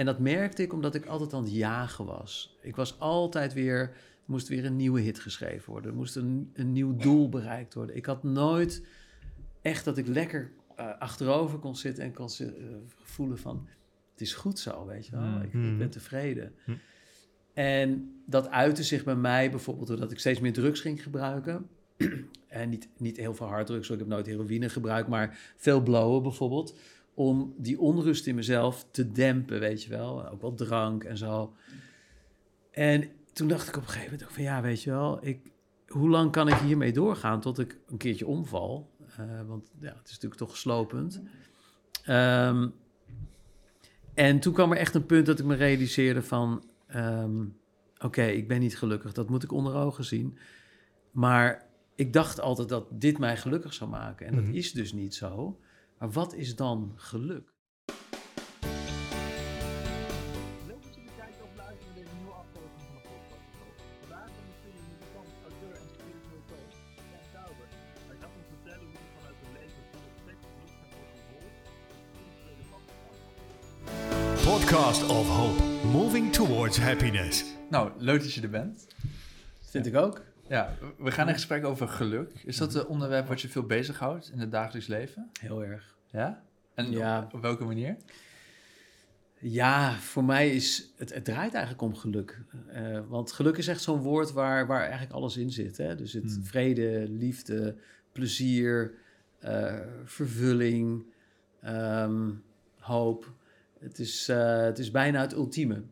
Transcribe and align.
En 0.00 0.06
dat 0.06 0.18
merkte 0.18 0.62
ik 0.62 0.72
omdat 0.72 0.94
ik 0.94 1.06
altijd 1.06 1.32
aan 1.32 1.42
het 1.42 1.52
jagen 1.52 2.04
was. 2.04 2.56
Ik 2.60 2.76
was 2.76 2.98
altijd 2.98 3.52
weer, 3.52 3.78
er 3.78 3.92
moest 4.24 4.48
weer 4.48 4.64
een 4.64 4.76
nieuwe 4.76 5.00
hit 5.00 5.18
geschreven 5.18 5.70
worden. 5.72 5.90
Er 5.90 5.96
moest 5.96 6.16
een, 6.16 6.50
een 6.54 6.72
nieuw 6.72 6.96
doel 6.96 7.28
bereikt 7.28 7.74
worden. 7.74 7.96
Ik 7.96 8.06
had 8.06 8.22
nooit 8.22 8.86
echt 9.62 9.84
dat 9.84 9.98
ik 9.98 10.06
lekker 10.06 10.50
eh, 10.76 10.98
achterover 10.98 11.58
kon 11.58 11.76
zitten 11.76 12.04
en 12.04 12.12
kon 12.12 12.28
eh, 12.38 12.46
voelen 13.02 13.38
van... 13.38 13.68
het 14.12 14.20
is 14.20 14.34
goed 14.34 14.58
zo, 14.58 14.86
weet 14.86 15.06
je 15.06 15.12
wel. 15.12 15.20
Mm. 15.20 15.36
Ik, 15.40 15.46
ik 15.46 15.54
Mm. 15.54 15.78
ben 15.78 15.90
tevreden. 15.90 16.54
Hm. 16.64 16.72
En 17.54 18.20
dat 18.26 18.48
uitte 18.50 18.82
zich 18.82 19.04
bij 19.04 19.16
mij 19.16 19.50
bijvoorbeeld 19.50 19.88
doordat 19.88 20.12
ik 20.12 20.18
steeds 20.18 20.40
meer 20.40 20.52
drugs 20.52 20.80
ging 20.80 21.02
gebruiken. 21.02 21.68
en 22.48 22.68
niet, 22.68 22.88
niet 22.96 23.16
heel 23.16 23.34
veel 23.34 23.46
harddrugs, 23.46 23.90
ik 23.90 23.98
heb 23.98 24.08
nooit 24.08 24.26
heroïne 24.26 24.68
gebruikt, 24.68 25.08
maar 25.08 25.38
veel 25.56 25.82
blowen 25.82 26.22
bijvoorbeeld. 26.22 26.74
Om 27.20 27.54
die 27.56 27.80
onrust 27.80 28.26
in 28.26 28.34
mezelf 28.34 28.86
te 28.90 29.12
dempen, 29.12 29.60
weet 29.60 29.82
je 29.82 29.90
wel. 29.90 30.28
Ook 30.28 30.40
wel 30.40 30.54
drank 30.54 31.04
en 31.04 31.16
zo. 31.16 31.54
En 32.70 33.08
toen 33.32 33.48
dacht 33.48 33.68
ik 33.68 33.76
op 33.76 33.82
een 33.82 33.88
gegeven 33.88 34.10
moment 34.10 34.28
ook 34.28 34.34
van 34.34 34.42
ja, 34.42 34.62
weet 34.62 34.82
je 34.82 34.90
wel, 34.90 35.26
ik, 35.26 35.40
hoe 35.88 36.08
lang 36.08 36.32
kan 36.32 36.48
ik 36.48 36.54
hiermee 36.54 36.92
doorgaan 36.92 37.40
tot 37.40 37.58
ik 37.58 37.78
een 37.86 37.96
keertje 37.96 38.26
omval? 38.26 38.90
Eh, 39.16 39.40
want 39.46 39.70
ja, 39.80 39.88
het 39.88 40.04
is 40.08 40.12
natuurlijk 40.12 40.40
toch 40.40 40.56
slopend. 40.56 41.22
Ehm, 42.04 42.68
en 44.14 44.40
toen 44.40 44.52
kwam 44.52 44.72
er 44.72 44.78
echt 44.78 44.94
een 44.94 45.06
punt 45.06 45.26
dat 45.26 45.38
ik 45.38 45.44
me 45.44 45.54
realiseerde 45.54 46.22
van... 46.22 46.64
ehm, 46.86 47.44
oké, 47.98 48.22
ik 48.24 48.48
ben 48.48 48.60
niet 48.60 48.78
gelukkig, 48.78 49.12
dat 49.12 49.28
moet 49.28 49.42
ik 49.42 49.52
onder 49.52 49.74
ogen 49.74 50.04
zien. 50.04 50.38
Maar 51.10 51.66
ik 51.94 52.12
dacht 52.12 52.40
altijd 52.40 52.68
dat 52.68 52.86
dit 52.90 53.18
mij 53.18 53.36
gelukkig 53.36 53.72
zou 53.74 53.90
maken. 53.90 54.26
En 54.26 54.34
Mhm. 54.34 54.44
dat 54.44 54.54
is 54.54 54.72
dus 54.72 54.92
niet 54.92 55.14
zo. 55.14 55.58
Maar 56.00 56.10
wat 56.10 56.34
is 56.34 56.56
dan 56.56 56.92
geluk? 56.96 57.52
Leuk 60.66 60.82
dat 60.82 60.94
jullie 60.94 61.10
kijken 61.16 61.42
of 61.44 61.50
luisteren 61.56 61.86
naar 61.86 61.94
deze 61.94 62.14
nieuwe 62.16 62.32
aflevering 62.42 62.82
van 62.86 62.94
de 62.96 63.02
podcast. 63.10 63.42
Vandaag 64.00 64.30
ben 64.36 64.44
ik 64.52 64.58
jullie 64.64 64.84
muzikant, 64.92 65.28
auteur 65.48 65.74
en 65.80 65.88
spiritueel 65.96 66.44
coach, 66.52 66.76
Jan 67.12 67.26
Tauber. 67.34 67.68
Hij 68.10 68.16
gaat 68.20 68.34
ons 68.38 68.48
vertellen 68.54 68.86
hoe 68.88 68.96
hij 69.00 69.08
vanuit 69.16 69.38
het 69.42 69.52
leven 69.58 69.82
vol 69.90 70.02
respect, 70.10 70.42
geluk 71.28 71.54
en 72.50 72.66
gaat. 72.70 72.88
Podcast 74.52 75.02
of 75.18 75.26
Hope. 75.38 75.62
Moving 75.98 76.26
towards 76.32 76.76
happiness. 76.88 77.34
Nou, 77.74 77.84
leuk 77.98 78.20
dat 78.24 78.32
je 78.34 78.42
er 78.42 78.56
bent. 78.60 78.86
Vind 79.60 79.86
ik 79.86 79.96
ook. 79.96 80.16
Ja, 80.48 80.76
we 80.98 81.10
gaan 81.10 81.28
in 81.28 81.34
gesprek 81.34 81.64
over 81.64 81.88
geluk. 81.88 82.32
Is 82.44 82.56
dat 82.56 82.74
een 82.74 82.86
onderwerp 82.86 83.26
wat 83.28 83.40
je 83.40 83.48
veel 83.48 83.66
bezighoudt 83.66 84.30
in 84.32 84.38
het 84.38 84.50
dagelijks 84.52 84.88
leven? 84.88 85.30
Heel 85.40 85.64
erg. 85.64 85.98
Ja? 86.10 86.42
En 86.74 86.90
Ja. 86.90 87.22
op, 87.22 87.34
op 87.34 87.40
welke 87.42 87.64
manier? 87.64 87.96
Ja, 89.38 89.92
voor 89.92 90.24
mij 90.24 90.50
is 90.50 90.92
het, 90.96 91.14
het 91.14 91.24
draait 91.24 91.52
eigenlijk 91.52 91.82
om 91.82 91.94
geluk. 91.94 92.40
Eh, 92.68 93.00
want 93.08 93.32
geluk 93.32 93.56
is 93.56 93.68
echt 93.68 93.82
zo'n 93.82 94.00
woord 94.00 94.32
waar, 94.32 94.66
waar 94.66 94.80
eigenlijk 94.82 95.12
alles 95.12 95.36
in 95.36 95.50
zit. 95.50 95.76
Hè? 95.76 95.96
Dus 95.96 96.12
het 96.12 96.32
Hmm. 96.34 96.44
vrede, 96.44 97.06
liefde, 97.08 97.76
plezier, 98.12 98.94
eh, 99.38 99.78
vervulling, 100.04 101.04
ehm, 101.60 102.30
hoop. 102.78 103.32
Het 103.78 103.98
is, 103.98 104.28
eh, 104.28 104.60
het 104.62 104.78
is 104.78 104.90
bijna 104.90 105.20
het 105.20 105.32
ultieme. 105.32 105.82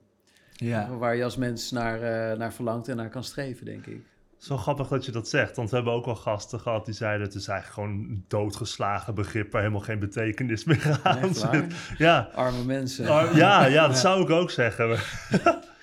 Ja. 0.52 0.96
Waar 0.96 1.16
je 1.16 1.24
als 1.24 1.36
mens 1.36 1.70
naar, 1.70 2.00
naar 2.38 2.52
verlangt 2.52 2.88
en 2.88 2.96
naar 2.96 3.10
kan 3.10 3.24
streven, 3.24 3.64
denk 3.64 3.86
ik. 3.86 4.00
Zo 4.38 4.56
grappig 4.56 4.88
dat 4.88 5.04
je 5.04 5.12
dat 5.12 5.28
zegt, 5.28 5.56
want 5.56 5.70
we 5.70 5.76
hebben 5.76 5.94
ook 5.94 6.04
wel 6.04 6.16
gasten 6.16 6.60
gehad 6.60 6.84
die 6.84 6.94
zeiden 6.94 7.26
het 7.26 7.34
is 7.34 7.48
eigenlijk 7.48 7.80
gewoon 7.80 8.10
een 8.10 8.24
doodgeslagen 8.28 9.14
begrip 9.14 9.52
waar 9.52 9.60
helemaal 9.60 9.82
geen 9.82 9.98
betekenis 9.98 10.64
meer 10.64 11.00
aan 11.02 11.18
Echt 11.18 11.40
waar? 11.40 11.54
zit. 11.54 11.74
Ja. 11.98 12.30
Arme 12.34 12.64
mensen. 12.64 13.04
Ja, 13.36 13.66
ja, 13.66 13.86
dat 13.86 13.98
zou 13.98 14.22
ik 14.22 14.30
ook 14.30 14.50
zeggen. 14.50 14.88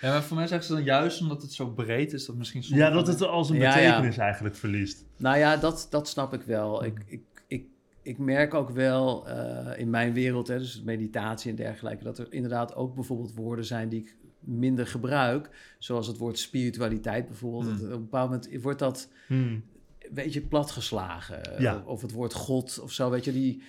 ja, 0.01 0.11
maar 0.11 0.23
voor 0.23 0.37
mij 0.37 0.47
zeggen 0.47 0.67
ze 0.67 0.73
dan 0.73 0.83
juist 0.83 1.21
omdat 1.21 1.41
het 1.41 1.53
zo 1.53 1.67
breed 1.67 2.13
is 2.13 2.25
dat 2.25 2.35
misschien 2.35 2.63
soms... 2.63 2.77
Ja, 2.79 2.89
dat 2.89 3.07
het 3.07 3.21
als 3.21 3.49
een 3.49 3.55
Ja, 3.55 3.77
ja. 3.77 3.89
betekenis 3.89 4.17
eigenlijk 4.17 4.55
verliest. 4.55 5.05
Nou 5.17 5.37
ja, 5.37 5.57
dat, 5.57 5.87
dat 5.89 6.07
snap 6.07 6.33
ik 6.33 6.41
wel. 6.41 6.85
Ik, 6.85 7.03
ik, 7.05 7.21
ik, 7.47 7.65
ik 8.01 8.17
merk 8.17 8.53
ook 8.53 8.69
wel 8.69 9.27
eh, 9.27 9.79
in 9.79 9.89
mijn 9.89 10.13
wereld, 10.13 10.47
hè, 10.47 10.57
dus 10.57 10.81
meditatie 10.85 11.49
en 11.49 11.55
dergelijke, 11.55 12.03
dat 12.03 12.17
er 12.17 12.27
inderdaad 12.29 12.75
ook 12.75 12.95
bijvoorbeeld 12.95 13.33
woorden 13.33 13.65
zijn 13.65 13.89
die 13.89 13.99
ik 13.99 14.15
minder 14.45 14.87
gebruik. 14.87 15.49
Zoals 15.79 16.07
het 16.07 16.17
woord 16.17 16.39
spiritualiteit 16.39 17.27
bijvoorbeeld. 17.27 17.63
Hmm. 17.65 17.73
Dat- 17.77 17.87
op 17.87 17.93
een 17.93 18.01
bepaald 18.01 18.29
moment 18.29 18.61
wordt 18.61 18.79
dat 18.79 19.09
Hmm. 19.27 19.37
een 19.47 19.63
beetje 20.11 20.41
platgeslagen. 20.41 21.41
Ja. 21.61 21.83
Of, 21.85 22.01
het 22.01 22.11
woord 22.11 22.33
God 22.33 22.79
of 22.79 22.91
zo, 22.91 23.09
weet 23.09 23.25
je, 23.25 23.31
die... 23.31 23.63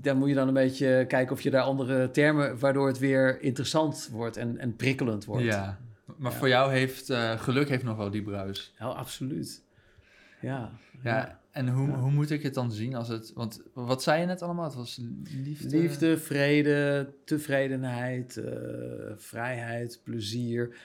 Daar 0.00 0.16
moet 0.16 0.28
je 0.28 0.34
dan 0.34 0.48
een 0.48 0.54
beetje 0.54 1.04
kijken 1.08 1.32
of 1.34 1.40
je 1.40 1.50
daar 1.50 1.62
andere 1.62 2.10
termen, 2.10 2.58
waardoor 2.58 2.86
het 2.86 2.98
weer 2.98 3.40
interessant 3.42 4.08
wordt 4.12 4.36
en, 4.36 4.58
en 4.58 4.76
prikkelend 4.76 5.24
wordt. 5.24 5.44
Ja, 5.44 5.78
maar 6.16 6.32
Ja. 6.32 6.38
voor 6.38 6.48
jou 6.48 6.72
heeft 6.72 7.10
eh, 7.10 7.40
geluk 7.40 7.68
heeft 7.68 7.82
nog 7.84 7.96
wel 7.96 8.10
die 8.10 8.22
bruis. 8.22 8.74
Ja, 8.78 8.84
absoluut. 8.86 9.62
Ja. 10.40 10.70
Ja, 11.02 11.40
en 11.54 11.68
hoe, 11.68 11.88
Ja. 11.88 11.98
hoe 11.98 12.10
moet 12.10 12.30
ik 12.30 12.42
het 12.42 12.54
dan 12.54 12.72
zien 12.72 12.94
als 12.94 13.08
het... 13.08 13.32
Want 13.34 13.62
wat 13.74 14.02
zei 14.02 14.20
je 14.20 14.26
net 14.26 14.42
allemaal? 14.42 14.64
Het 14.64 14.74
was 14.74 15.00
liefde... 15.44 15.78
Liefde, 15.78 16.18
vrede, 16.18 17.12
tevredenheid, 17.24 18.36
eh, 18.36 18.52
vrijheid, 19.16 20.00
plezier, 20.02 20.76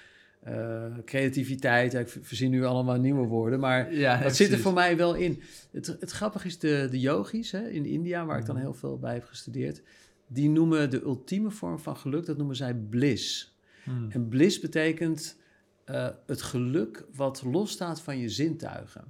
eh, 0.44 0.86
creativiteit. 1.06 1.92
Ja, 1.92 2.00
ik 2.00 2.08
verzin 2.22 2.50
nu 2.52 2.64
allemaal 2.66 3.00
nieuwe 3.00 3.28
woorden, 3.28 3.60
maar 3.60 3.94
Ja, 3.94 4.22
dat 4.22 4.36
zit 4.36 4.52
er 4.52 4.60
voor 4.60 4.74
mij 4.74 4.98
wel 4.98 5.14
in. 5.16 5.42
Het, 5.72 5.86
het 6.00 6.12
grappige 6.12 6.48
is, 6.48 6.60
de, 6.60 6.88
de 6.92 7.00
yogis 7.00 7.52
hè, 7.52 7.68
in 7.70 7.86
India, 7.86 8.26
waar 8.26 8.40
ik 8.40 8.46
dan 8.46 8.56
Mhm. 8.56 8.64
heel 8.64 8.74
veel 8.74 9.00
bij 9.00 9.14
heb 9.14 9.24
gestudeerd, 9.26 9.82
die 10.28 10.50
noemen 10.50 10.90
de 10.90 11.02
ultieme 11.02 11.52
vorm 11.52 11.80
van 11.80 11.98
geluk, 11.98 12.26
dat 12.26 12.38
noemen 12.38 12.56
zij 12.56 12.74
bliss. 12.76 13.58
Hmm. 13.84 14.12
En 14.12 14.28
bliss 14.28 14.60
betekent 14.60 15.38
eh, 15.86 16.08
het 16.26 16.42
geluk 16.42 17.06
wat 17.16 17.44
losstaat 17.44 18.02
van 18.02 18.18
je 18.18 18.30
zintuigen. 18.30 19.04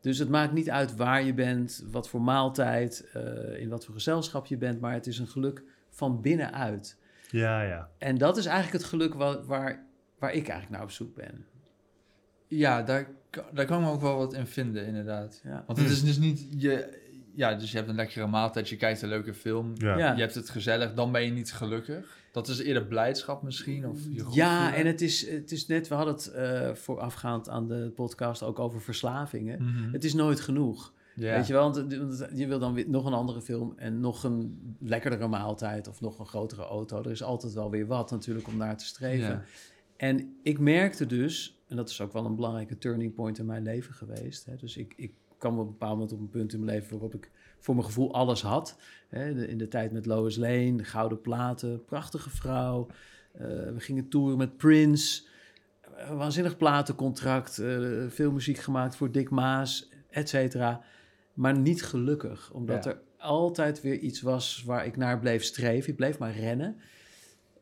Dus 0.00 0.18
het 0.18 0.28
maakt 0.28 0.52
niet 0.52 0.70
uit 0.70 0.96
waar 0.96 1.22
je 1.22 1.34
bent, 1.34 1.84
wat 1.90 2.08
voor 2.08 2.22
maaltijd, 2.22 3.08
eh, 3.12 3.60
in 3.60 3.68
wat 3.68 3.84
voor 3.84 3.94
gezelschap 3.94 4.46
je 4.46 4.56
bent, 4.56 4.80
maar 4.80 4.92
het 4.92 5.06
is 5.06 5.18
een 5.18 5.28
geluk 5.28 5.62
van 5.88 6.20
binnenuit. 6.20 6.96
Ja, 7.30 7.62
ja. 7.62 7.90
En 7.98 8.18
dat 8.18 8.36
is 8.36 8.46
eigenlijk 8.46 8.76
het 8.82 8.90
geluk 8.90 9.14
waar, 9.14 9.44
waar, 9.44 9.86
waar 10.18 10.32
ik 10.32 10.48
eigenlijk 10.48 10.70
naar 10.70 10.82
op 10.82 10.90
zoek 10.90 11.14
ben. 11.14 11.46
Ja, 12.46 12.82
daar, 12.82 13.08
daar 13.30 13.66
kan 13.66 13.78
ik 13.78 13.86
me 13.86 13.92
ook 13.92 14.00
wel 14.00 14.16
wat 14.16 14.34
in 14.34 14.46
vinden, 14.46 14.86
inderdaad. 14.86 15.40
Ja. 15.44 15.64
Want 15.66 15.78
het 15.78 15.90
is 15.90 16.04
dus 16.04 16.18
niet 16.18 16.46
je... 16.56 17.06
Ja, 17.38 17.54
dus 17.54 17.70
je 17.70 17.76
hebt 17.76 17.88
een 17.88 17.94
lekkere 17.94 18.26
maaltijd, 18.26 18.68
je 18.68 18.76
kijkt 18.76 19.02
een 19.02 19.08
leuke 19.08 19.34
film, 19.34 19.72
Ja. 19.74 20.12
Je 20.14 20.20
hebt 20.20 20.34
het 20.34 20.50
gezellig, 20.50 20.94
dan 20.94 21.12
ben 21.12 21.22
je 21.24 21.30
niet 21.30 21.52
gelukkig. 21.52 22.16
Dat 22.32 22.48
is 22.48 22.58
eerder 22.58 22.86
blijdschap 22.86 23.42
misschien, 23.42 23.86
of 23.88 23.98
je 24.02 24.14
Ja, 24.14 24.24
voelen. 24.24 24.74
en 24.74 24.86
het 24.86 25.00
is, 25.00 25.30
het 25.30 25.50
is 25.52 25.66
net, 25.66 25.88
we 25.88 25.94
hadden 25.94 26.14
het 26.14 26.26
eh, 26.26 26.74
voorafgaand 26.74 27.48
aan 27.48 27.68
de 27.68 27.92
podcast 27.94 28.42
ook 28.42 28.58
over 28.58 28.80
verslavingen. 28.80 29.62
Mhm. 29.62 29.92
Het 29.92 30.04
is 30.04 30.14
nooit 30.14 30.40
genoeg. 30.40 30.92
Ja. 31.14 31.34
Weet 31.36 31.46
je 31.46 31.52
wel, 31.52 31.62
want 31.62 31.94
want 31.96 32.28
je 32.34 32.46
wil 32.46 32.58
dan 32.58 32.74
weer 32.74 32.88
nog 32.88 33.06
een 33.06 33.12
andere 33.12 33.40
film 33.42 33.72
en 33.76 34.00
nog 34.00 34.24
een 34.24 34.58
lekkerdere 34.80 35.28
maaltijd 35.28 35.88
of 35.88 36.00
nog 36.00 36.18
een 36.18 36.26
grotere 36.26 36.62
auto. 36.62 37.02
Er 37.02 37.10
is 37.10 37.22
altijd 37.22 37.52
wel 37.52 37.70
weer 37.70 37.86
wat 37.86 38.10
natuurlijk 38.10 38.46
om 38.48 38.56
naar 38.56 38.76
te 38.76 38.84
streven. 38.84 39.28
Ja. 39.28 39.42
En 39.96 40.36
ik 40.42 40.58
merkte 40.58 41.06
dus, 41.06 41.60
en 41.68 41.76
dat 41.76 41.88
is 41.90 42.00
ook 42.00 42.12
wel 42.12 42.24
een 42.24 42.34
belangrijke 42.34 42.78
turning 42.78 43.14
point 43.14 43.38
in 43.38 43.46
mijn 43.46 43.62
leven 43.62 43.94
geweest. 43.94 44.44
Hè, 44.44 44.56
dus 44.56 44.76
ik, 44.76 44.92
ik 44.96 45.12
kwam 45.38 45.58
op 45.58 45.66
een 45.66 45.70
bepaald 45.72 45.92
moment 45.92 46.12
op 46.12 46.20
een 46.20 46.28
punt 46.28 46.52
in 46.52 46.64
mijn 46.64 46.76
leven 46.76 46.90
waarop 46.90 47.14
ik 47.14 47.30
voor 47.58 47.74
mijn 47.74 47.86
gevoel 47.86 48.14
alles 48.14 48.42
had. 48.42 48.76
In 49.48 49.58
de 49.58 49.68
tijd 49.68 49.92
met 49.92 50.06
Lois 50.06 50.36
Lane, 50.36 50.76
de 50.76 50.84
gouden 50.84 51.20
platen, 51.20 51.84
prachtige 51.84 52.30
vrouw. 52.30 52.86
Eh, 53.32 53.46
we 53.46 53.80
gingen 53.80 54.08
toeren 54.08 54.38
met 54.38 54.56
Prince. 54.56 55.22
Een 55.96 56.16
waanzinnig 56.16 56.56
platencontract, 56.56 57.58
eh, 57.58 58.04
veel 58.08 58.32
muziek 58.32 58.58
gemaakt 58.58 58.96
voor 58.96 59.10
Dick 59.12 59.30
Maas, 59.30 59.90
et 60.10 60.28
cetera. 60.28 60.82
Maar 61.34 61.58
niet 61.58 61.84
gelukkig, 61.84 62.50
omdat 62.52 62.84
Ja. 62.84 62.90
er 62.90 63.00
altijd 63.16 63.80
weer 63.80 63.98
iets 63.98 64.20
was 64.20 64.62
waar 64.66 64.86
ik 64.86 64.96
naar 64.96 65.18
bleef 65.18 65.42
streven. 65.44 65.90
Ik 65.90 65.96
bleef 65.96 66.18
maar 66.18 66.32
rennen. 66.36 66.76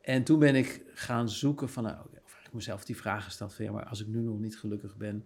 En 0.00 0.22
toen 0.24 0.38
ben 0.38 0.54
ik 0.54 0.82
gaan 0.94 1.28
zoeken 1.28 1.68
van, 1.68 1.82
nou, 1.82 1.96
of 1.96 2.12
eigenlijk 2.12 2.52
mezelf 2.54 2.84
die 2.84 2.96
vraag 2.96 3.24
gesteld 3.24 3.54
van, 3.54 3.64
ja, 3.64 3.72
maar 3.72 3.86
als 3.86 4.00
ik 4.00 4.06
nu 4.06 4.20
nog 4.20 4.38
niet 4.38 4.58
gelukkig 4.58 4.96
ben, 4.96 5.24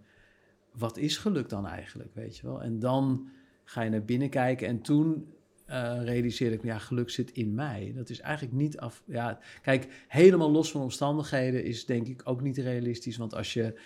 wat 0.77 0.97
is 0.97 1.17
geluk 1.17 1.49
dan 1.49 1.67
eigenlijk, 1.67 2.09
weet 2.13 2.37
je 2.37 2.47
wel? 2.47 2.61
En 2.61 2.79
dan 2.79 3.29
ga 3.63 3.81
je 3.81 3.89
naar 3.89 4.05
binnen 4.05 4.29
kijken 4.29 4.67
en 4.67 4.81
toen 4.81 5.33
eh, 5.65 6.03
realiseerde 6.03 6.55
ik 6.55 6.63
me, 6.63 6.69
ja, 6.69 6.77
geluk 6.77 7.09
zit 7.09 7.31
in 7.31 7.53
mij. 7.53 7.93
Dat 7.95 8.09
is 8.09 8.19
eigenlijk 8.19 8.55
niet 8.55 8.77
af, 8.77 9.03
ja, 9.05 9.39
kijk, 9.61 10.05
helemaal 10.07 10.51
los 10.51 10.71
van 10.71 10.81
omstandigheden 10.81 11.63
is 11.63 11.85
denk 11.85 12.07
ik 12.07 12.21
ook 12.23 12.41
niet 12.41 12.57
realistisch, 12.57 13.17
want 13.17 13.35
als 13.35 13.53
je, 13.53 13.79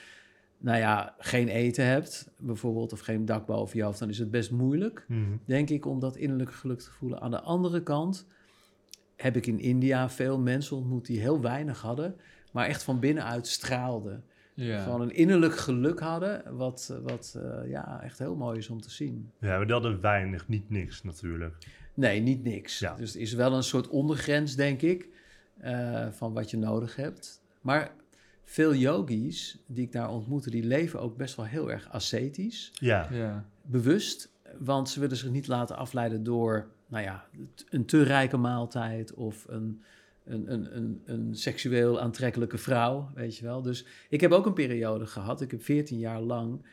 nou 0.58 0.78
ja, 0.78 1.16
geen 1.18 1.48
eten 1.48 1.86
hebt, 1.86 2.32
bijvoorbeeld, 2.40 2.94
of 2.94 3.00
geen 3.00 3.26
dak 3.26 3.46
boven 3.46 3.78
je 3.78 3.84
hoofd, 3.84 4.00
dan 4.00 4.10
is 4.10 4.18
het 4.20 4.32
best 4.32 4.52
moeilijk 4.52 5.06
Mhm. 5.08 5.38
denk 5.46 5.70
ik, 5.70 5.86
om 5.86 6.00
dat 6.00 6.16
innerlijke 6.16 6.54
geluk 6.54 6.80
te 6.80 6.92
voelen. 6.92 7.22
Aan 7.22 7.32
de 7.32 7.42
andere 7.42 7.84
kant 7.84 8.28
heb 9.16 9.36
ik 9.36 9.48
in 9.48 9.60
India 9.60 10.10
veel 10.10 10.40
mensen 10.40 10.78
ontmoet 10.78 11.06
die 11.06 11.20
heel 11.20 11.42
weinig 11.42 11.82
hadden, 11.82 12.16
maar 12.52 12.68
echt 12.68 12.84
van 12.84 13.00
binnenuit 13.00 13.48
straalden. 13.48 14.24
Ja. 14.56 14.84
Gewoon 14.84 15.02
een 15.02 15.16
innerlijk 15.16 15.58
geluk 15.58 16.00
hadden, 16.00 16.56
wat, 16.56 16.94
wat 17.04 17.38
eh, 17.44 17.70
ja, 17.70 18.02
echt 18.04 18.20
heel 18.20 18.36
mooi 18.36 18.58
is 18.58 18.70
om 18.70 18.82
te 18.82 18.92
zien. 18.92 19.32
Ja, 19.40 19.48
maar 19.58 19.66
die 19.66 19.74
hadden 19.74 20.02
weinig, 20.02 20.48
niet 20.48 20.70
niks 20.70 21.04
natuurlijk. 21.04 21.56
Nee, 21.94 22.20
niet 22.22 22.44
niks. 22.44 22.80
Ja. 22.80 22.96
Dus 22.96 23.16
er 23.16 23.22
is 23.22 23.34
wel 23.34 23.54
een 23.54 23.64
soort 23.64 23.88
ondergrens, 23.88 24.56
denk 24.56 24.82
ik. 24.82 25.08
eh, 25.58 26.08
van 26.12 26.34
wat 26.34 26.50
je 26.52 26.58
nodig 26.58 26.96
hebt. 26.96 27.42
Maar 27.62 27.92
veel 28.44 28.74
yogis 28.74 29.64
die 29.68 29.84
ik 29.86 29.92
daar 29.92 30.10
ontmoette, 30.10 30.50
die 30.50 30.64
leven 30.64 31.00
ook 31.02 31.18
best 31.18 31.36
wel 31.36 31.46
heel 31.46 31.72
erg 31.72 31.90
ascetisch 31.92 32.72
Ja. 32.74 33.08
Ja. 33.12 33.46
bewust, 33.62 34.32
want 34.60 34.90
ze 34.90 35.00
willen 35.00 35.18
zich 35.18 35.30
niet 35.30 35.48
laten 35.48 35.78
afleiden 35.78 36.24
door, 36.24 36.68
nou 36.88 37.04
ja, 37.04 37.26
een 37.70 37.86
te 37.86 38.04
rijke 38.04 38.38
maaltijd 38.38 39.14
of 39.14 39.46
een, 39.48 39.82
een, 40.26 40.52
een, 40.54 40.76
een, 40.78 41.02
een 41.06 41.36
seksueel 41.36 42.00
aantrekkelijke 42.02 42.58
vrouw, 42.58 43.10
weet 43.16 43.38
je 43.38 43.46
wel. 43.46 43.62
Dus 43.62 43.86
ik 44.10 44.22
heb 44.22 44.32
ook 44.32 44.46
een 44.46 44.54
periode 44.54 45.06
gehad, 45.06 45.42
ik 45.42 45.52
heb 45.52 45.64
14 45.64 46.00
jaar 46.00 46.22
lang 46.22 46.66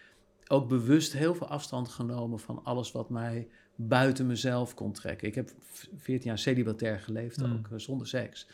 ook 0.49 0.69
bewust 0.69 1.13
heel 1.13 1.35
veel 1.35 1.47
afstand 1.49 1.89
genomen 1.89 2.39
van 2.39 2.65
alles 2.65 2.93
wat 2.93 3.11
mij 3.11 3.49
buiten 3.75 4.27
mezelf 4.27 4.75
kon 4.75 4.93
trekken. 4.93 5.29
Ik 5.29 5.35
heb 5.35 5.51
v- 5.61 5.87
14 5.97 6.29
jaar 6.29 6.39
celibatair 6.39 6.99
geleefd 7.01 7.37
Mm. 7.47 7.53
ook, 7.53 7.69
eh, 7.73 7.79
zonder 7.79 8.07
seks. 8.07 8.47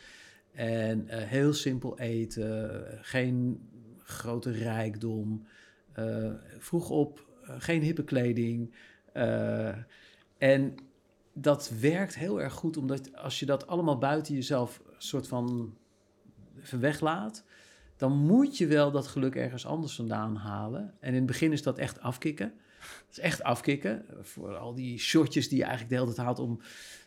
En 0.51 1.07
eh, 1.07 1.23
heel 1.27 1.53
simpel 1.53 1.99
eten, 1.99 2.83
geen 3.01 3.59
grote 3.97 4.51
rijkdom, 4.51 5.47
eh, 5.91 6.31
vroeg 6.57 6.89
op, 6.89 7.27
geen 7.41 7.81
hippe 7.81 8.03
kleding. 8.03 8.73
en 10.37 10.75
dat 11.33 11.71
werkt 11.79 12.15
heel 12.15 12.41
erg 12.41 12.53
goed, 12.53 12.77
omdat 12.77 13.15
als 13.15 13.39
je 13.39 13.45
dat 13.45 13.67
allemaal 13.67 13.97
buiten 13.97 14.33
jezelf 14.33 14.81
soort 15.03 15.27
van 15.27 15.75
even 16.63 16.79
weglaat, 16.79 17.43
dan 17.97 18.17
moet 18.17 18.57
je 18.57 18.67
wel 18.67 18.91
dat 18.91 19.07
geluk 19.07 19.35
ergens 19.35 19.65
anders 19.65 19.95
vandaan 19.95 20.35
halen. 20.35 20.93
En 20.99 21.09
in 21.09 21.15
het 21.15 21.25
begin 21.25 21.51
is 21.51 21.63
dat 21.63 21.77
echt 21.77 21.99
afkicken. 22.01 22.53
Het 22.79 23.17
is 23.17 23.19
echt 23.19 23.43
afkicken. 23.43 24.05
Voor 24.21 24.55
al 24.55 24.73
die 24.73 24.99
shotjes 24.99 25.49
die 25.49 25.57
je 25.57 25.63
eigenlijk 25.63 25.93
de 25.93 25.99
hele 25.99 26.13
tijd 26.13 26.25
haalt 26.25 26.39
om 26.39 26.59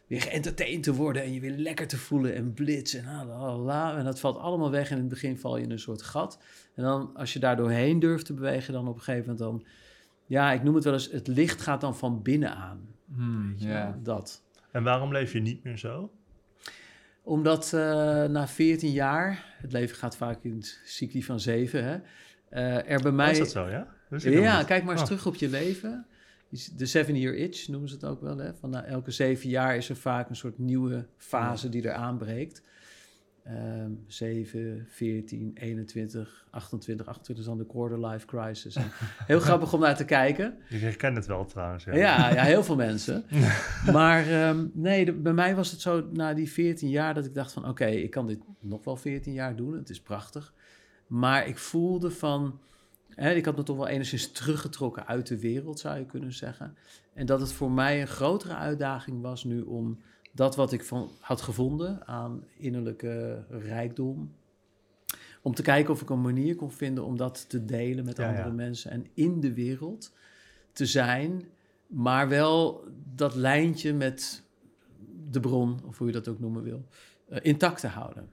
weer 0.07 0.21
geëntertained 0.21 0.83
te 0.83 0.95
worden 0.95 1.23
en 1.23 1.33
je 1.33 1.41
weer 1.41 1.57
lekker 1.57 1.89
te 1.89 1.97
voelen 1.97 2.35
en 2.35 2.55
blitz 2.55 2.95
en 2.95 3.05
la 3.05 3.25
la 3.25 3.57
la. 3.57 3.97
En 3.97 4.05
dat 4.05 4.21
valt 4.21 4.37
allemaal 4.37 4.71
weg 4.71 4.91
en 4.91 4.95
in 4.95 5.01
het 5.01 5.09
begin 5.09 5.39
val 5.39 5.57
je 5.57 5.65
in 5.65 5.71
een 5.71 5.79
soort 5.79 6.03
gat. 6.03 6.39
En 6.75 6.83
dan 6.83 7.11
als 7.15 7.33
je 7.33 7.39
daar 7.39 7.57
doorheen 7.57 7.99
durft 7.99 8.27
te 8.27 8.35
bewegen, 8.35 8.73
dan 8.73 8.89
op 8.89 8.95
een 8.95 9.03
gegeven 9.03 9.31
moment 9.31 9.39
dan... 9.39 9.67
Ja, 10.27 10.53
ik 10.53 10.63
noem 10.63 10.75
het 10.75 10.85
wel 10.85 10.93
eens, 10.93 11.11
het 11.11 11.27
licht 11.27 11.61
gaat 11.61 11.81
dan 11.81 11.97
van 11.97 12.23
binnen 12.23 12.55
aan. 12.55 12.89
Hmm, 13.15 13.51
Weet 13.51 13.63
je 13.63 13.69
ja. 13.69 13.99
Dat. 14.03 14.43
En 14.71 14.83
waarom 14.83 15.13
leef 15.13 15.33
je 15.33 15.41
niet 15.41 15.65
meer 15.65 15.79
zo? 15.79 16.11
Omdat 17.23 17.73
eh, 17.73 17.81
na 18.25 18.49
14 18.49 18.91
jaar, 18.91 19.55
het 19.61 19.73
leven 19.73 19.97
gaat 19.97 20.17
vaak 20.17 20.45
in 20.45 20.57
het 20.57 20.81
cycli 20.85 21.23
van 21.23 21.41
7, 21.41 21.85
hè, 21.85 21.99
eh, 22.49 22.91
er 22.91 23.03
bij 23.03 23.13
mij... 23.13 23.27
Oh, 23.27 23.33
is 23.33 23.39
dat 23.39 23.51
zo, 23.51 23.69
ja? 23.69 23.87
Ja, 24.19 24.65
kijk 24.65 24.83
maar 24.83 24.93
eens 24.93 25.01
Oh. 25.01 25.07
terug 25.07 25.27
op 25.27 25.35
je 25.35 25.49
leven. 25.49 26.07
De 26.77 26.87
seven-year 26.87 27.35
itch 27.37 27.69
noemen 27.69 27.89
ze 27.89 27.95
het 27.95 28.05
ook 28.05 28.21
wel. 28.21 28.37
Hè? 28.39 28.55
Van 28.55 28.71
na 28.71 28.85
elke 28.85 29.11
zeven 29.11 29.49
jaar 29.49 29.77
is 29.77 29.89
er 29.89 29.97
vaak 29.97 30.29
een 30.29 30.37
soort 30.37 30.59
nieuwe 30.59 31.07
fase 31.17 31.69
die 31.69 31.89
er 31.89 31.95
aanbreekt. 31.95 32.63
Ehm 33.45 33.91
7, 34.07 34.87
14, 34.89 35.51
21, 35.55 36.47
28. 36.51 37.07
28 37.07 37.45
is 37.45 37.51
dan 37.51 37.59
de 37.59 37.67
quarter 37.67 38.07
life 38.07 38.27
crisis. 38.27 38.75
En 38.77 38.91
heel 39.27 39.41
grappig 39.41 39.73
om 39.73 39.81
naar 39.81 39.97
te 39.97 40.05
kijken. 40.05 40.55
Ik 40.69 40.81
herken 40.81 41.15
het 41.15 41.27
wel 41.27 41.45
trouwens. 41.45 41.85
Ja. 41.85 41.95
Ja, 41.95 42.33
ja 42.35 42.43
heel 42.43 42.65
veel 42.65 42.77
mensen. 42.77 43.25
Maar 43.93 44.27
ehm, 44.29 44.67
nee, 44.73 45.05
de- 45.05 45.13
bij 45.13 45.33
mij 45.33 45.55
was 45.55 45.71
het 45.71 45.81
zo 45.81 46.09
na 46.13 46.35
die 46.35 46.51
14 46.53 46.89
jaar 46.89 47.15
dat 47.15 47.25
ik 47.25 47.35
dacht 47.35 47.53
van... 47.53 47.69
oké, 47.69 47.87
ik 47.87 48.11
kan 48.11 48.27
dit 48.27 48.39
nog 48.61 48.85
wel 48.85 48.97
14 48.97 49.33
jaar 49.33 49.57
doen. 49.57 49.73
Het 49.77 49.91
is 49.91 50.01
prachtig. 50.01 50.53
Maar 51.07 51.47
ik 51.47 51.59
voelde 51.59 52.11
van... 52.11 52.61
Hè, 53.09 53.31
ik 53.33 53.45
had 53.45 53.57
me 53.57 53.63
toch 53.63 53.77
wel 53.77 53.89
enigszins 53.89 54.33
teruggetrokken 54.33 55.07
uit 55.07 55.27
de 55.27 55.39
wereld, 55.39 55.79
zou 55.81 55.99
je 55.99 56.07
kunnen 56.07 56.33
zeggen. 56.33 56.77
En 57.15 57.27
dat 57.27 57.41
het 57.41 57.53
voor 57.53 57.71
mij 57.71 58.01
een 58.01 58.07
grotere 58.07 58.55
uitdaging 58.55 59.23
was 59.23 59.45
nu 59.45 59.61
om 59.61 59.99
dat 60.33 60.57
wat 60.57 60.73
ik 60.73 60.85
van, 60.85 61.11
had 61.21 61.41
gevonden 61.41 62.07
aan 62.07 62.45
innerlijke 62.57 63.45
rijkdom... 63.49 64.33
om 65.43 65.55
te 65.55 65.63
kijken 65.63 65.93
of 65.93 66.01
ik 66.03 66.11
een 66.11 66.21
manier 66.21 66.57
kon 66.57 66.73
vinden 66.73 67.05
om 67.05 67.17
dat 67.17 67.45
te 67.49 67.65
delen 67.65 68.05
met 68.05 68.17
Ja, 68.17 68.29
andere 68.29 68.49
ja. 68.49 68.53
mensen... 68.55 68.91
en 68.91 69.07
in 69.15 69.41
de 69.41 69.53
wereld 69.55 70.13
te 70.73 70.87
zijn, 70.87 71.45
maar 71.87 72.29
wel 72.29 72.85
dat 73.15 73.35
lijntje 73.35 73.93
met 73.95 74.43
de 75.31 75.41
bron, 75.41 75.81
of 75.87 75.99
hoe 75.99 76.07
je 76.07 76.13
dat 76.13 76.29
ook 76.29 76.41
noemen 76.41 76.63
wil, 76.63 76.85
eh, 77.29 77.39
intact 77.43 77.81
te 77.81 77.87
houden. 77.87 78.29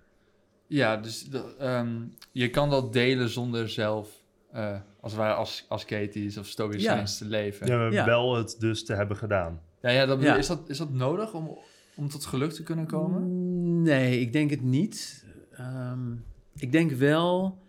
Ja, 0.67 0.97
dus 0.97 1.25
dat, 1.29 1.55
ehm, 1.57 1.97
je 2.31 2.49
kan 2.49 2.69
dat 2.69 2.93
delen 2.93 3.29
zonder 3.29 3.69
zelf, 3.69 4.23
eh, 4.51 4.79
als 4.99 5.11
het 5.11 5.21
ware 5.21 5.33
als, 5.33 5.65
als 5.67 5.85
Katie's 5.85 6.37
of 6.37 6.47
Stoïcijns 6.47 7.17
te 7.17 7.25
leven. 7.25 7.67
Ja, 7.67 7.77
maar 7.77 7.91
Ja. 7.93 8.05
wel 8.05 8.35
het 8.35 8.55
dus 8.59 8.85
te 8.85 8.93
hebben 8.93 9.17
gedaan. 9.17 9.61
ja, 9.81 10.05
dat, 10.05 10.21
Ja. 10.21 10.35
Is, 10.35 10.47
dat, 10.47 10.69
is 10.69 10.77
dat 10.77 10.91
nodig 10.91 11.33
om, 11.33 11.57
om 11.99 12.09
tot 12.09 12.25
geluk 12.25 12.51
te 12.51 12.63
kunnen 12.63 12.85
komen? 12.85 13.81
Nee, 13.81 14.19
ik 14.19 14.33
denk 14.33 14.49
het 14.49 14.61
niet. 14.61 15.25
Ehm, 15.51 16.15
ik 16.55 16.71
denk 16.71 16.91
wel 16.91 17.59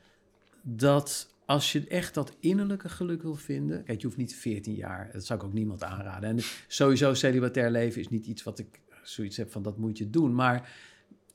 dat 0.63 1.35
als 1.45 1.73
je 1.73 1.87
echt 1.87 2.15
dat 2.15 2.37
innerlijke 2.41 2.89
geluk 2.89 3.23
wil 3.23 3.35
vinden... 3.35 3.85
Kijk, 3.85 4.01
je 4.01 4.07
hoeft 4.07 4.19
niet 4.19 4.35
14 4.35 4.75
jaar, 4.75 5.11
dat 5.13 5.27
zou 5.27 5.39
ik 5.39 5.45
ook 5.45 5.53
niemand 5.53 5.83
aanraden. 5.83 6.29
En 6.29 6.39
sowieso 6.69 7.15
celibatair 7.15 7.71
leven 7.71 8.01
is 8.01 8.09
niet 8.09 8.27
iets 8.27 8.43
wat 8.43 8.59
ik 8.59 8.81
zoiets 9.03 9.37
heb 9.37 9.53
van 9.53 9.63
dat 9.63 9.79
moet 9.79 9.99
je 9.99 10.11
doen. 10.11 10.35
Maar 10.35 10.73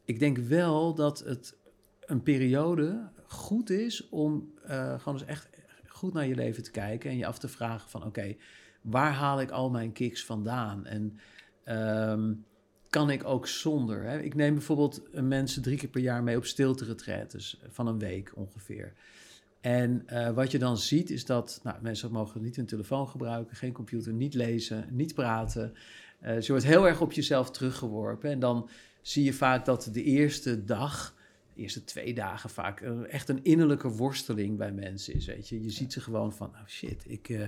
ik 0.05 0.19
denk 0.19 0.37
wel 0.37 0.93
dat 0.93 1.19
het 1.19 1.57
een 2.05 2.23
periode 2.23 3.09
goed 3.27 3.69
is 3.69 4.09
om 4.09 4.53
eh, 4.63 4.99
gewoon 4.99 5.19
eens 5.19 5.27
echt 5.27 5.49
goed 5.87 6.13
naar 6.13 6.27
je 6.27 6.35
leven 6.35 6.63
te 6.63 6.71
kijken... 6.71 7.09
en 7.09 7.17
je 7.17 7.25
af 7.25 7.39
te 7.39 7.47
vragen 7.47 7.89
van 7.89 8.03
oké, 8.03 8.35
waar 8.81 9.13
haal 9.13 9.41
ik 9.41 9.51
al 9.51 9.69
mijn 9.69 9.91
kicks 9.91 10.25
vandaan? 10.25 10.85
En... 10.85 11.19
ehm, 11.63 12.33
kan 12.95 13.09
ik 13.09 13.25
ook 13.25 13.47
zonder. 13.47 14.03
Hè? 14.03 14.21
Ik 14.21 14.35
neem 14.35 14.53
bijvoorbeeld 14.53 15.09
eh, 15.11 15.21
mensen 15.21 15.61
drie 15.61 15.77
keer 15.77 15.89
per 15.89 16.01
jaar 16.01 16.23
mee 16.23 16.37
op 16.37 16.45
stilte-retretes 16.45 17.59
van 17.69 17.87
een 17.87 17.99
week 17.99 18.31
ongeveer. 18.35 18.93
En 19.61 20.03
eh, 20.05 20.31
wat 20.31 20.51
je 20.51 20.59
dan 20.59 20.77
ziet 20.77 21.09
is 21.09 21.25
dat 21.25 21.59
nou, 21.63 21.77
mensen 21.81 22.11
mogen 22.11 22.41
niet 22.41 22.55
hun 22.55 22.65
telefoon 22.65 23.07
gebruiken, 23.07 23.55
geen 23.55 23.71
computer, 23.71 24.13
niet 24.13 24.33
lezen, 24.33 24.87
niet 24.91 25.13
praten. 25.13 25.73
Eh, 26.19 26.41
je 26.41 26.51
wordt 26.51 26.65
heel 26.65 26.87
erg 26.87 27.01
op 27.01 27.11
jezelf 27.11 27.51
teruggeworpen. 27.51 28.29
En 28.29 28.39
dan 28.39 28.69
zie 29.01 29.23
je 29.23 29.33
vaak 29.33 29.65
dat 29.65 29.89
de 29.91 30.03
eerste 30.03 30.63
dag, 30.63 31.15
de 31.53 31.61
eerste 31.61 31.83
twee 31.83 32.13
dagen 32.13 32.49
vaak 32.49 32.81
eh, 32.81 33.13
echt 33.13 33.29
een 33.29 33.43
innerlijke 33.43 33.89
worsteling 33.89 34.57
bij 34.57 34.71
mensen 34.71 35.13
is. 35.13 35.25
Weet 35.25 35.49
je, 35.49 35.63
je 35.63 35.69
ziet 35.69 35.93
ze 35.93 36.01
gewoon 36.01 36.33
van, 36.33 36.47
oh 36.47 36.67
shit, 36.67 37.03
ik, 37.07 37.29
eh, 37.29 37.47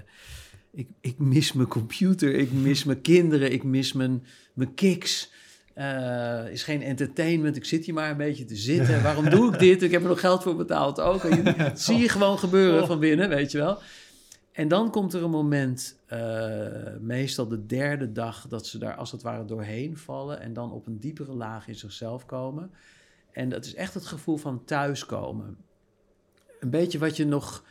ik, 0.77 0.87
ik 1.01 1.17
mis 1.19 1.53
mijn 1.53 1.67
computer, 1.67 2.33
ik 2.35 2.51
mis 2.51 2.83
mijn 2.83 3.01
kinderen, 3.01 3.51
ik 3.51 3.63
mis 3.63 3.93
mijn, 3.93 4.23
mijn 4.53 4.73
kicks. 4.73 5.31
Eh, 5.73 6.49
is 6.51 6.63
geen 6.63 6.81
entertainment. 6.81 7.55
Ik 7.55 7.65
zit 7.65 7.85
hier 7.85 7.93
maar 7.93 8.09
een 8.11 8.17
beetje 8.17 8.45
te 8.45 8.55
zitten. 8.55 9.03
Waarom 9.03 9.29
doe 9.29 9.53
ik 9.53 9.59
dit? 9.59 9.81
Ik 9.83 9.91
heb 9.91 10.01
er 10.01 10.07
nog 10.07 10.19
geld 10.19 10.43
voor 10.43 10.55
betaald 10.55 10.99
ook. 10.99 11.23
En 11.23 11.35
je- 11.43 11.53
dat 11.57 11.81
zie 11.81 11.97
je 11.97 12.09
gewoon 12.09 12.39
gebeuren 12.39 12.87
van 12.87 12.99
binnen, 12.99 13.29
weet 13.29 13.51
je 13.51 13.57
wel. 13.57 13.79
En 14.51 14.67
dan 14.67 14.91
komt 14.91 15.13
er 15.13 15.23
een 15.23 15.29
moment, 15.29 15.99
eh, 16.05 16.67
meestal 16.99 17.47
de 17.47 17.65
derde 17.65 18.11
dag, 18.11 18.47
dat 18.47 18.67
ze 18.67 18.77
daar 18.77 18.95
als 18.95 19.11
het 19.11 19.21
ware 19.21 19.45
doorheen 19.45 19.97
vallen 19.97 20.39
en 20.39 20.53
dan 20.53 20.71
op 20.71 20.87
een 20.87 20.99
diepere 20.99 21.33
laag 21.33 21.67
in 21.67 21.75
zichzelf 21.75 22.25
komen. 22.25 22.71
En 23.31 23.49
dat 23.49 23.65
is 23.65 23.73
echt 23.75 23.93
het 23.93 24.05
gevoel 24.05 24.37
van 24.37 24.65
thuiskomen. 24.65 25.57
Een 26.59 26.69
beetje 26.69 26.97
wat 26.99 27.17
je 27.17 27.25
nog 27.25 27.63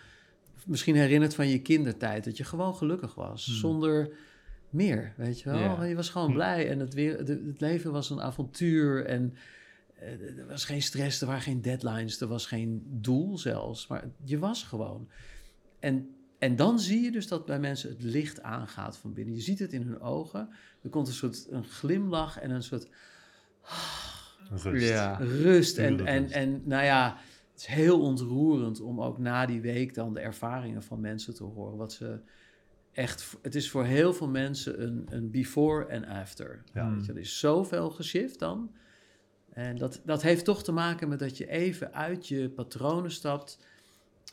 misschien 0.67 0.97
herinnert 0.97 1.35
van 1.35 1.49
je 1.49 1.63
kindertijd, 1.63 2.25
dat 2.25 2.37
je 2.37 2.45
gewoon 2.45 2.75
gelukkig 2.75 3.15
was, 3.15 3.47
Hmm. 3.47 3.55
zonder 3.55 4.11
meer, 4.71 5.13
weet 5.17 5.41
je 5.41 5.51
wel. 5.51 5.85
Je 5.85 5.95
was 5.95 6.11
gewoon 6.11 6.29
Hm. 6.29 6.35
blij 6.35 6.71
en 6.71 6.79
het, 6.79 6.95
weer, 6.95 7.19
het 7.19 7.61
leven 7.61 7.93
was 7.93 8.11
een 8.11 8.21
avontuur 8.21 9.05
en 9.05 9.35
eh, 9.95 10.39
er 10.39 10.47
was 10.49 10.65
geen 10.65 10.83
stress, 10.83 11.21
er 11.21 11.27
waren 11.27 11.43
geen 11.43 11.63
deadlines, 11.63 12.21
er 12.21 12.27
was 12.29 12.47
geen 12.47 12.83
doel 12.87 13.39
zelfs, 13.39 13.87
maar 13.87 14.05
je 14.25 14.39
was 14.39 14.63
gewoon. 14.63 15.09
En, 15.81 16.09
en 16.39 16.57
dan 16.57 16.81
zie 16.81 17.01
je 17.01 17.11
dus 17.13 17.29
dat 17.29 17.47
bij 17.47 17.59
mensen 17.61 17.89
het 17.91 18.03
licht 18.03 18.43
aangaat 18.43 18.97
van 18.99 19.13
binnen. 19.13 19.35
Je 19.35 19.41
ziet 19.41 19.59
het 19.59 19.73
in 19.73 19.83
hun 19.83 20.01
ogen. 20.01 20.49
Er 20.83 20.91
komt 20.91 21.09
een 21.09 21.15
soort 21.15 21.47
een 21.51 21.65
glimlach 21.65 22.39
en 22.39 22.51
een 22.51 22.63
soort 22.63 22.89
Rust. 24.51 24.89
Ja. 24.89 25.17
rust. 25.17 25.79
En, 25.79 26.07
en, 26.07 26.31
en 26.31 26.63
nou 26.65 26.85
ja, 26.85 27.17
het 27.57 27.69
is 27.69 27.75
heel 27.75 28.01
ontroerend 28.01 28.81
om 28.81 29.01
ook 29.01 29.19
na 29.19 29.47
die 29.47 29.61
week 29.61 29.95
dan 29.95 30.15
de 30.15 30.21
ervaringen 30.21 30.83
van 30.83 31.01
mensen 31.01 31.35
te 31.35 31.45
horen. 31.45 31.77
Wat 31.77 31.93
ze 31.93 32.21
echt, 32.93 33.37
het 33.43 33.55
is 33.55 33.71
voor 33.71 33.85
heel 33.85 34.13
veel 34.13 34.29
mensen 34.29 34.83
een, 34.83 35.07
een 35.11 35.31
before 35.31 35.87
en 35.87 36.05
after. 36.05 36.63
Ja. 36.73 36.91
Weet 36.91 37.07
je, 37.07 37.13
er 37.13 37.19
is 37.19 37.39
zoveel 37.39 37.91
geshift 37.91 38.39
dan. 38.39 38.75
En 39.53 39.77
dat, 39.77 40.01
dat 40.05 40.23
heeft 40.23 40.45
toch 40.45 40.63
te 40.63 40.73
maken 40.73 41.09
met 41.09 41.19
dat 41.19 41.37
je 41.37 41.49
even 41.49 41.95
uit 41.95 42.29
je 42.29 42.49
patronen 42.49 43.11
stapt. 43.11 43.67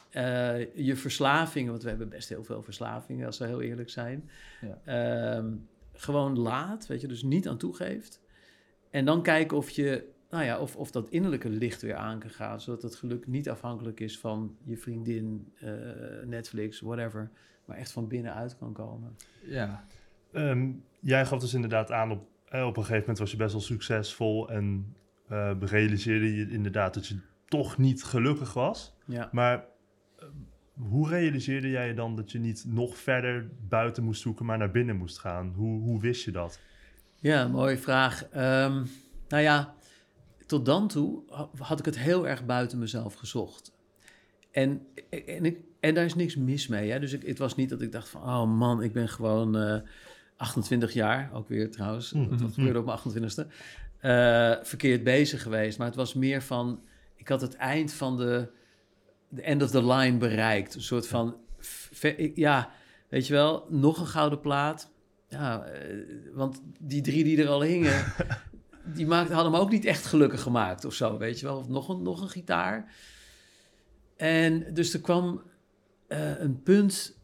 Eh, 0.10 0.76
je 0.76 0.96
verslavingen, 0.96 1.72
want 1.72 1.84
we 1.84 1.90
hebben 1.90 2.10
best 2.10 2.30
heel 2.30 2.44
veel 2.44 2.62
verslavingen, 2.62 3.26
als 3.26 3.38
we 3.38 3.46
heel 3.46 3.62
eerlijk 3.62 3.90
zijn. 3.90 4.30
Ja. 4.62 4.82
Ehm, 5.36 5.56
gewoon 5.94 6.40
laat, 6.40 6.88
weet 6.88 7.02
je, 7.02 7.08
dus 7.08 7.24
niet 7.24 7.48
aan 7.48 7.58
toegeeft. 7.58 8.22
En 8.90 9.06
dan 9.06 9.22
kijken 9.22 9.58
of 9.58 9.70
je, 9.70 10.13
nou 10.34 10.46
ja, 10.46 10.60
of, 10.60 10.76
of 10.76 10.92
dat 10.92 11.10
innerlijke 11.10 11.50
licht 11.50 11.82
weer 11.82 11.96
aan 11.96 12.20
kan 12.20 12.30
gaan, 12.30 12.62
zodat 12.62 12.82
het 12.82 12.96
geluk 12.96 13.28
niet 13.28 13.50
afhankelijk 13.50 14.00
is 14.00 14.20
van 14.20 14.58
je 14.64 14.78
vriendin, 14.78 15.54
eh, 15.60 15.70
Netflix, 16.26 16.80
whatever, 16.80 17.32
maar 17.66 17.78
echt 17.78 17.92
van 17.92 18.08
binnenuit 18.08 18.58
kan 18.58 18.74
komen. 18.74 19.16
Ja. 19.42 19.86
Ehm, 20.32 20.72
jij 21.00 21.26
gaf 21.26 21.40
dus 21.40 21.54
inderdaad 21.54 21.92
aan 21.92 22.12
op, 22.12 22.28
eh, 22.46 22.66
op 22.66 22.78
een 22.78 22.82
gegeven 22.84 23.00
moment 23.00 23.18
was 23.18 23.32
je 23.32 23.38
best 23.38 23.52
wel 23.52 23.62
succesvol 23.62 24.50
en 24.50 24.96
eh, 25.28 25.52
realiseerde 25.60 26.36
je 26.36 26.50
inderdaad 26.50 26.94
dat 26.94 27.08
je 27.08 27.20
toch 27.48 27.78
niet 27.78 28.04
gelukkig 28.04 28.54
was. 28.54 28.96
Ja. 29.06 29.30
Maar 29.32 29.66
eh, 30.18 30.26
hoe 30.74 31.10
realiseerde 31.10 31.70
jij 31.70 31.88
je 31.88 31.94
dan 31.94 32.16
dat 32.16 32.32
je 32.32 32.40
niet 32.40 32.66
nog 32.68 32.98
verder 32.98 33.50
buiten 33.68 34.04
moest 34.04 34.22
zoeken, 34.22 34.46
maar 34.46 34.58
naar 34.58 34.72
binnen 34.72 34.96
moest 34.96 35.20
gaan? 35.20 35.54
Hoe, 35.56 35.82
hoe 35.82 36.02
wist 36.02 36.26
je 36.26 36.32
dat? 36.32 36.60
Ja, 37.20 37.48
mooie 37.48 37.78
vraag. 37.78 38.30
Ehm, 38.30 38.86
nou 39.28 39.44
ja, 39.44 39.74
tot 40.46 40.66
dan 40.66 40.88
toe 40.88 41.24
ha- 41.30 41.50
had 41.58 41.80
ik 41.80 41.86
het 41.86 41.98
heel 42.00 42.28
erg 42.28 42.46
buiten 42.46 42.80
mezelf 42.80 43.14
gezocht. 43.14 43.72
En, 44.52 44.88
en, 45.10 45.46
ik, 45.46 45.60
en 45.80 45.94
daar 45.94 46.06
is 46.06 46.16
niks 46.16 46.36
mis 46.36 46.68
mee. 46.68 46.92
Hè? 46.92 47.00
Dus 47.00 47.14
ik, 47.14 47.26
het 47.26 47.38
was 47.38 47.56
niet 47.56 47.70
dat 47.70 47.82
ik 47.82 47.92
dacht 47.92 48.10
van, 48.10 48.22
oh 48.22 48.58
man, 48.58 48.84
ik 48.84 48.94
ben 48.94 49.10
gewoon 49.10 49.58
eh, 49.58 49.80
28 50.38 50.94
jaar, 50.94 51.30
ook 51.34 51.48
weer 51.48 51.72
trouwens, 51.72 52.10
dat, 52.30 52.40
dat 52.40 52.54
gebeurde 52.54 52.80
op 52.80 52.86
mijn 52.86 53.00
28ste, 53.32 53.48
eh, 54.00 54.54
verkeerd 54.62 55.04
bezig 55.04 55.42
geweest. 55.42 55.78
Maar 55.78 55.88
het 55.88 55.96
was 55.96 56.14
meer 56.14 56.42
van, 56.42 56.82
ik 57.16 57.28
had 57.28 57.42
het 57.42 57.56
eind 57.56 57.94
van 57.94 58.18
de, 58.18 58.50
de 59.30 59.42
end 59.42 59.64
of 59.64 59.70
the 59.72 59.86
line 59.86 60.18
bereikt. 60.18 60.76
Een 60.76 60.82
soort 60.82 61.08
van, 61.08 61.36
ja, 62.36 62.72
weet 63.10 63.28
je 63.28 63.34
wel, 63.34 63.66
nog 63.70 64.00
een 64.00 64.08
gouden 64.08 64.40
plaat. 64.40 64.92
Ja, 65.30 65.64
eh, 65.64 65.98
want 66.34 66.62
die 66.80 67.02
drie 67.02 67.24
die 67.24 67.42
er 67.42 67.48
al 67.48 67.62
hingen, 67.62 68.06
die 68.86 69.08
maakten, 69.08 69.36
hadden 69.36 69.52
me 69.52 69.60
ook 69.60 69.72
niet 69.72 69.86
echt 69.86 70.06
gelukkig 70.06 70.42
gemaakt 70.42 70.86
of 70.86 70.94
zo, 70.94 71.18
weet 71.18 71.40
je 71.40 71.46
wel. 71.46 71.58
Of 71.58 71.68
nog 71.68 71.90
een, 71.90 72.02
nog 72.02 72.22
een 72.22 72.30
gitaar. 72.30 72.94
En 74.18 74.74
dus 74.74 74.94
er 74.94 75.02
kwam 75.02 75.42
eh, 76.08 76.40
een 76.40 76.64
punt 76.64 77.18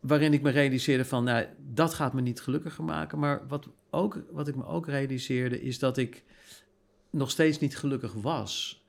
waarin 0.00 0.32
ik 0.32 0.42
me 0.42 0.50
realiseerde 0.50 1.04
van, 1.04 1.24
nou, 1.24 1.46
dat 1.58 1.94
gaat 1.94 2.12
me 2.12 2.20
niet 2.20 2.40
gelukkiger 2.40 2.84
maken. 2.84 3.18
Maar 3.18 3.46
wat, 3.48 3.68
ook, 3.90 4.22
wat 4.30 4.48
ik 4.48 4.56
me 4.56 4.66
ook 4.66 4.86
realiseerde 4.86 5.62
is 5.62 5.78
dat 5.78 5.96
ik 5.96 6.24
nog 7.10 7.30
steeds 7.30 7.58
niet 7.58 7.76
gelukkig 7.76 8.12
was. 8.12 8.84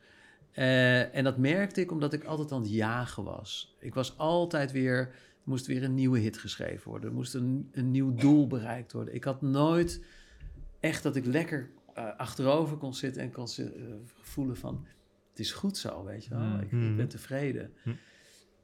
Eh, 0.51 1.15
en 1.15 1.24
dat 1.24 1.38
merkte 1.38 1.81
ik 1.81 1.91
omdat 1.91 2.13
ik 2.13 2.24
altijd 2.24 2.51
aan 2.51 2.62
het 2.62 2.72
jagen 2.72 3.24
was. 3.24 3.75
Ik 3.79 3.93
was 3.93 4.17
altijd 4.17 4.72
weer, 4.72 4.98
er 4.98 5.12
moest 5.43 5.65
weer 5.65 5.84
een 5.84 5.95
nieuwe 5.95 6.19
hit 6.19 6.38
geschreven 6.38 6.89
worden. 6.89 7.10
Er 7.10 7.15
moest 7.15 7.34
een, 7.34 7.69
een 7.72 7.91
nieuw 7.91 8.13
doel 8.13 8.48
bereikt 8.48 8.91
worden. 8.91 9.15
Ik 9.15 9.24
had 9.24 9.41
nooit 9.41 10.03
echt 10.79 11.03
dat 11.03 11.15
ik 11.15 11.25
lekker 11.25 11.69
eh, 11.96 12.18
achterover 12.18 12.78
kon 12.78 12.94
zitten 12.94 13.22
en 13.22 13.32
kon 13.32 13.48
eh, 13.58 13.66
voelen 14.22 14.58
van, 14.58 14.86
het 15.30 15.40
is 15.40 15.52
goed 15.52 15.78
zo, 15.78 16.04
weet 16.04 16.24
je 16.24 16.30
wel. 16.30 16.40
Mm. 16.40 16.56
Ik, 16.60 16.66
ik 16.66 16.72
Mm. 16.72 16.96
ben 16.98 17.08
tevreden. 17.08 17.72
Hm. 17.84 17.90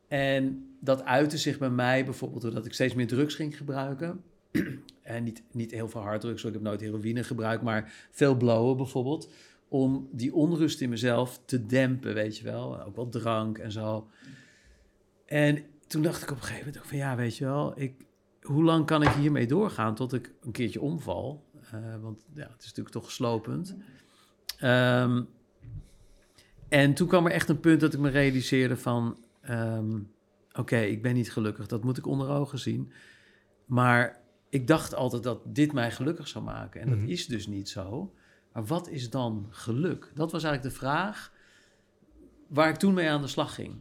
En 0.08 0.76
dat 0.80 1.04
uitte 1.04 1.38
zich 1.38 1.58
bij 1.58 1.70
mij 1.70 2.06
bijvoorbeeld 2.06 2.42
doordat 2.42 2.66
ik 2.66 2.74
steeds 2.74 2.94
meer 2.94 3.08
drugs 3.08 3.36
ging 3.36 3.58
gebruiken. 3.58 4.24
en 5.02 5.24
niet, 5.24 5.44
niet 5.52 5.72
heel 5.72 5.90
veel 5.90 6.02
harddrugs, 6.02 6.44
ik 6.44 6.54
heb 6.54 6.62
nooit 6.62 6.82
heroïne 6.82 7.24
gebruikt, 7.24 7.64
maar 7.64 8.08
veel 8.12 8.36
blowen 8.38 8.78
bijvoorbeeld. 8.78 9.32
Om 9.68 10.10
die 10.12 10.34
onrust 10.34 10.82
in 10.82 10.90
mezelf 10.90 11.42
te 11.46 11.66
dempen, 11.66 12.14
weet 12.14 12.38
je 12.38 12.44
wel. 12.44 12.82
Ook 12.84 12.96
wel 12.96 13.10
drank 13.10 13.58
en 13.58 13.72
zo. 13.72 14.08
En 15.26 15.64
toen 15.88 16.02
dacht 16.02 16.22
ik 16.22 16.32
op 16.32 16.36
een 16.38 16.42
gegeven 16.44 16.66
moment 16.66 16.84
ook 16.84 16.90
van 16.90 16.98
ja, 16.98 17.16
weet 17.16 17.38
je 17.38 17.46
wel, 17.46 17.80
ik, 17.80 17.94
hoe 18.42 18.64
lang 18.64 18.86
kan 18.86 19.02
ik 19.04 19.10
hiermee 19.10 19.48
doorgaan 19.48 19.96
tot 19.96 20.14
ik 20.14 20.34
een 20.42 20.52
keertje 20.52 20.82
omval? 20.82 21.44
Eh, 21.72 21.96
want 22.02 22.26
ja, 22.34 22.42
het 22.52 22.60
is 22.62 22.66
natuurlijk 22.68 22.96
toch 22.96 23.12
slopend. 23.12 23.76
Ehm, 24.58 25.24
en 26.70 26.94
toen 26.94 27.08
kwam 27.08 27.26
er 27.26 27.32
echt 27.32 27.50
een 27.50 27.60
punt 27.60 27.80
dat 27.82 27.94
ik 27.94 28.00
me 28.00 28.10
realiseerde 28.10 28.78
van... 28.78 29.24
ehm, 29.42 30.00
oké, 30.54 30.78
ik 30.78 31.02
ben 31.02 31.14
niet 31.14 31.32
gelukkig, 31.32 31.68
dat 31.68 31.84
moet 31.84 31.98
ik 31.98 32.06
onder 32.08 32.30
ogen 32.30 32.60
zien. 32.60 32.92
Maar 33.66 34.20
ik 34.50 34.68
dacht 34.68 34.96
altijd 34.96 35.24
dat 35.24 35.42
dit 35.46 35.74
mij 35.74 35.92
gelukkig 35.92 36.28
zou 36.28 36.44
maken. 36.44 36.82
En 36.82 36.90
Mhm. 36.90 37.00
dat 37.00 37.10
is 37.10 37.26
dus 37.28 37.48
niet 37.48 37.70
zo. 37.70 38.14
Maar 38.54 38.66
wat 38.66 38.90
is 38.90 39.10
dan 39.10 39.48
geluk? 39.50 40.12
Dat 40.16 40.32
was 40.32 40.44
eigenlijk 40.44 40.74
de 40.74 40.80
vraag 40.80 41.32
waar 42.48 42.70
ik 42.70 42.76
toen 42.76 42.94
mee 42.94 43.10
aan 43.10 43.22
de 43.22 43.28
slag 43.28 43.56
ging. 43.56 43.76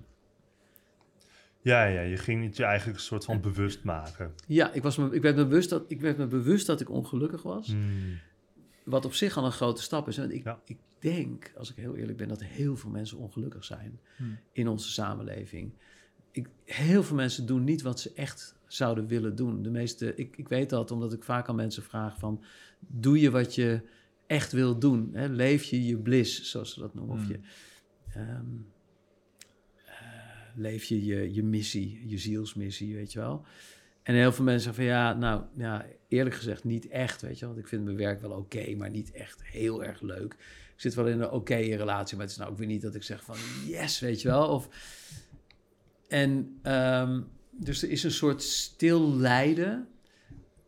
Ja, 1.62 1.84
ja, 1.84 2.00
je 2.00 2.16
ging 2.16 2.44
het 2.44 2.56
je 2.56 2.64
eigenlijk 2.64 2.98
een 2.98 3.04
soort 3.04 3.24
van 3.24 3.40
bewust 3.40 3.82
maken. 3.84 4.32
Ja, 4.46 4.72
ik, 4.72 4.82
was 4.82 4.96
me, 4.96 5.14
ik, 5.14 5.22
werd 5.22 5.36
me 5.36 5.46
bewust 5.46 5.70
dat, 5.70 5.84
ik 5.88 6.00
werd 6.00 6.16
me 6.18 6.26
bewust 6.26 6.66
dat 6.66 6.80
ik 6.80 6.90
ongelukkig 6.90 7.42
was. 7.42 7.66
Hmm. 7.66 8.18
Wat 8.84 9.04
op 9.04 9.14
zich 9.14 9.36
al 9.36 9.44
een 9.44 9.52
grote 9.52 9.82
stap 9.82 10.08
is. 10.08 10.16
Want 10.16 10.32
ik, 10.32 10.44
Ja. 10.44 10.60
ik 10.64 10.78
denk, 10.98 11.52
als 11.56 11.70
ik 11.70 11.76
heel 11.76 11.96
eerlijk 11.96 12.18
ben, 12.18 12.28
dat 12.28 12.42
heel 12.44 12.76
veel 12.76 12.90
mensen 12.90 13.18
ongelukkig 13.18 13.64
zijn 13.64 14.00
Hmm. 14.16 14.38
in 14.52 14.68
onze 14.68 14.90
samenleving. 14.90 15.72
Ik, 16.30 16.48
heel 16.64 17.02
veel 17.02 17.16
mensen 17.16 17.46
doen 17.46 17.64
niet 17.64 17.82
wat 17.82 18.00
ze 18.00 18.12
echt 18.14 18.54
zouden 18.66 19.06
willen 19.06 19.36
doen. 19.36 19.62
De 19.62 19.70
meeste, 19.70 20.14
ik, 20.14 20.36
ik 20.36 20.48
weet 20.48 20.70
dat 20.70 20.90
omdat 20.90 21.12
ik 21.12 21.22
vaak 21.24 21.48
aan 21.48 21.54
mensen 21.56 21.82
vraag 21.82 22.18
van... 22.18 22.42
doe 22.78 23.20
je 23.20 23.30
wat 23.30 23.54
je 23.54 23.80
echt 24.26 24.52
wil 24.52 24.78
doen? 24.78 25.10
Hè? 25.12 25.26
Leef 25.26 25.62
je 25.64 25.86
je 25.86 25.96
bliss, 25.96 26.50
zoals 26.50 26.72
ze 26.74 26.80
dat 26.80 26.94
noemen. 26.94 27.14
Of 27.16 27.22
Hmm. 27.22 27.30
je, 27.30 27.38
ehm, 28.14 28.26
eh, 28.28 28.34
leef 30.54 30.84
je, 30.84 31.04
je 31.04 31.34
je 31.34 31.42
missie, 31.42 32.02
je 32.06 32.18
zielsmissie, 32.18 32.94
weet 32.94 33.12
je 33.12 33.18
wel. 33.18 33.44
En 34.02 34.14
heel 34.14 34.32
veel 34.32 34.44
mensen 34.44 34.64
zeggen 34.64 34.84
van 34.84 34.92
ja, 34.92 35.14
nou 35.14 35.42
ja, 35.56 35.86
eerlijk 36.08 36.36
gezegd 36.36 36.64
niet 36.64 36.88
echt, 36.88 37.22
weet 37.22 37.38
je. 37.38 37.46
Want 37.46 37.58
ik 37.58 37.68
vind 37.68 37.84
mijn 37.84 37.96
werk 37.96 38.20
wel 38.20 38.30
oké, 38.30 38.74
maar 38.76 38.90
niet 38.90 39.10
echt 39.10 39.44
heel 39.44 39.84
erg 39.84 40.00
leuk. 40.00 40.32
Ik 40.74 40.86
zit 40.86 40.94
wel 40.94 41.06
in 41.06 41.20
een 41.20 41.30
oké 41.30 41.56
relatie, 41.56 42.16
maar 42.16 42.24
het 42.24 42.34
is 42.34 42.40
nou 42.40 42.50
ook 42.50 42.58
weer 42.58 42.66
niet 42.66 42.82
dat 42.82 42.94
ik 42.94 43.02
zeg 43.02 43.24
van 43.24 43.36
yes, 43.66 44.00
weet 44.00 44.22
je 44.22 44.28
wel. 44.28 44.48
Of, 44.48 44.68
en 46.08 46.58
ehm, 46.62 47.20
dus 47.50 47.82
er 47.82 47.90
is 47.90 48.02
een 48.02 48.10
soort 48.10 48.42
stil 48.42 49.14
lijden. 49.16 49.88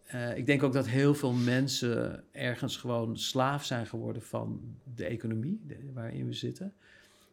Eh, 0.05 0.37
ik 0.37 0.47
denk 0.47 0.63
ook 0.63 0.73
dat 0.73 0.87
heel 0.87 1.15
veel 1.15 1.33
mensen 1.33 2.25
ergens 2.33 2.77
gewoon 2.77 3.19
slaaf 3.19 3.65
zijn 3.65 3.87
geworden 3.87 4.23
van 4.23 4.77
de 4.95 5.05
economie 5.05 5.61
waarin 5.93 6.27
we 6.27 6.33
zitten. 6.33 6.75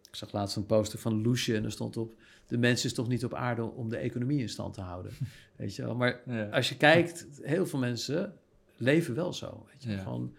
Ik 0.09 0.15
zag 0.15 0.31
laatst 0.31 0.55
een 0.55 0.65
poster 0.65 0.99
van 0.99 1.21
Loesje 1.21 1.55
en 1.55 1.63
er 1.63 1.71
stond 1.71 1.97
op... 1.97 2.13
de 2.47 2.57
mens 2.57 2.85
is 2.85 2.93
toch 2.93 3.07
niet 3.07 3.25
op 3.25 3.33
aarde 3.33 3.63
om 3.63 3.89
de 3.89 3.97
economie 3.97 4.39
in 4.39 4.49
stand 4.49 4.73
te 4.73 4.81
houden. 4.81 5.11
Weet 5.55 5.75
je 5.75 5.81
wel? 5.83 5.95
Maar 5.95 6.21
Ja. 6.25 6.45
als 6.49 6.69
je 6.69 6.77
kijkt, 6.77 7.27
heel 7.41 7.65
veel 7.65 7.79
mensen 7.79 8.33
leven 8.77 9.15
wel 9.15 9.33
zo. 9.33 9.65
Weet 9.71 9.83
je? 9.83 9.89
Ja. 9.89 9.97
Gewoon, 9.97 10.33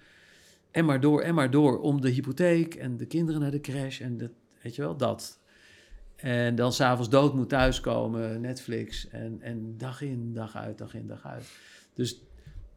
en 0.71 0.85
maar 0.85 1.01
door, 1.01 1.21
en 1.21 1.35
maar 1.35 1.51
door. 1.51 1.81
Om 1.81 2.01
de 2.01 2.11
hypotheek 2.11 2.75
en 2.75 2.97
de 2.97 3.07
kinderen 3.07 3.41
naar 3.41 3.51
de 3.51 3.61
crash 3.61 4.01
en 4.01 4.19
dat, 4.19 4.31
weet 4.63 4.75
je 4.75 4.83
wel, 4.83 4.97
dat. 4.97 5.39
En 6.17 6.55
dan 6.55 6.73
s'avonds 6.73 7.11
dood 7.11 7.35
moet 7.35 7.49
thuiskomen, 7.49 8.41
Netflix. 8.41 9.09
En, 9.09 9.39
en 9.41 9.75
dag 9.77 10.03
in, 10.03 10.33
dag 10.33 10.57
uit, 10.57 10.79
dag 10.79 10.95
in, 10.95 11.07
dag 11.07 11.27
uit. 11.27 11.49
Dus 11.95 12.23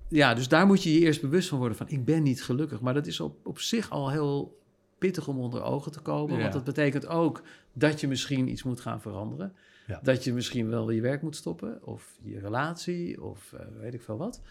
ja, 0.08 0.34
dus 0.34 0.48
daar 0.48 0.66
moet 0.66 0.84
je 0.84 0.94
je 0.94 1.00
eerst 1.00 1.22
bewust 1.22 1.50
van 1.50 1.58
worden 1.58 1.78
van... 1.78 1.90
ik 1.90 2.06
ben 2.06 2.24
niet 2.24 2.44
gelukkig. 2.44 2.82
Maar 2.82 2.94
dat 2.94 3.08
is 3.08 3.20
op, 3.20 3.48
op 3.48 3.60
zich 3.60 3.90
al 3.90 4.12
heel 4.12 4.62
pittig 5.04 5.28
om 5.28 5.40
onder 5.40 5.62
ogen 5.64 5.92
te 5.92 6.00
komen. 6.00 6.36
Ja. 6.36 6.42
Want 6.42 6.54
dat 6.54 6.64
betekent 6.64 7.08
ook 7.08 7.42
dat 7.74 8.00
je 8.02 8.08
misschien 8.08 8.48
iets 8.48 8.64
moet 8.64 8.80
gaan 8.82 9.02
veranderen. 9.02 9.54
Ja. 9.88 10.00
Dat 10.04 10.24
je 10.24 10.34
misschien 10.34 10.70
wel 10.70 10.90
je 10.90 11.02
werk 11.02 11.22
moet 11.22 11.36
stoppen. 11.36 11.86
Of 11.86 12.18
je 12.22 12.40
relatie, 12.40 13.24
of 13.24 13.54
eh, 13.54 13.66
weet 13.80 13.94
ik 13.94 14.02
veel 14.02 14.18
wat. 14.18 14.42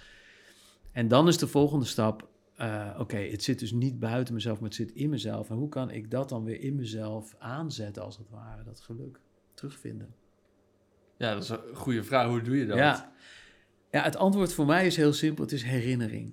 En 0.93 1.09
dan 1.09 1.29
is 1.29 1.39
de 1.39 1.47
volgende 1.47 1.85
stap... 1.85 2.29
eh, 2.57 2.97
Oké, 2.99 3.17
het 3.17 3.43
zit 3.43 3.59
dus 3.59 3.73
niet 3.73 3.99
buiten 4.01 4.35
mezelf, 4.35 4.57
maar 4.61 4.69
het 4.69 4.79
zit 4.79 4.93
in 4.93 5.11
mezelf. 5.11 5.51
En 5.51 5.57
hoe 5.57 5.69
kan 5.69 5.91
ik 5.91 6.11
dat 6.11 6.29
dan 6.29 6.45
weer 6.45 6.61
in 6.61 6.75
mezelf 6.75 7.35
aanzetten, 7.39 8.03
als 8.03 8.17
het 8.17 8.31
ware? 8.31 8.63
Dat 8.65 8.81
geluk 8.81 9.21
terugvinden. 9.55 10.15
ja, 11.17 11.35
dat 11.35 11.43
is 11.43 11.49
een 11.49 11.59
goede 11.75 12.05
vraag. 12.05 12.27
Hoe 12.29 12.43
doe 12.43 12.57
je 12.57 12.67
dat? 12.67 12.77
Ja. 12.77 13.13
ja, 13.91 14.03
het 14.03 14.17
antwoord 14.17 14.53
voor 14.53 14.67
mij 14.67 14.87
is 14.87 14.97
heel 14.97 15.13
simpel. 15.13 15.45
Het 15.45 15.53
is 15.53 15.63
herinnering. 15.63 16.33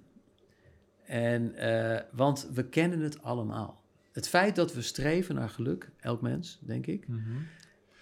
En, 1.05 1.55
eh, 1.55 2.01
want 2.11 2.49
we 2.53 2.63
kennen 2.69 2.99
het 2.99 3.21
allemaal. 3.21 3.81
Het 4.12 4.28
feit 4.30 4.56
dat 4.56 4.74
we 4.74 4.82
streven 4.82 5.36
naar 5.36 5.50
geluk, 5.50 5.89
elk 6.00 6.22
mens, 6.22 6.60
denk 6.62 6.86
ik, 6.86 7.08
Mhm. 7.08 7.20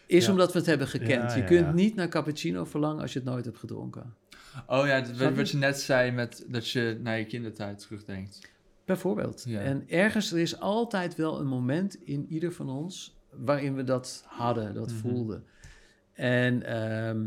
is 0.06 0.26
Ja. 0.26 0.32
omdat 0.32 0.52
we 0.54 0.58
het 0.58 0.68
hebben 0.68 0.88
gekend. 0.88 1.32
Ja, 1.32 1.36
je 1.36 1.44
kunt 1.44 1.74
niet 1.74 1.96
naar 1.96 2.08
cappuccino 2.10 2.66
verlangen 2.66 3.02
als 3.02 3.14
je 3.14 3.20
het 3.20 3.28
nooit 3.28 3.46
hebt 3.46 3.58
gedronken. 3.58 4.16
Oh 4.68 4.86
ja, 4.86 5.02
dat- 5.02 5.36
wat 5.36 5.50
je 5.50 5.58
net 5.58 5.80
zei 5.80 6.12
met 6.12 6.46
dat 6.48 6.70
je 6.70 7.00
naar 7.04 7.18
je 7.18 7.26
kindertijd 7.26 7.80
terugdenkt. 7.80 8.52
Bijvoorbeeld. 8.86 9.46
En 9.50 9.84
ergens, 9.90 10.32
er 10.32 10.40
is 10.40 10.60
altijd 10.60 11.16
wel 11.16 11.40
een 11.40 11.48
moment 11.48 12.04
in 12.04 12.26
ieder 12.30 12.52
van 12.54 12.70
ons 12.70 13.18
waarin 13.32 13.76
we 13.76 13.84
dat 13.84 14.24
hadden, 14.28 14.74
dat 14.74 14.90
Mhm. 14.92 14.98
voelden. 15.00 15.44
En, 16.14 16.64
ehm, 16.64 17.26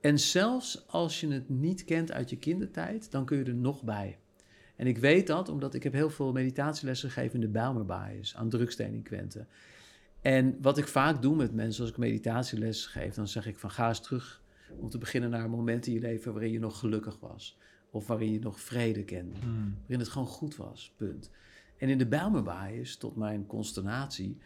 en 0.00 0.18
zelfs 0.18 0.84
als 0.88 1.20
je 1.20 1.28
het 1.28 1.48
niet 1.48 1.84
kent 1.84 2.12
uit 2.12 2.30
je 2.30 2.36
kindertijd, 2.36 3.10
dan 3.10 3.24
kun 3.24 3.38
je 3.38 3.44
er 3.44 3.54
nog 3.54 3.82
bij. 3.82 4.18
En 4.78 4.86
ik 4.86 4.98
weet 4.98 5.26
dat 5.26 5.48
omdat 5.48 5.74
ik 5.74 5.82
heb 5.82 5.92
heel 5.92 6.10
veel 6.10 6.32
meditatielessen 6.32 7.10
gegeven 7.10 7.34
in 7.34 7.40
de 7.40 7.48
Bijlmerbaaiers 7.48 8.36
aan 8.36 8.48
drugsdelinquenten. 8.48 9.48
En 10.20 10.58
wat 10.62 10.78
ik 10.78 10.86
vaak 10.86 11.22
doe 11.22 11.36
met 11.36 11.54
mensen 11.54 11.82
als 11.82 11.90
ik 11.90 11.98
meditatieles 11.98 12.86
geef, 12.86 13.14
dan 13.14 13.28
zeg 13.28 13.46
ik 13.46 13.58
van 13.58 13.70
ga 13.70 13.88
eens 13.88 14.00
terug 14.00 14.42
om 14.78 14.88
te 14.88 14.98
beginnen 14.98 15.30
naar 15.30 15.44
een 15.44 15.50
moment 15.50 15.86
in 15.86 15.92
je 15.92 16.00
leven 16.00 16.32
waarin 16.32 16.52
je 16.52 16.58
nog 16.58 16.78
gelukkig 16.78 17.20
was. 17.20 17.58
Of 17.90 18.06
waarin 18.06 18.32
je 18.32 18.38
nog 18.38 18.60
vrede 18.60 19.04
kende 19.04 19.38
waarin 19.78 19.98
het 19.98 20.08
gewoon 20.08 20.26
goed 20.26 20.56
was, 20.56 20.92
punt. 20.96 21.30
En 21.76 21.88
in 21.88 21.98
de 21.98 22.06
Bijlmerbaaiers, 22.06 22.96
tot 22.96 23.16
mijn 23.16 23.46
consternatie, 23.46 24.38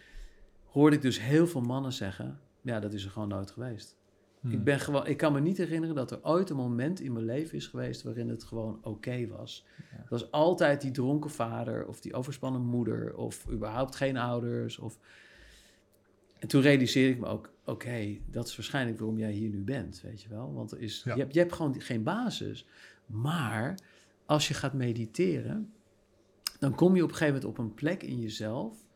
hoorde 0.64 0.96
ik 0.96 1.02
dus 1.02 1.20
heel 1.20 1.46
veel 1.46 1.60
mannen 1.60 1.92
zeggen... 1.92 2.40
ja, 2.60 2.80
dat 2.80 2.92
is 2.92 3.04
er 3.04 3.10
gewoon 3.10 3.28
nooit 3.28 3.50
geweest. 3.50 3.96
Hmm. 4.42 4.52
Ik, 4.52 4.64
ben 4.64 4.80
gewoon, 4.80 5.06
ik 5.06 5.16
kan 5.16 5.32
me 5.32 5.40
niet 5.40 5.56
herinneren 5.56 5.94
dat 5.94 6.10
er 6.10 6.24
ooit 6.24 6.50
een 6.50 6.56
moment 6.56 7.00
in 7.00 7.12
mijn 7.12 7.24
leven 7.24 7.56
is 7.56 7.66
geweest 7.66 8.02
waarin 8.02 8.28
het 8.28 8.44
gewoon 8.44 8.78
oké 8.82 9.26
was. 9.26 9.66
Ja. 9.76 9.96
Het 9.96 10.08
was 10.08 10.30
altijd 10.30 10.80
die 10.80 10.90
dronken 10.90 11.30
vader 11.30 11.86
of 11.86 12.00
die 12.00 12.14
overspannen 12.14 12.62
moeder 12.62 13.14
of 13.16 13.46
überhaupt 13.50 13.96
geen 13.96 14.16
ouders. 14.16 14.78
Of... 14.78 14.98
En 16.38 16.48
toen 16.48 16.60
realiseerde 16.60 17.12
ik 17.12 17.20
me 17.20 17.26
ook, 17.26 17.52
oké, 17.64 18.18
dat 18.30 18.46
is 18.46 18.56
waarschijnlijk 18.56 18.98
waarom 18.98 19.18
jij 19.18 19.32
hier 19.32 19.48
nu 19.48 19.60
bent, 19.62 20.00
weet 20.00 20.22
je 20.22 20.28
wel. 20.28 20.54
Want 20.54 20.72
er 20.72 20.80
is, 20.80 21.02
Ja. 21.04 21.14
je, 21.14 21.20
hebt, 21.20 21.34
je 21.34 21.40
hebt 21.40 21.52
gewoon 21.52 21.80
geen 21.80 22.02
basis. 22.02 22.66
Maar 23.06 23.78
als 24.26 24.48
je 24.48 24.54
gaat 24.54 24.72
mediteren, 24.72 25.72
dan 26.58 26.74
kom 26.74 26.96
je 26.96 27.02
op 27.02 27.08
een 27.08 27.16
gegeven 27.16 27.34
moment 27.40 27.58
op 27.58 27.64
een 27.64 27.74
plek 27.74 28.02
in 28.02 28.20
jezelf 28.20 28.86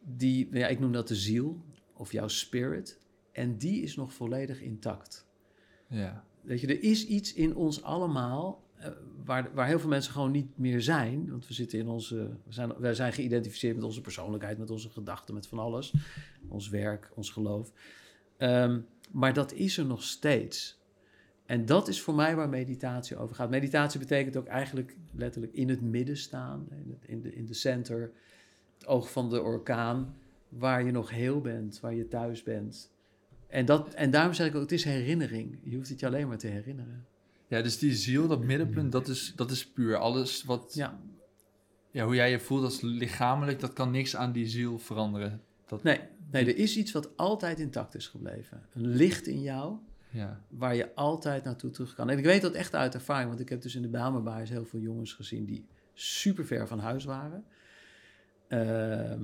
die, 0.00 0.48
ja, 0.52 0.66
ik 0.66 0.78
noem 0.78 0.92
dat 0.92 1.08
de 1.08 1.16
ziel 1.16 1.60
of 1.92 2.12
jouw 2.12 2.28
spirit. 2.28 2.98
En 3.32 3.56
die 3.56 3.82
is 3.82 3.96
nog 3.96 4.12
volledig 4.12 4.60
intact. 4.60 5.26
Ja. 5.86 6.24
Weet 6.40 6.60
je, 6.60 6.66
er 6.66 6.82
is 6.82 7.06
iets 7.06 7.34
in 7.34 7.56
ons 7.56 7.82
allemaal 7.82 8.62
eh, 8.76 8.90
waar, 9.24 9.54
waar 9.54 9.66
heel 9.66 9.78
veel 9.78 9.88
mensen 9.88 10.12
gewoon 10.12 10.30
niet 10.30 10.58
meer 10.58 10.82
zijn. 10.82 11.30
Want 11.30 11.46
we 11.46 11.54
zitten 11.54 11.78
in 11.78 11.88
onze. 11.88 12.16
We 12.16 12.52
zijn, 12.52 12.72
wij 12.78 12.94
zijn 12.94 13.12
geïdentificeerd 13.12 13.74
met 13.74 13.84
onze 13.84 14.00
persoonlijkheid, 14.00 14.58
met 14.58 14.70
onze 14.70 14.90
gedachten, 14.90 15.34
met 15.34 15.46
van 15.46 15.58
alles. 15.58 15.94
Ons 16.48 16.68
werk, 16.68 17.10
ons 17.14 17.30
geloof. 17.30 17.72
Ehm, 18.36 18.80
maar 19.10 19.32
dat 19.32 19.52
is 19.52 19.78
er 19.78 19.86
nog 19.86 20.02
steeds. 20.02 20.78
En 21.46 21.66
dat 21.66 21.88
is 21.88 22.00
voor 22.00 22.14
mij 22.14 22.36
waar 22.36 22.48
meditatie 22.48 23.16
over 23.16 23.34
gaat. 23.34 23.50
Meditatie 23.50 24.00
betekent 24.00 24.36
ook 24.36 24.46
eigenlijk 24.46 24.96
letterlijk 25.12 25.52
in 25.52 25.68
het 25.68 25.80
midden 25.80 26.16
staan, 26.16 26.66
in, 26.70 26.90
het, 26.90 27.08
in, 27.08 27.20
de, 27.20 27.34
in 27.34 27.46
de 27.46 27.54
center, 27.54 28.12
het 28.78 28.86
oog 28.86 29.12
van 29.12 29.30
de 29.30 29.42
orkaan, 29.42 30.14
waar 30.48 30.84
je 30.84 30.90
nog 30.90 31.10
heel 31.10 31.40
bent, 31.40 31.80
waar 31.80 31.94
je 31.94 32.08
thuis 32.08 32.42
bent. 32.42 32.90
En, 33.50 33.64
dat, 33.64 33.94
en 33.94 34.10
daarom 34.10 34.32
zeg 34.34 34.46
ik 34.46 34.54
ook, 34.54 34.60
het 34.60 34.72
is 34.72 34.84
herinnering. 34.84 35.58
Je 35.62 35.76
hoeft 35.76 35.88
het 35.88 36.00
je 36.00 36.06
alleen 36.06 36.28
maar 36.28 36.38
te 36.38 36.46
herinneren. 36.46 37.06
ja, 37.46 37.62
dus 37.62 37.78
die 37.78 37.94
ziel, 37.94 38.28
dat 38.28 38.42
middenpunt, 38.44 38.92
dat 38.92 39.08
is, 39.08 39.32
dat 39.36 39.50
is 39.50 39.66
puur. 39.66 39.96
Alles 39.96 40.44
wat, 40.44 40.72
ja. 40.74 40.98
Ja, 41.90 42.04
hoe 42.04 42.14
jij 42.14 42.30
je 42.30 42.40
voelt 42.40 42.64
als 42.64 42.80
lichamelijk, 42.80 43.60
dat 43.60 43.72
kan 43.72 43.90
niks 43.90 44.16
aan 44.16 44.32
die 44.32 44.46
ziel 44.46 44.78
veranderen. 44.78 45.40
Dat, 45.66 45.82
nee, 45.82 46.00
nee, 46.30 46.44
er 46.46 46.56
is 46.56 46.76
iets 46.76 46.92
wat 46.92 47.16
altijd 47.16 47.58
intact 47.58 47.94
is 47.94 48.06
gebleven. 48.06 48.62
Een 48.72 48.86
licht 48.86 49.26
in 49.26 49.42
jou, 49.42 49.76
Ja. 50.10 50.40
waar 50.48 50.74
je 50.74 50.94
altijd 50.94 51.44
naartoe 51.44 51.70
terug 51.70 51.94
kan. 51.94 52.10
En 52.10 52.18
ik 52.18 52.24
weet 52.24 52.42
dat 52.42 52.54
echt 52.54 52.74
uit 52.74 52.94
ervaring, 52.94 53.28
want 53.28 53.40
ik 53.40 53.48
heb 53.48 53.62
dus 53.62 53.74
in 53.74 53.82
de 53.82 53.88
Bijlmerbaars 53.88 54.50
heel 54.50 54.64
veel 54.64 54.80
jongens 54.80 55.12
gezien 55.12 55.44
die 55.44 55.64
super 55.94 56.46
ver 56.46 56.66
van 56.66 56.78
huis 56.78 57.04
waren. 57.04 57.44
Ehm, 58.48 59.22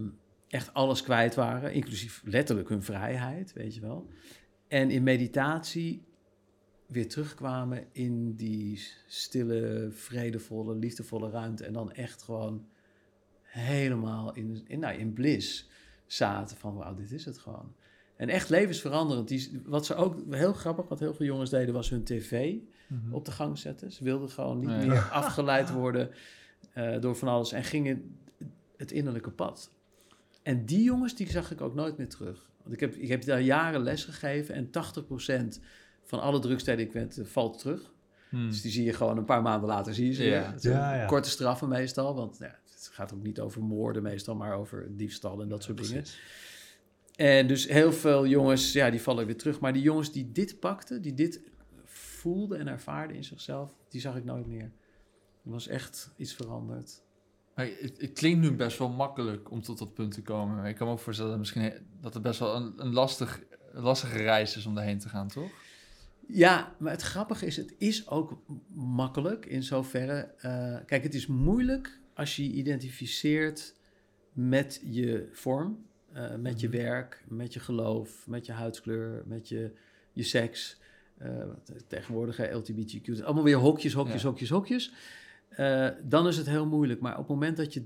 echt 0.48 0.74
alles 0.74 1.02
kwijt 1.02 1.34
waren, 1.34 1.72
inclusief 1.72 2.22
letterlijk 2.24 2.68
hun 2.68 2.82
vrijheid, 2.82 3.52
weet 3.52 3.74
je 3.74 3.80
wel. 3.80 4.08
En 4.68 4.90
in 4.90 5.02
meditatie 5.02 6.04
weer 6.86 7.08
terugkwamen 7.08 7.84
in 7.92 8.34
die 8.34 8.80
stille, 9.06 9.88
vredevolle, 9.90 10.74
liefdevolle 10.74 11.30
ruimte. 11.30 11.64
En 11.64 11.72
dan 11.72 11.92
echt 11.92 12.22
gewoon 12.22 12.66
helemaal 13.42 14.34
in, 14.34 14.64
in, 14.66 14.78
nou, 14.78 14.98
in 14.98 15.12
bliss 15.12 15.68
zaten 16.06 16.56
van, 16.56 16.74
wauw, 16.74 16.94
dit 16.94 17.12
is 17.12 17.24
het 17.24 17.38
gewoon. 17.38 17.74
En 18.16 18.28
echt 18.28 18.48
levensveranderend. 18.48 19.28
Die, 19.28 19.62
wat 19.64 19.86
ze 19.86 19.94
ook, 19.94 20.34
heel 20.34 20.52
grappig, 20.52 20.88
wat 20.88 20.98
heel 21.00 21.14
veel 21.14 21.26
jongens 21.26 21.50
deden, 21.50 21.74
was 21.74 21.90
hun 21.90 22.04
tv 22.04 22.54
Mhm. 22.88 23.12
op 23.14 23.24
de 23.24 23.30
gang 23.32 23.58
zetten. 23.58 23.92
Ze 23.92 24.04
wilden 24.04 24.28
gewoon 24.30 24.58
niet 24.58 24.68
Nee. 24.68 24.86
meer 24.86 25.08
afgeleid 25.10 25.70
worden 25.70 26.10
eh, 26.72 27.00
door 27.00 27.16
van 27.16 27.28
alles 27.28 27.52
en 27.52 27.64
gingen 27.64 28.16
het 28.76 28.92
innerlijke 28.92 29.30
pad. 29.30 29.70
En 30.46 30.64
die 30.64 30.82
jongens, 30.82 31.14
die 31.14 31.30
zag 31.30 31.50
ik 31.50 31.60
ook 31.60 31.74
nooit 31.74 31.96
meer 31.96 32.08
terug. 32.08 32.50
Want 32.62 32.74
ik 32.74 32.80
heb, 32.80 32.94
ik 32.94 33.08
heb 33.08 33.24
daar 33.24 33.40
jaren 33.40 33.82
les 33.82 34.04
gegeven 34.04 34.54
en 34.54 34.70
80% 35.56 35.60
van 36.02 36.20
alle 36.20 36.40
drugsdelinquenten 36.40 37.28
valt 37.28 37.58
terug. 37.58 37.92
Hmm. 38.28 38.48
Dus 38.48 38.62
die 38.62 38.70
zie 38.70 38.84
je 38.84 38.92
gewoon 38.92 39.16
een 39.16 39.24
paar 39.24 39.42
maanden 39.42 39.68
later, 39.68 39.94
zie 39.94 40.06
je 40.06 40.12
ze. 40.12 40.24
Ja. 40.60 41.06
Korte 41.06 41.30
straffen 41.30 41.68
meestal, 41.68 42.14
want 42.14 42.38
ja, 42.38 42.58
het 42.64 42.90
gaat 42.92 43.14
ook 43.14 43.22
niet 43.22 43.40
over 43.40 43.62
moorden 43.62 44.02
meestal, 44.02 44.34
maar 44.34 44.54
over 44.54 44.96
diefstal 44.96 45.42
en 45.42 45.48
dat 45.48 45.62
soort 45.62 45.88
dingen. 45.88 46.04
En 47.16 47.46
dus 47.46 47.68
heel 47.68 47.92
veel 47.92 48.26
jongens, 48.26 48.72
ja, 48.72 48.90
die 48.90 49.02
vallen 49.02 49.26
weer 49.26 49.36
terug. 49.36 49.60
Maar 49.60 49.72
die 49.72 49.82
jongens 49.82 50.12
die 50.12 50.32
dit 50.32 50.60
pakten, 50.60 51.02
die 51.02 51.14
dit 51.14 51.40
voelden 51.84 52.58
en 52.58 52.68
ervaarden 52.68 53.16
in 53.16 53.24
zichzelf, 53.24 53.74
die 53.88 54.00
zag 54.00 54.16
ik 54.16 54.24
nooit 54.24 54.46
meer. 54.46 54.72
Er 55.44 55.50
was 55.50 55.68
echt 55.68 56.10
iets 56.16 56.34
veranderd. 56.34 57.04
Maar 57.56 57.66
het, 57.80 58.00
het 58.00 58.12
klinkt 58.12 58.40
nu 58.40 58.52
best 58.52 58.78
wel 58.78 58.88
makkelijk 58.88 59.50
om 59.50 59.62
tot 59.62 59.78
dat 59.78 59.94
punt 59.94 60.12
te 60.12 60.22
komen. 60.22 60.56
Maar 60.56 60.68
ik 60.68 60.76
kan 60.76 60.86
me 60.86 60.92
ook 60.92 60.98
voorstellen 60.98 61.30
dat, 61.30 61.40
misschien, 61.40 61.72
dat 62.00 62.14
het 62.14 62.22
best 62.22 62.38
wel 62.40 62.56
een, 62.56 62.72
een, 62.76 62.92
lastig, 62.92 63.40
een 63.72 63.82
lastige 63.82 64.16
reis 64.16 64.56
is 64.56 64.66
om 64.66 64.74
daarheen 64.74 64.98
te 64.98 65.08
gaan, 65.08 65.28
toch? 65.28 65.50
Ja, 66.28 66.74
maar 66.78 66.92
het 66.92 67.02
grappige 67.02 67.46
is, 67.46 67.56
het 67.56 67.74
is 67.78 68.08
ook 68.08 68.38
makkelijk 68.74 69.46
in 69.46 69.62
zoverre. 69.62 70.34
eh, 70.38 70.76
kijk, 70.86 71.02
het 71.02 71.14
is 71.14 71.26
moeilijk 71.26 72.00
als 72.14 72.36
je 72.36 72.48
je 72.48 72.52
identificeert 72.54 73.74
met 74.32 74.80
je 74.84 75.28
vorm, 75.32 75.84
eh, 76.12 76.34
met 76.34 76.60
je 76.60 76.68
werk, 76.68 77.24
met 77.28 77.52
je 77.52 77.60
geloof, 77.60 78.26
met 78.26 78.46
je 78.46 78.52
huidskleur, 78.52 79.22
met 79.26 79.48
je, 79.48 79.72
je 80.12 80.22
seks. 80.22 80.78
eh, 81.18 81.42
tegenwoordig 81.86 82.38
LGBTQ, 82.52 83.22
allemaal 83.22 83.44
weer 83.44 83.56
hokjes, 83.56 83.92
hokjes, 83.92 84.22
Ja. 84.22 84.28
hokjes, 84.28 84.48
hokjes. 84.48 84.92
Eh, 85.56 85.88
dan 86.02 86.26
is 86.26 86.36
het 86.36 86.46
heel 86.46 86.66
moeilijk. 86.66 87.00
Maar 87.00 87.12
op 87.12 87.18
het 87.18 87.28
moment 87.28 87.56
dat 87.56 87.74
je 87.74 87.84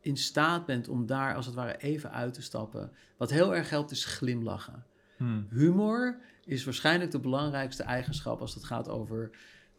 in 0.00 0.16
staat 0.16 0.66
bent 0.66 0.88
om 0.88 1.06
daar 1.06 1.34
als 1.34 1.46
het 1.46 1.54
ware 1.54 1.76
even 1.78 2.12
uit 2.12 2.34
te 2.34 2.42
stappen, 2.42 2.90
wat 3.16 3.30
heel 3.30 3.54
erg 3.54 3.70
helpt, 3.70 3.90
is 3.90 4.04
glimlachen. 4.04 4.84
Hmm. 5.16 5.46
Humor 5.50 6.18
is 6.44 6.64
waarschijnlijk 6.64 7.10
de 7.10 7.18
belangrijkste 7.20 7.82
eigenschap 7.82 8.40
als 8.40 8.54
het 8.54 8.64
gaat 8.64 8.88
over 8.88 9.30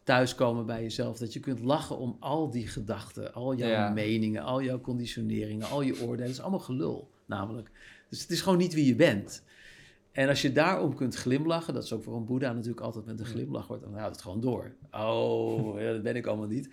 thuiskomen 0.02 0.66
bij 0.66 0.82
jezelf. 0.82 1.18
Dat 1.18 1.32
je 1.32 1.40
kunt 1.40 1.60
lachen 1.60 1.98
om 1.98 2.16
al 2.20 2.50
die 2.50 2.68
gedachten, 2.68 3.34
al 3.34 3.54
jouw 3.54 3.68
Ja. 3.68 3.90
meningen, 3.90 4.42
al 4.42 4.62
jouw 4.62 4.80
conditioneringen, 4.80 5.68
al 5.68 5.82
je 5.82 5.92
oordelen. 6.00 6.20
Het 6.26 6.30
is 6.30 6.40
allemaal 6.40 6.58
gelul, 6.60 7.10
namelijk. 7.26 7.70
Dus 8.08 8.20
het 8.20 8.30
is 8.30 8.40
gewoon 8.40 8.58
niet 8.58 8.74
wie 8.74 8.86
je 8.86 8.94
bent. 8.94 9.42
En 10.12 10.28
als 10.28 10.42
je 10.42 10.52
daarom 10.52 10.94
kunt 10.94 11.14
glimlachen, 11.14 11.74
dat 11.74 11.84
is 11.84 11.92
ook 11.92 12.02
voor 12.02 12.16
een 12.16 12.24
Boeddha 12.24 12.52
natuurlijk 12.52 12.80
altijd 12.80 13.04
met 13.04 13.20
een 13.20 13.26
glimlach 13.26 13.66
wordt, 13.66 13.82
dan 13.82 13.94
houdt 13.94 14.12
het 14.14 14.22
gewoon 14.22 14.40
door. 14.40 14.72
Oh, 14.90 15.80
ja, 15.82 15.92
dat 15.92 16.02
ben 16.02 16.16
ik 16.16 16.26
allemaal 16.26 16.46
niet. 16.46 16.68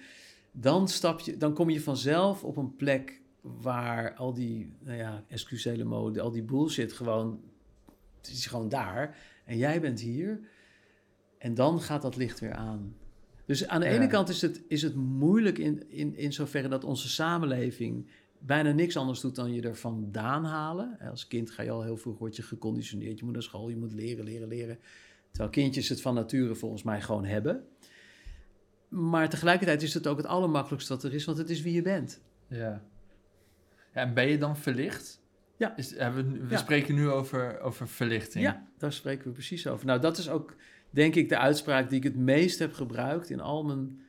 Dan, 0.57 0.87
stap 0.87 1.19
je, 1.19 1.37
dan 1.37 1.53
kom 1.53 1.69
je 1.69 1.81
vanzelf 1.81 2.43
op 2.43 2.57
een 2.57 2.75
plek 2.75 3.21
waar 3.41 4.15
al 4.15 4.33
die, 4.33 4.73
nou 4.79 4.97
ja, 4.97 5.23
excusez 5.27 5.77
le 5.77 5.83
mot, 5.83 6.19
al 6.19 6.31
die 6.31 6.43
bullshit 6.43 6.93
gewoon, 6.93 7.41
het 8.17 8.27
is 8.29 8.45
gewoon 8.45 8.69
daar. 8.69 9.17
En 9.45 9.57
jij 9.57 9.81
bent 9.81 9.99
hier. 9.99 10.39
En 11.37 11.53
dan 11.53 11.81
gaat 11.81 12.01
dat 12.01 12.15
licht 12.15 12.39
weer 12.39 12.53
aan. 12.53 12.95
Dus 13.45 13.67
aan 13.67 13.79
de 13.79 13.85
Ja. 13.85 13.91
ene 13.91 14.07
kant 14.07 14.29
is 14.29 14.41
het, 14.41 14.63
is 14.67 14.81
het 14.81 14.95
moeilijk 14.95 15.57
in, 15.57 15.89
in, 15.89 16.15
in 16.15 16.33
zoverre 16.33 16.67
dat 16.67 16.83
onze 16.83 17.09
samenleving 17.09 18.07
bijna 18.39 18.71
niks 18.71 18.97
anders 18.97 19.19
doet 19.19 19.35
dan 19.35 19.53
je 19.53 19.61
er 19.61 19.75
vandaan 19.75 20.45
halen. 20.45 20.99
Als 21.09 21.27
kind 21.27 21.51
ga 21.51 21.63
je 21.63 21.71
al 21.71 21.83
heel 21.83 21.97
vroeg, 21.97 22.17
word 22.17 22.35
je 22.35 22.41
geconditioneerd. 22.41 23.19
Je 23.19 23.25
moet 23.25 23.33
naar 23.33 23.43
school, 23.43 23.69
je 23.69 23.77
moet 23.77 23.93
leren, 23.93 24.25
leren, 24.25 24.47
leren. 24.47 24.79
Terwijl 25.29 25.49
kindjes 25.49 25.89
het 25.89 26.01
van 26.01 26.13
nature 26.13 26.55
volgens 26.55 26.83
mij 26.83 27.01
gewoon 27.01 27.25
hebben. 27.25 27.63
Maar 28.89 29.29
tegelijkertijd 29.29 29.81
is 29.81 29.93
het 29.93 30.07
ook 30.07 30.17
het 30.17 30.25
allermakkelijkste 30.25 30.93
wat 30.93 31.03
er 31.03 31.13
is, 31.13 31.25
want 31.25 31.37
het 31.37 31.49
is 31.49 31.61
wie 31.61 31.73
je 31.73 31.81
bent. 31.81 32.21
Ja. 32.47 32.57
ja. 32.57 32.81
En 33.91 34.13
ben 34.13 34.27
je 34.27 34.37
dan 34.37 34.57
verlicht? 34.57 35.21
Ja. 35.57 35.75
Is, 35.77 35.97
hebben 35.97 36.31
we 36.31 36.39
we 36.45 36.49
Ja. 36.49 36.57
spreken 36.57 36.95
nu 36.95 37.09
over, 37.09 37.59
over 37.59 37.87
verlichting. 37.87 38.43
Ja, 38.43 38.67
daar 38.77 38.93
spreken 38.93 39.25
we 39.27 39.31
precies 39.31 39.67
over. 39.67 39.85
Nou, 39.85 39.99
dat 40.01 40.17
is 40.17 40.29
ook, 40.29 40.55
denk 40.89 41.15
ik, 41.15 41.29
de 41.29 41.37
uitspraak 41.37 41.89
die 41.89 41.97
ik 41.97 42.03
het 42.03 42.15
meest 42.15 42.59
heb 42.59 42.73
gebruikt 42.73 43.29
in 43.29 43.39
al 43.39 43.63
mijn 43.63 43.99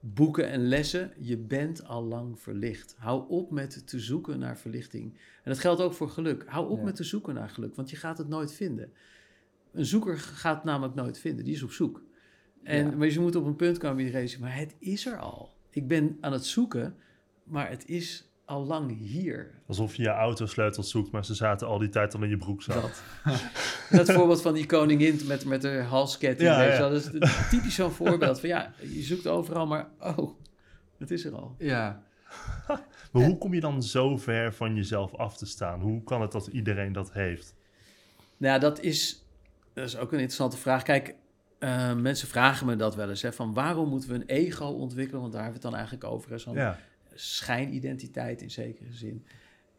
boeken 0.00 0.48
en 0.50 0.68
lessen. 0.68 1.12
Je 1.18 1.36
bent 1.38 1.84
al 1.86 2.04
lang 2.04 2.40
verlicht. 2.40 2.94
Hou 2.98 3.28
op 3.28 3.50
met 3.50 3.86
te 3.86 4.00
zoeken 4.00 4.38
naar 4.38 4.58
verlichting. 4.58 5.12
En 5.14 5.50
dat 5.50 5.58
geldt 5.58 5.80
ook 5.80 5.92
voor 5.94 6.08
geluk. 6.10 6.44
Hou 6.46 6.68
op 6.70 6.78
Ja. 6.78 6.84
met 6.84 6.96
te 6.96 7.04
zoeken 7.04 7.34
naar 7.34 7.48
geluk, 7.48 7.74
want 7.74 7.90
je 7.90 7.96
gaat 7.96 8.18
het 8.18 8.28
nooit 8.28 8.52
vinden. 8.54 8.92
Een 9.72 9.86
zoeker 9.86 10.18
gaat 10.18 10.54
het 10.54 10.64
namelijk 10.64 10.94
nooit 10.94 11.18
vinden. 11.18 11.44
Die 11.44 11.54
is 11.54 11.62
op 11.62 11.70
zoek. 11.72 12.02
En, 12.64 12.90
Ja. 12.90 12.96
Maar 12.96 13.08
je 13.08 13.20
moet 13.20 13.36
op 13.36 13.46
een 13.46 13.56
punt 13.56 13.78
komen 13.78 14.04
iedereen 14.04 14.28
zegt, 14.28 14.40
maar 14.40 14.56
het 14.56 14.74
is 14.78 15.06
er 15.06 15.18
al. 15.18 15.52
Ik 15.70 15.88
ben 15.88 16.18
aan 16.20 16.32
het 16.32 16.46
zoeken, 16.46 16.96
maar 17.44 17.68
het 17.68 17.88
is 17.88 18.32
al 18.44 18.64
lang 18.64 18.98
hier. 18.98 19.50
Alsof 19.66 19.94
je 19.94 20.02
je 20.02 20.08
autosleutels 20.08 20.90
zoekt, 20.90 21.10
maar 21.10 21.24
ze 21.24 21.34
zaten 21.34 21.66
al 21.66 21.78
die 21.78 21.88
tijd 21.88 22.14
al 22.14 22.22
in 22.22 22.28
je 22.28 22.36
broekzak. 22.36 22.82
Dat. 22.82 23.02
dat 24.06 24.12
voorbeeld 24.12 24.42
van 24.42 24.54
die 24.54 24.66
koningin 24.66 25.20
met, 25.26 25.44
met 25.44 25.62
haar 25.62 25.82
halsketting. 25.82 26.48
Ja, 26.48 26.58
weet 26.58 26.66
je 26.66 26.72
ja. 26.72 26.78
wel. 26.78 26.90
Dat 26.90 27.12
is 27.12 27.48
typisch 27.50 27.74
zo'n 27.74 27.90
voorbeeld 27.90 28.40
van 28.40 28.48
ja, 28.48 28.72
je 28.80 29.02
zoekt 29.02 29.26
overal, 29.26 29.66
maar 29.66 29.88
oh, 30.00 30.40
het 30.98 31.10
is 31.10 31.24
er 31.24 31.34
al. 31.34 31.54
Ja. 31.58 32.02
Maar 33.12 33.24
hoe 33.24 33.38
kom 33.38 33.54
je 33.54 33.60
dan 33.60 33.82
zo 33.82 34.16
ver 34.16 34.54
van 34.54 34.74
jezelf 34.74 35.14
af 35.14 35.36
te 35.36 35.46
staan? 35.46 35.80
Hoe 35.80 36.02
kan 36.02 36.20
het 36.20 36.32
dat 36.32 36.46
iedereen 36.46 36.92
dat 36.92 37.12
heeft? 37.12 37.54
Nou 38.36 38.60
dat 38.60 38.80
is, 38.80 39.26
dat 39.72 39.84
is 39.84 39.96
ook 39.96 40.12
een 40.12 40.18
interessante 40.18 40.56
vraag. 40.56 40.82
Kijk, 40.82 41.14
eh, 41.64 41.94
mensen 41.94 42.28
vragen 42.28 42.66
me 42.66 42.76
dat 42.76 42.94
wel 42.94 43.08
eens. 43.08 43.22
Hè, 43.22 43.32
van 43.32 43.54
waarom 43.54 43.88
moeten 43.88 44.08
we 44.08 44.14
een 44.14 44.26
ego 44.26 44.66
ontwikkelen? 44.66 45.20
Want 45.20 45.32
daar 45.32 45.42
hebben 45.42 45.60
we 45.60 45.66
het 45.66 45.74
dan 45.76 45.80
eigenlijk 45.88 46.14
over. 46.14 46.30
hè, 46.30 46.38
Zo'n 46.38 46.54
Ja, 46.54 46.78
schijnidentiteit 47.14 48.42
in 48.42 48.50
zekere 48.50 48.92
zin. 48.92 49.26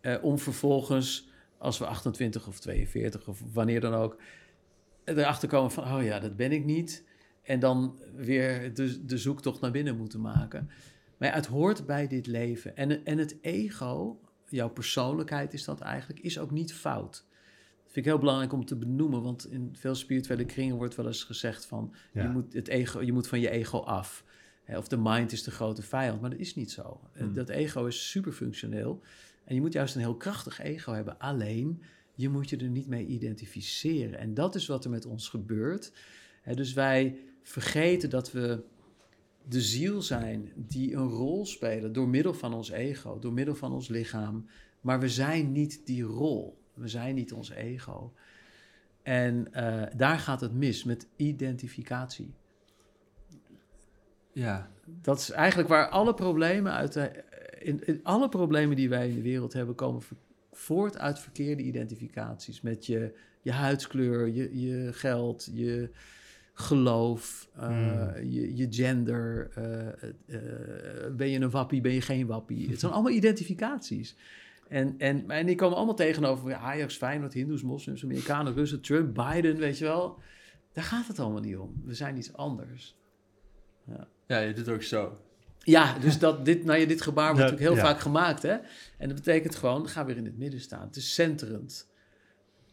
Eh, 0.02 0.24
om 0.24 0.40
vervolgens, 0.40 1.30
als 1.58 1.78
we 1.78 1.86
28 1.86 2.48
of 2.48 2.60
42 2.60 3.28
of 3.28 3.42
wanneer 3.54 3.82
dan 3.82 3.94
ook, 3.94 4.18
erachter 5.04 5.50
komen 5.50 5.72
van, 5.72 5.84
oh 5.84 6.04
ja, 6.04 6.20
dat 6.20 6.36
ben 6.36 6.52
ik 6.52 6.66
niet. 6.66 7.04
En 7.42 7.60
dan 7.60 8.00
weer 8.16 8.74
de, 8.74 9.06
de 9.06 9.18
zoektocht 9.18 9.62
naar 9.62 9.72
binnen 9.72 9.98
moeten 9.98 10.22
maken. 10.22 10.70
Maar 11.18 11.30
ja, 11.30 11.36
het 11.36 11.46
hoort 11.46 11.86
bij 11.86 12.08
dit 12.08 12.28
leven. 12.28 12.76
En, 12.76 13.06
en 13.06 13.18
het 13.18 13.38
ego, 13.42 14.20
jouw 14.50 14.70
persoonlijkheid 14.70 15.54
is 15.54 15.64
dat 15.64 15.82
eigenlijk, 15.82 16.20
is 16.20 16.40
ook 16.40 16.52
niet 16.52 16.74
fout. 16.74 17.26
Vind 17.96 18.08
ik 18.08 18.12
heel 18.14 18.22
belangrijk 18.22 18.54
om 18.54 18.66
te 18.66 18.76
benoemen, 18.76 19.22
want 19.22 19.52
in 19.52 19.70
veel 19.78 19.96
spirituele 19.96 20.46
kringen 20.46 20.76
wordt 20.76 20.96
wel 20.96 21.08
eens 21.08 21.24
gezegd 21.24 21.66
van, 21.66 21.94
Ja. 22.14 22.24
je, 22.24 22.30
moet 22.30 22.54
het 22.54 22.68
ego, 22.68 23.02
je 23.02 23.14
moet 23.14 23.28
van 23.28 23.40
je 23.40 23.50
ego 23.50 23.78
af. 23.80 24.24
Hè, 24.64 24.78
Of 24.78 24.88
de 24.88 24.98
mind 24.98 25.32
is 25.32 25.44
de 25.44 25.52
grote 25.52 25.82
vijand, 25.82 26.22
maar 26.22 26.30
dat 26.30 26.40
is 26.40 26.56
niet 26.56 26.72
zo. 26.72 27.00
Eh, 27.14 27.22
Hmm. 27.22 27.34
Dat 27.34 27.50
ego 27.50 27.86
is 27.86 28.10
super 28.10 28.32
functioneel. 28.32 29.02
En 29.44 29.56
je 29.56 29.62
moet 29.62 29.74
juist 29.74 29.96
een 29.96 30.02
heel 30.02 30.16
krachtig 30.16 30.62
ego 30.62 30.94
hebben. 30.94 31.20
Alleen, 31.20 31.82
je 32.16 32.30
moet 32.30 32.50
je 32.50 32.58
er 32.58 32.68
niet 32.70 32.88
mee 32.88 33.06
identificeren. 33.06 34.20
En 34.20 34.34
dat 34.34 34.56
is 34.56 34.68
wat 34.68 34.84
er 34.84 34.90
met 34.90 35.06
ons 35.06 35.30
gebeurt. 35.30 35.92
Hè, 36.42 36.54
dus 36.54 36.74
wij 36.74 37.18
vergeten 37.44 38.10
dat 38.10 38.32
we 38.32 38.64
de 39.48 39.62
ziel 39.62 40.02
zijn 40.02 40.52
die 40.56 40.94
een 40.94 41.08
rol 41.10 41.46
spelen 41.46 41.94
door 41.94 42.08
middel 42.10 42.34
van 42.34 42.54
ons 42.54 42.70
ego, 42.70 43.20
door 43.20 43.34
middel 43.34 43.56
van 43.56 43.72
ons 43.74 43.88
lichaam. 43.88 44.46
Maar 44.82 45.00
we 45.00 45.10
zijn 45.10 45.52
niet 45.52 45.82
die 45.86 46.04
rol. 46.04 46.64
We 46.76 46.88
zijn 46.88 47.16
niet 47.16 47.34
ons 47.34 47.50
ego. 47.50 48.14
En 49.04 49.54
eh, 49.54 49.84
daar 49.96 50.20
gaat 50.20 50.42
het 50.42 50.54
mis 50.54 50.84
met 50.84 51.08
identificatie. 51.16 52.34
Ja, 54.34 54.70
Dat 54.86 55.20
is 55.20 55.30
eigenlijk 55.32 55.70
waar 55.70 55.88
alle 55.90 56.14
problemen 56.14 56.72
uit 56.72 56.94
de, 56.94 57.24
in, 57.60 57.86
in 57.86 58.00
alle 58.04 58.30
problemen 58.30 58.76
die 58.76 58.90
wij 58.90 59.10
in 59.10 59.16
de 59.16 59.22
wereld 59.22 59.54
hebben 59.54 59.76
komen 59.76 60.02
vo- 60.02 60.16
voort 60.52 60.98
uit 60.98 61.20
verkeerde 61.20 61.64
identificaties 61.64 62.62
met 62.62 62.86
je, 62.86 63.14
je 63.42 63.52
huidskleur, 63.52 64.28
je, 64.28 64.60
je 64.60 64.94
geld, 64.94 65.50
je 65.54 65.90
geloof, 66.54 67.50
eh, 67.56 67.68
Hmm. 67.68 68.30
je, 68.30 68.56
je 68.56 68.68
gender, 68.70 69.50
eh, 69.56 69.88
eh, 69.88 71.16
ben 71.16 71.30
je 71.30 71.40
een 71.40 71.50
wappie, 71.50 71.82
ben 71.82 71.92
je 71.94 72.02
geen 72.02 72.28
wappie. 72.28 72.70
Het 72.70 72.80
zijn 72.80 72.92
allemaal 72.92 73.12
identificaties. 73.12 74.16
En, 74.68 74.96
en, 74.98 75.30
en 75.32 75.46
die 75.46 75.56
komen 75.56 75.78
allemaal 75.78 75.96
tegenover 75.96 76.50
ja, 76.50 76.58
Ajax, 76.58 76.96
Feyenoord, 76.98 77.34
Hindoes, 77.34 77.64
moslims, 77.64 78.04
Amerikanen, 78.04 78.54
Russen, 78.54 78.82
Trump, 78.82 79.14
Biden, 79.14 79.58
weet 79.58 79.78
je 79.78 79.86
wel. 79.86 80.20
Daar 80.74 80.84
gaat 80.84 81.08
het 81.08 81.20
allemaal 81.20 81.42
niet 81.42 81.58
om. 81.58 81.82
We 81.86 81.94
zijn 81.94 82.18
iets 82.18 82.34
anders. 82.34 82.98
ja 84.28 84.40
je 84.40 84.54
doet 84.54 84.70
ook 84.70 84.84
zo. 84.84 85.18
Ja, 85.60 86.00
dus 86.00 86.20
dat, 86.20 86.46
dit, 86.46 86.64
nou 86.66 86.80
ja, 86.80 86.86
dit 86.86 87.02
gebaar 87.02 87.26
wordt 87.34 87.40
Ja, 87.40 87.50
natuurlijk 87.50 87.76
heel 87.78 87.86
ja. 87.86 87.92
vaak 87.94 88.02
gemaakt. 88.02 88.42
Hè? 88.42 88.58
En 88.98 89.08
dat 89.08 89.16
betekent 89.16 89.56
gewoon, 89.56 89.88
ga 89.88 90.06
weer 90.06 90.18
in 90.18 90.26
het 90.26 90.38
midden 90.38 90.60
staan. 90.62 90.82
Het 90.88 90.96
is 90.96 91.14
centerend. 91.14 91.88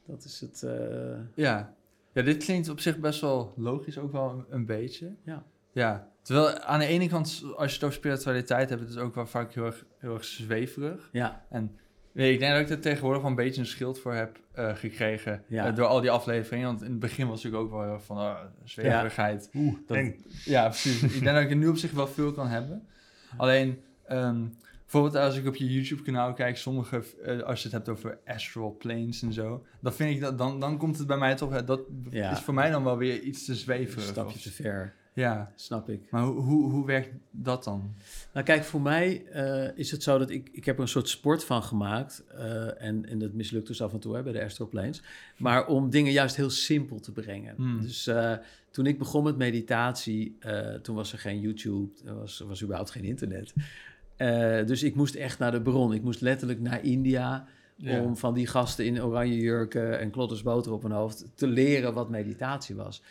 Dat 0.07 0.25
is 0.25 0.41
het... 0.41 0.63
eh, 0.63 1.19
Ja. 1.35 1.75
ja, 2.13 2.23
dit 2.23 2.45
klinkt 2.45 2.69
op 2.69 2.81
zich 2.81 2.99
best 2.99 3.21
wel 3.21 3.53
logisch, 3.57 3.99
ook 3.99 4.13
wel 4.13 4.31
een, 4.31 4.45
een 4.49 4.67
beetje. 4.67 5.15
Ja. 5.25 5.45
Ja, 5.73 6.09
terwijl 6.23 6.59
aan 6.59 6.79
de 6.79 6.87
ene 6.87 7.09
kant, 7.09 7.43
als 7.57 7.69
je 7.69 7.75
het 7.75 7.85
over 7.85 7.97
spiritualiteit 7.97 8.69
hebt, 8.69 8.81
het 8.81 8.91
is 8.91 8.97
ook 8.97 9.15
wel 9.15 9.27
vaak 9.27 9.53
heel 9.55 9.65
erg, 9.65 9.85
heel 9.99 10.15
erg 10.15 10.25
zweverig. 10.25 11.09
ja, 11.13 11.47
En 11.51 11.77
je, 12.13 12.33
ik 12.33 12.39
denk 12.39 12.53
dat 12.53 12.61
ik 12.61 12.69
er 12.69 12.81
tegenwoordig 12.81 13.21
wel 13.23 13.31
een 13.31 13.37
beetje 13.37 13.61
een 13.61 13.67
schild 13.67 13.99
voor 14.01 14.15
heb 14.15 14.39
eh, 14.53 14.75
gekregen 14.77 15.43
Ja. 15.49 15.67
eh, 15.67 15.75
door 15.77 15.87
al 15.87 16.01
die 16.01 16.11
afleveringen. 16.11 16.67
Want 16.67 16.83
in 16.83 16.91
het 16.91 16.99
begin 17.01 17.29
was 17.29 17.45
ik 17.45 17.55
ook 17.55 17.71
wel 17.71 18.01
van 18.01 18.19
uh, 18.19 18.35
zweverigheid. 18.65 19.51
Oeh, 19.55 19.75
Dat-. 19.87 19.99
Ja, 20.45 20.65
precies. 20.69 21.03
ik 21.17 21.23
denk 21.23 21.25
dat 21.35 21.43
ik 21.43 21.51
er 21.51 21.57
nu 21.57 21.69
op 21.69 21.77
zich 21.77 21.91
wel 21.91 22.07
veel 22.07 22.33
kan 22.33 22.49
hebben. 22.49 22.87
Alleen, 23.37 23.81
ehm, 24.07 24.45
bijvoorbeeld 24.83 25.25
als 25.25 25.37
ik 25.37 25.47
op 25.47 25.55
je 25.57 25.73
YouTube-kanaal 25.73 26.33
kijk, 26.33 26.57
sommige, 26.57 27.03
eh, 27.25 27.41
als 27.41 27.59
je 27.59 27.65
het 27.69 27.73
hebt 27.73 27.89
over 27.89 28.19
astral 28.27 28.77
planes 28.79 29.23
en 29.23 29.33
zo, 29.33 29.65
dan 29.81 29.93
vind 29.93 30.15
ik 30.15 30.21
dat, 30.21 30.39
dan, 30.39 30.61
dan 30.61 30.79
komt 30.79 30.99
het 30.99 31.07
bij 31.07 31.17
mij 31.19 31.35
toch, 31.35 31.65
dat 31.65 31.81
Ja. 32.11 32.31
is 32.31 32.39
voor 32.41 32.55
mij 32.55 32.71
dan 32.71 32.85
wel 32.85 32.97
weer 32.97 33.21
iets 33.21 33.45
te 33.45 33.51
een 33.51 33.57
zweverig. 33.59 34.05
stapje 34.05 34.35
of- 34.37 34.43
te 34.43 34.51
ver. 34.53 34.95
Ja, 35.15 35.53
Snap 35.57 35.89
ik. 35.89 36.11
maar 36.11 36.23
hoe, 36.23 36.41
hoe, 36.41 36.71
hoe 36.71 36.87
werkt 36.87 37.11
dat 37.31 37.65
dan? 37.65 37.95
Nou 38.33 38.47
kijk, 38.47 38.65
voor 38.65 38.81
mij 38.81 39.27
eh, 39.27 39.79
is 39.79 39.91
het 39.91 40.03
zo 40.03 40.19
dat 40.19 40.31
ik... 40.31 40.49
Ik 40.53 40.65
heb 40.65 40.77
er 40.77 40.83
een 40.83 40.89
soort 40.89 41.09
sport 41.09 41.45
van 41.45 41.63
gemaakt. 41.63 42.25
eh, 42.29 42.83
en, 42.83 43.09
en 43.09 43.19
dat 43.19 43.33
mislukt 43.33 43.67
dus 43.67 43.83
af 43.83 43.93
en 43.93 43.99
toe 43.99 44.15
hè, 44.15 44.23
bij 44.23 44.33
de 44.33 44.45
Astro 44.45 44.67
Planes. 44.67 45.03
Maar 45.37 45.67
om 45.67 45.91
dingen 45.91 46.13
juist 46.13 46.37
heel 46.37 46.51
simpel 46.51 47.01
te 47.01 47.13
brengen. 47.13 47.55
Hmm. 47.57 47.81
Dus 47.81 48.07
eh, 48.07 48.33
toen 48.71 48.87
ik 48.87 48.99
begon 48.99 49.25
met 49.25 49.37
meditatie, 49.37 50.39
toen 50.83 50.95
was 50.95 51.13
er 51.13 51.19
geen 51.19 51.41
YouTube. 51.41 51.91
Er 52.07 52.15
was, 52.15 52.41
er 52.41 52.47
was 52.47 52.63
überhaupt 52.63 52.91
geen 52.91 53.05
internet. 53.05 53.53
Dus 54.69 54.83
ik 54.83 54.95
moest 54.95 55.15
echt 55.15 55.39
naar 55.39 55.51
de 55.51 55.63
bron. 55.63 55.93
Ik 55.93 56.03
moest 56.03 56.21
letterlijk 56.21 56.61
naar 56.61 56.85
India... 56.85 57.47
Ja. 57.77 58.01
om 58.01 58.17
van 58.17 58.35
die 58.35 58.47
gasten 58.47 58.85
in 58.85 59.03
oranje 59.03 59.37
jurken 59.37 59.99
en 59.99 60.11
klotters 60.11 60.43
boter 60.43 60.73
op 60.73 60.83
hun 60.83 60.93
hoofd 60.93 61.27
te 61.35 61.47
leren 61.47 61.95
wat 61.95 62.11
meditatie 62.11 62.75
was. 62.75 63.03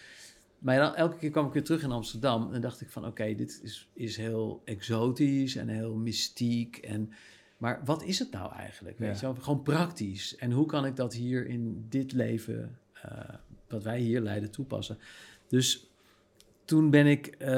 Maar 0.61 0.77
dan, 0.77 0.95
elke 0.95 1.17
keer 1.17 1.29
kwam 1.31 1.47
ik 1.47 1.53
weer 1.53 1.63
terug 1.63 1.83
in 1.83 1.91
Amsterdam 1.91 2.53
en 2.53 2.61
dacht 2.61 2.81
ik 2.81 2.89
van 2.89 3.05
oké, 3.05 3.35
dit 3.35 3.59
is, 3.63 3.89
is 3.93 4.17
heel 4.17 4.61
exotisch 4.65 5.55
en 5.55 5.67
heel 5.67 5.95
mystiek. 5.95 6.77
En, 6.77 7.11
maar 7.57 7.81
wat 7.85 8.03
is 8.03 8.19
het 8.19 8.31
nou 8.31 8.53
eigenlijk? 8.53 8.99
Weet 8.99 9.19
Ja. 9.19 9.29
je? 9.29 9.41
Gewoon 9.41 9.63
praktisch. 9.63 10.35
En 10.35 10.51
hoe 10.51 10.65
kan 10.65 10.85
ik 10.85 10.95
dat 10.95 11.13
hier 11.13 11.47
in 11.47 11.85
dit 11.89 12.11
leven, 12.11 12.77
eh, 12.93 13.11
wat 13.67 13.83
wij 13.83 13.99
hier 13.99 14.21
leiden, 14.21 14.51
toepassen? 14.51 14.97
Dus 15.47 15.91
toen 16.65 16.89
ben 16.89 17.05
ik 17.05 17.27
eh, 17.27 17.49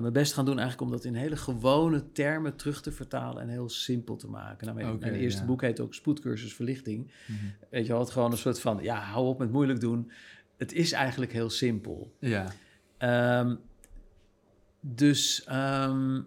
mijn 0.00 0.12
best 0.12 0.32
gaan 0.32 0.44
doen 0.44 0.58
eigenlijk 0.58 0.90
om 0.90 0.96
dat 0.96 1.04
in 1.04 1.14
hele 1.14 1.36
gewone 1.36 2.12
termen 2.12 2.56
terug 2.56 2.82
te 2.82 2.92
vertalen 2.92 3.42
en 3.42 3.48
heel 3.48 3.68
simpel 3.68 4.16
te 4.16 4.28
maken. 4.28 4.66
Nou, 4.66 4.98
mijn, 4.98 5.14
eerste 5.14 5.40
ja. 5.40 5.46
boek 5.46 5.62
heet 5.62 5.80
ook 5.80 5.94
Spoedcursus 5.94 6.54
Verlichting. 6.54 7.10
Mhm. 7.26 7.38
Weet 7.70 7.86
je 7.86 7.92
wel, 7.92 8.00
het 8.00 8.10
gewoon 8.10 8.30
een 8.30 8.38
soort 8.38 8.60
van, 8.60 8.82
ja, 8.82 9.00
hou 9.00 9.26
op 9.26 9.38
met 9.38 9.52
moeilijk 9.52 9.80
doen. 9.80 10.10
Het 10.60 10.72
is 10.72 10.92
eigenlijk 10.92 11.32
heel 11.32 11.50
simpel. 11.50 12.12
Ja, 12.18 12.46
Ehm, 12.98 13.54
dus 14.80 15.44
ehm, 15.44 16.20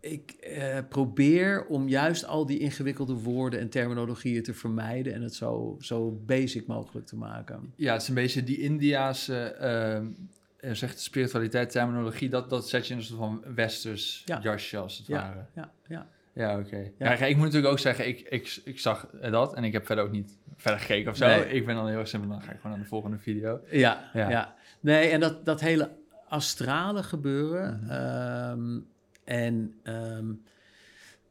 ik 0.00 0.30
eh, 0.30 0.78
probeer 0.88 1.66
om 1.66 1.88
juist 1.88 2.24
al 2.24 2.46
die 2.46 2.58
ingewikkelde 2.58 3.14
woorden 3.14 3.60
en 3.60 3.68
terminologieën 3.68 4.42
te 4.42 4.54
vermijden 4.54 5.12
en 5.14 5.22
het 5.22 5.34
zo, 5.34 5.76
zo 5.80 6.10
basic 6.26 6.66
mogelijk 6.66 7.06
te 7.06 7.16
maken. 7.16 7.72
ja, 7.76 7.92
het 7.92 8.02
is 8.02 8.08
een 8.08 8.14
beetje 8.14 8.44
die 8.44 8.58
Indiaanse, 8.60 9.36
ehm, 9.44 10.06
eh, 10.56 10.72
zegt 10.72 11.00
spiritualiteit, 11.00 11.70
terminologie, 11.70 12.28
dat, 12.28 12.50
dat 12.50 12.68
zet 12.68 12.86
je 12.86 12.92
in 12.92 12.98
een 12.98 13.04
soort 13.04 13.18
van 13.18 13.42
westers 13.54 14.22
Ja. 14.24 14.40
jasje 14.42 14.76
als 14.78 14.98
het 14.98 15.06
Ja. 15.06 15.14
ware. 15.14 15.44
Ja, 15.54 15.72
ja. 15.88 16.08
Ja, 16.36 16.58
oké. 16.58 16.76
Ja. 16.98 17.12
Ja. 17.12 17.24
ik 17.26 17.36
moet 17.36 17.44
natuurlijk 17.44 17.72
ook 17.72 17.78
zeggen, 17.78 18.08
ik, 18.08 18.20
ik, 18.20 18.60
ik 18.64 18.80
zag 18.80 19.10
dat 19.30 19.54
en 19.54 19.64
ik 19.64 19.72
heb 19.72 19.86
verder 19.86 20.04
ook 20.04 20.10
niet 20.10 20.38
verder 20.56 20.80
gekeken 20.80 21.10
of 21.10 21.16
zo. 21.16 21.26
Nee. 21.26 21.48
Ik 21.48 21.66
ben 21.66 21.74
dan 21.74 21.88
heel 21.88 21.98
erg 21.98 22.08
simpel, 22.08 22.30
dan 22.30 22.42
ga 22.42 22.52
ik 22.52 22.56
gewoon 22.56 22.72
naar 22.72 22.82
de 22.82 22.88
volgende 22.88 23.18
video. 23.18 23.60
Ja, 23.70 24.10
ja. 24.12 24.30
Ja. 24.30 24.54
Nee, 24.80 25.08
en 25.08 25.20
dat, 25.20 25.44
dat 25.44 25.60
hele 25.60 25.90
astrale 26.28 27.02
gebeuren. 27.02 27.80
Mhm. 27.82 27.90
ehm, 27.90 28.80
en 29.24 29.74
ehm, 29.82 30.32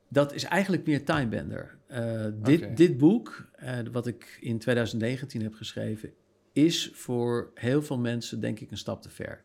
dat 0.10 0.34
is 0.34 0.44
eigenlijk 0.44 0.86
meer 0.86 1.06
timebender. 1.06 1.78
Eh 1.88 2.26
dit, 2.36 2.78
dit 2.78 2.98
boek, 2.98 3.50
eh, 3.56 3.78
wat 3.91 4.08
ik 4.08 4.38
in 4.41 4.60
2019 4.60 5.41
heb 5.41 5.54
geschreven, 5.54 6.13
is 6.54 6.91
voor 6.94 7.52
heel 7.54 7.82
veel 7.84 8.00
mensen 8.00 8.39
denk 8.39 8.60
ik 8.60 8.72
een 8.72 8.78
stap 8.78 9.02
te 9.02 9.10
ver. 9.10 9.44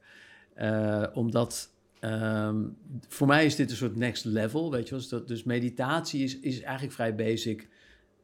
Eh, 0.55 1.07
omdat 1.13 1.71
ehm, 2.01 2.65
voor 3.09 3.27
mij 3.27 3.45
is 3.45 3.57
dit 3.57 3.71
een 3.71 3.77
soort 3.77 3.97
next 3.97 4.25
level, 4.25 4.71
weet 4.71 4.85
je 4.85 4.91
wel. 4.91 4.99
Dus, 4.99 5.09
dat, 5.09 5.29
dus 5.29 5.45
meditatie 5.45 6.23
is, 6.25 6.39
is 6.39 6.61
eigenlijk 6.61 6.95
vrij 6.95 7.15
basic. 7.15 7.69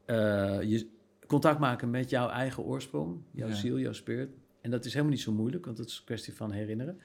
Eh, 0.04 0.62
je 0.62 0.88
contact 1.26 1.58
maken 1.58 1.90
met 1.90 2.10
jouw 2.10 2.28
eigen 2.28 2.62
oorsprong, 2.62 3.20
jouw 3.30 3.48
Ja. 3.48 3.54
ziel, 3.54 3.78
jouw 3.78 3.92
spirit. 3.92 4.30
En 4.60 4.70
dat 4.70 4.84
is 4.84 4.92
helemaal 4.92 5.12
niet 5.14 5.22
zo 5.22 5.32
moeilijk, 5.32 5.64
want 5.64 5.78
het 5.78 5.88
is 5.88 5.98
een 5.98 6.04
kwestie 6.04 6.34
van 6.34 6.50
herinneren. 6.52 7.00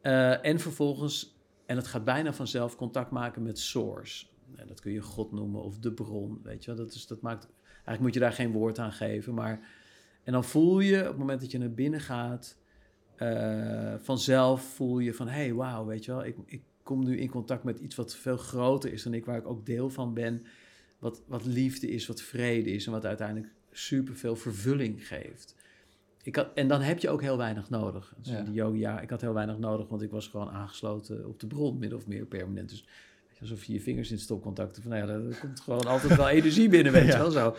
Eh, 0.00 0.44
en 0.44 0.58
vervolgens, 0.60 1.36
en 1.66 1.76
het 1.76 1.86
gaat 1.86 2.04
bijna 2.04 2.32
vanzelf, 2.32 2.76
contact 2.76 3.10
maken 3.10 3.42
met 3.42 3.58
source. 3.58 4.26
En 4.56 4.66
dat 4.66 4.80
kun 4.80 4.92
je 4.92 5.00
God 5.00 5.32
noemen 5.32 5.62
of 5.62 5.78
de 5.78 5.92
bron, 5.92 6.40
weet 6.42 6.64
je 6.64 6.74
wel. 6.74 6.84
Dat, 6.84 6.94
is, 6.94 7.06
dat 7.06 7.20
maakt, 7.20 7.48
eigenlijk 7.72 8.00
moet 8.00 8.14
je 8.14 8.20
daar 8.20 8.32
geen 8.32 8.52
woord 8.52 8.78
aan 8.78 8.92
geven, 8.92 9.34
maar... 9.34 9.82
En 10.24 10.32
dan 10.32 10.44
voel 10.44 10.80
je, 10.80 11.00
op 11.00 11.06
het 11.06 11.16
moment 11.16 11.40
dat 11.40 11.50
je 11.50 11.58
naar 11.58 11.72
binnen 11.72 12.00
gaat, 12.00 12.56
eh, 13.16 13.94
vanzelf 13.98 14.62
voel 14.62 14.98
je 14.98 15.14
van... 15.14 15.28
hé, 15.28 15.32
hey, 15.40 15.54
wauw, 15.54 15.84
weet 15.84 16.04
je 16.04 16.10
wel, 16.10 16.24
ik, 16.24 16.36
ik 16.46 16.62
kom 16.82 17.04
nu 17.04 17.18
in 17.18 17.28
contact 17.30 17.64
met 17.64 17.78
iets 17.78 17.94
wat 17.94 18.16
veel 18.16 18.36
groter 18.36 18.92
is 18.92 19.02
dan 19.02 19.14
ik, 19.14 19.24
waar 19.24 19.36
ik 19.38 19.46
ook 19.46 19.66
deel 19.66 19.90
van 19.90 20.14
ben. 20.14 20.42
Wat, 20.98 21.22
wat 21.26 21.44
liefde 21.44 21.90
is, 21.90 22.06
wat 22.06 22.22
vrede 22.22 22.70
is 22.70 22.86
en 22.86 22.92
wat 22.92 23.04
uiteindelijk 23.06 23.52
superveel 23.70 24.36
vervulling 24.36 25.06
geeft. 25.08 25.54
Ik 26.22 26.36
had, 26.36 26.48
en 26.54 26.68
dan 26.68 26.80
heb 26.80 26.98
je 26.98 27.08
ook 27.10 27.20
heel 27.20 27.36
weinig 27.36 27.70
nodig. 27.70 28.14
Dus 28.18 28.32
Ja. 28.32 28.42
die 28.42 28.54
yoga, 28.54 29.00
ik 29.00 29.10
had 29.10 29.20
heel 29.20 29.34
weinig 29.34 29.58
nodig, 29.58 29.88
want 29.88 30.02
ik 30.02 30.10
was 30.10 30.28
gewoon 30.28 30.50
aangesloten 30.50 31.26
op 31.28 31.40
de 31.40 31.46
bron, 31.46 31.78
min 31.78 31.94
of 31.94 32.06
meer 32.06 32.24
permanent. 32.26 32.68
Dus 32.68 32.84
alsof 33.40 33.64
je 33.64 33.72
je 33.72 33.80
vingers 33.80 34.10
in 34.10 34.18
stopcontacten 34.18 34.82
van, 34.82 34.90
nou 34.90 35.06
ja, 35.06 35.14
er 35.14 35.38
komt 35.40 35.60
gewoon 35.60 35.86
altijd 35.86 36.16
wel 36.16 36.28
energie 36.28 36.68
binnen, 36.68 36.92
weet 36.92 37.06
je 37.06 37.12
Ja. 37.12 37.18
wel 37.18 37.30
zo. 37.30 37.56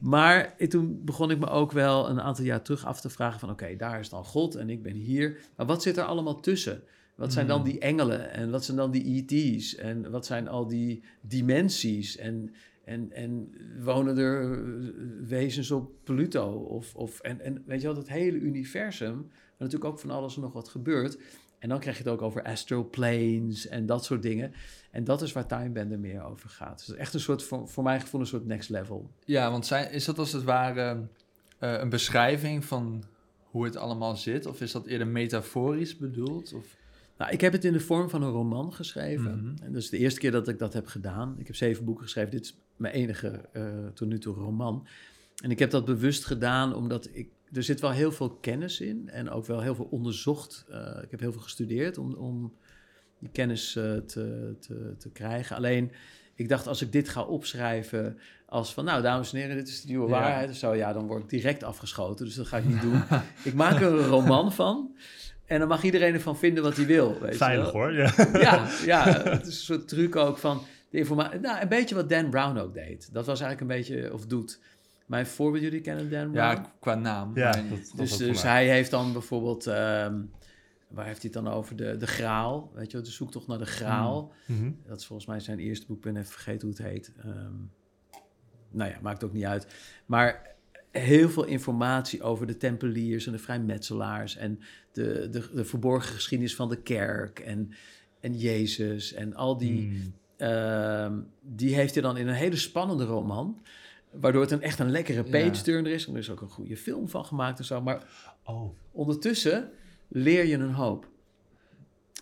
Maar 0.00 0.56
toen 0.68 1.00
begon 1.04 1.30
ik 1.30 1.38
me 1.38 1.46
ook 1.46 1.72
wel 1.72 2.08
een 2.08 2.20
aantal 2.20 2.44
jaar 2.44 2.62
terug 2.62 2.84
af 2.84 3.00
te 3.00 3.10
vragen 3.10 3.40
van, 3.40 3.50
oké, 3.50 3.76
daar 3.76 4.00
is 4.00 4.08
dan 4.08 4.24
God 4.24 4.54
en 4.54 4.70
ik 4.70 4.82
ben 4.82 4.94
hier. 4.94 5.36
Maar 5.56 5.66
wat 5.66 5.82
zit 5.82 5.96
er 5.96 6.04
allemaal 6.04 6.40
tussen? 6.40 6.82
Wat 7.14 7.32
zijn 7.32 7.46
dan 7.46 7.60
Hmm. 7.60 7.70
die 7.70 7.78
engelen 7.78 8.30
en 8.30 8.50
wat 8.50 8.64
zijn 8.64 8.76
dan 8.76 8.90
die 8.90 9.24
ET's 9.28 9.74
en 9.76 10.10
wat 10.10 10.26
zijn 10.26 10.48
al 10.48 10.66
die 10.66 11.02
dimensies? 11.20 12.16
En 12.16 12.54
En, 12.84 13.12
en 13.12 13.50
wonen 13.82 14.18
er 14.18 14.52
eh, 14.52 14.58
wezens 15.26 15.70
op 15.70 15.90
Pluto? 16.02 16.52
Of, 16.52 16.94
of, 16.94 17.20
en, 17.20 17.40
en 17.40 17.62
weet 17.66 17.80
je 17.80 17.86
wel, 17.86 17.96
dat 17.96 18.08
hele 18.08 18.38
universum, 18.38 19.14
waar 19.16 19.52
natuurlijk 19.58 19.84
ook 19.90 19.98
van 19.98 20.10
alles 20.10 20.36
en 20.36 20.42
nog 20.42 20.52
wat 20.52 20.68
gebeurt. 20.68 21.18
En 21.64 21.70
dan 21.70 21.78
krijg 21.78 21.96
je 21.96 22.02
het 22.02 22.12
ook 22.12 22.22
over 22.22 22.42
astral 22.42 22.88
planes 22.90 23.66
en 23.66 23.86
dat 23.86 24.04
soort 24.04 24.22
dingen. 24.22 24.52
En 24.90 25.04
dat 25.04 25.22
is 25.22 25.32
waar 25.32 25.46
Timebender 25.46 25.98
meer 25.98 26.24
over 26.24 26.48
gaat. 26.48 26.86
Dus 26.86 26.96
echt 26.96 27.14
een 27.14 27.20
soort, 27.20 27.42
voor, 27.42 27.68
voor 27.68 27.82
mijn 27.82 28.00
gevoel, 28.00 28.20
een 28.20 28.26
soort 28.26 28.46
next 28.46 28.68
level. 28.68 29.10
Ja, 29.24 29.50
want 29.50 29.66
zijn, 29.66 29.92
is 29.92 30.04
dat 30.04 30.18
als 30.18 30.32
het 30.32 30.42
ware 30.42 31.06
eh, 31.58 31.78
een 31.78 31.88
beschrijving 31.88 32.64
van 32.64 33.04
hoe 33.44 33.64
het 33.64 33.76
allemaal 33.76 34.16
zit? 34.16 34.46
Of 34.46 34.60
is 34.60 34.72
dat 34.72 34.86
eerder 34.86 35.06
metaforisch 35.06 35.96
bedoeld? 35.96 36.52
Of... 36.52 36.76
Nou, 37.18 37.32
ik 37.32 37.40
heb 37.40 37.52
het 37.52 37.64
in 37.64 37.72
de 37.72 37.80
vorm 37.80 38.10
van 38.10 38.22
een 38.22 38.30
roman 38.30 38.72
geschreven. 38.72 39.38
Mhm. 39.38 39.64
En 39.64 39.72
dat 39.72 39.82
is 39.82 39.90
de 39.90 39.98
eerste 39.98 40.20
keer 40.20 40.30
dat 40.30 40.48
ik 40.48 40.58
dat 40.58 40.72
heb 40.72 40.86
gedaan. 40.86 41.34
Ik 41.38 41.46
heb 41.46 41.56
zeven 41.56 41.84
boeken 41.84 42.04
geschreven. 42.04 42.30
Dit 42.30 42.44
is 42.44 42.56
mijn 42.76 42.94
enige 42.94 43.48
eh, 43.52 43.64
tot 43.94 44.08
nu 44.08 44.18
toe 44.18 44.34
roman. 44.34 44.86
En 45.42 45.50
ik 45.50 45.58
heb 45.58 45.70
dat 45.70 45.84
bewust 45.84 46.24
gedaan 46.24 46.74
omdat 46.74 47.08
ik... 47.12 47.28
Er 47.54 47.62
zit 47.62 47.80
wel 47.80 47.90
heel 47.90 48.12
veel 48.12 48.30
kennis 48.30 48.80
in 48.80 49.08
en 49.12 49.30
ook 49.30 49.46
wel 49.46 49.60
heel 49.60 49.74
veel 49.74 49.88
onderzocht. 49.90 50.64
Eh, 50.70 51.02
ik 51.02 51.10
heb 51.10 51.20
heel 51.20 51.32
veel 51.32 51.40
gestudeerd 51.40 51.98
om, 51.98 52.14
om 52.14 52.54
die 53.18 53.28
kennis 53.32 53.76
eh, 53.76 53.92
te, 53.96 54.54
te, 54.60 54.94
te 54.98 55.10
krijgen. 55.10 55.56
Alleen, 55.56 55.92
ik 56.34 56.48
dacht 56.48 56.66
als 56.66 56.82
ik 56.82 56.92
dit 56.92 57.08
ga 57.08 57.22
opschrijven 57.22 58.18
als 58.46 58.74
van... 58.74 58.84
Nou, 58.84 59.02
dames 59.02 59.32
en 59.32 59.38
heren, 59.38 59.56
dit 59.56 59.68
is 59.68 59.80
de 59.82 59.88
nieuwe 59.88 60.08
Ja. 60.08 60.12
waarheid 60.20 60.50
of 60.50 60.56
zo. 60.56 60.74
Ja, 60.74 60.92
dan 60.92 61.06
word 61.06 61.22
ik 61.22 61.28
direct 61.28 61.62
afgeschoten. 61.62 62.24
Dus 62.26 62.34
dat 62.34 62.46
ga 62.46 62.56
ik 62.56 62.64
niet 62.64 62.80
doen. 62.88 63.02
ik 63.44 63.54
maak 63.54 63.80
er 63.80 63.92
een 63.92 64.06
roman 64.06 64.52
van. 64.52 64.96
En 65.44 65.58
dan 65.58 65.68
mag 65.68 65.82
iedereen 65.82 66.14
ervan 66.14 66.38
vinden 66.38 66.62
wat 66.62 66.76
hij 66.76 66.86
wil. 66.86 67.20
Weet 67.20 67.36
Veilig 67.36 67.64
wel. 67.72 67.72
hoor. 67.82 67.92
Ja. 67.92 68.12
Ja, 68.32 68.68
ja, 68.84 69.04
het 69.22 69.46
is 69.46 69.54
een 69.56 69.64
soort 69.64 69.88
truc 69.88 70.16
ook 70.16 70.38
van 70.38 70.62
de 70.90 70.98
informatie. 70.98 71.38
Nou, 71.40 71.60
een 71.60 71.68
beetje 71.68 71.94
wat 71.94 72.08
Dan 72.08 72.30
Brown 72.30 72.58
ook 72.58 72.74
deed. 72.74 73.08
Dat 73.12 73.26
was 73.26 73.40
eigenlijk 73.40 73.60
een 73.60 73.76
beetje, 73.76 74.12
of 74.12 74.26
doet. 74.26 74.60
Mijn 75.06 75.26
voorbeeld, 75.26 75.62
jullie 75.62 75.80
kennen 75.80 76.10
Dan 76.10 76.30
Brown? 76.30 76.36
Ja, 76.36 76.72
qua 76.80 76.94
naam. 76.94 77.36
Ja, 77.36 77.50
maar- 77.50 77.68
dat, 77.68 77.78
dat 77.78 77.96
dus 77.96 78.16
dus 78.16 78.42
hij 78.42 78.68
heeft 78.68 78.90
dan 78.90 79.12
bijvoorbeeld, 79.12 79.66
ehm, 79.66 80.22
waar 80.88 81.06
heeft 81.06 81.22
hij 81.22 81.30
het 81.34 81.44
dan 81.44 81.48
over? 81.48 81.76
De, 81.76 81.96
de 81.96 82.06
graal, 82.06 82.70
weet 82.74 82.90
je 82.90 82.96
wel, 82.96 83.06
de 83.06 83.12
zoektocht 83.12 83.46
naar 83.46 83.58
de 83.58 83.66
graal. 83.66 84.32
Mhm. 84.46 84.70
Dat 84.86 85.00
is 85.00 85.06
volgens 85.06 85.28
mij 85.28 85.40
zijn 85.40 85.58
eerste 85.58 85.86
boek, 85.86 85.96
ik 85.96 86.02
ben 86.02 86.16
even 86.16 86.32
vergeten 86.32 86.68
hoe 86.68 86.76
het 86.76 86.86
heet. 86.86 87.12
Ehm, 87.18 87.52
nou 88.70 88.90
ja, 88.90 88.98
maakt 89.02 89.24
ook 89.24 89.32
niet 89.32 89.44
uit. 89.44 89.66
Maar 90.06 90.54
heel 90.90 91.28
veel 91.28 91.44
informatie 91.44 92.22
over 92.22 92.46
de 92.46 92.56
tempeliers 92.56 93.26
en 93.26 93.32
de 93.32 93.38
vrijmetselaars... 93.38 94.36
en 94.36 94.60
de, 94.92 95.28
de, 95.30 95.50
de 95.54 95.64
verborgen 95.64 96.14
geschiedenis 96.14 96.54
van 96.54 96.68
de 96.68 96.82
kerk 96.82 97.38
en, 97.38 97.70
en 98.20 98.38
Jezus 98.38 99.12
en 99.12 99.34
al 99.34 99.56
die... 99.56 99.86
Mm. 99.86 100.14
Ehm, 100.36 101.20
die 101.40 101.74
heeft 101.74 101.94
hij 101.94 102.02
dan 102.02 102.16
in 102.16 102.28
een 102.28 102.34
hele 102.34 102.56
spannende 102.56 103.04
roman. 103.04 103.62
Waardoor 104.20 104.40
het 104.42 104.50
een 104.50 104.62
echt 104.62 104.78
een 104.78 104.90
lekkere 104.90 105.22
Ja. 105.24 105.30
page-turner 105.30 105.92
is. 105.92 106.06
En 106.06 106.12
er 106.12 106.18
is 106.18 106.30
ook 106.30 106.40
een 106.40 106.48
goede 106.48 106.76
film 106.76 107.08
van 107.08 107.24
gemaakt 107.24 107.58
en 107.58 107.64
zo. 107.64 107.80
Maar 107.80 108.02
Oh, 108.44 108.76
ondertussen 108.92 109.70
leer 110.08 110.44
je 110.46 110.54
een 110.54 110.72
hoop. 110.72 111.08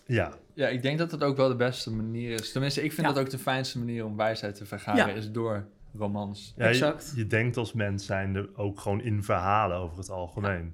ja. 0.05 0.33
Ja, 0.55 0.67
ik 0.67 0.81
denk 0.81 0.97
dat 0.97 1.09
dat 1.09 1.23
ook 1.23 1.37
wel 1.37 1.47
de 1.47 1.55
beste 1.55 1.91
manier 1.91 2.31
is. 2.39 2.51
Tenminste, 2.51 2.83
ik 2.83 2.91
vind 2.93 3.07
Ja. 3.07 3.13
dat 3.13 3.23
ook 3.23 3.29
de 3.29 3.37
fijnste 3.37 3.77
manier 3.79 4.05
om 4.05 4.17
wijsheid 4.17 4.55
te 4.55 4.65
vergaren, 4.65 5.07
Ja. 5.07 5.13
is 5.13 5.31
door 5.31 5.65
romans. 5.97 6.53
ja 6.57 6.63
je, 6.63 6.69
Exact. 6.69 7.13
je 7.15 7.27
denkt 7.27 7.57
als 7.57 7.73
mens 7.73 8.05
zijnde 8.05 8.49
ook 8.55 8.79
gewoon 8.79 9.01
in 9.01 9.23
verhalen 9.23 9.77
over 9.77 9.97
het 9.97 10.09
algemeen. 10.09 10.73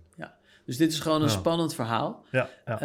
Dus 0.66 0.78
dit 0.78 0.92
is 0.92 1.00
gewoon 1.00 1.22
een 1.22 1.28
Ja. 1.28 1.34
spannend 1.34 1.76
verhaal. 1.76 2.26
Ja, 2.32 2.50
ja. 2.66 2.80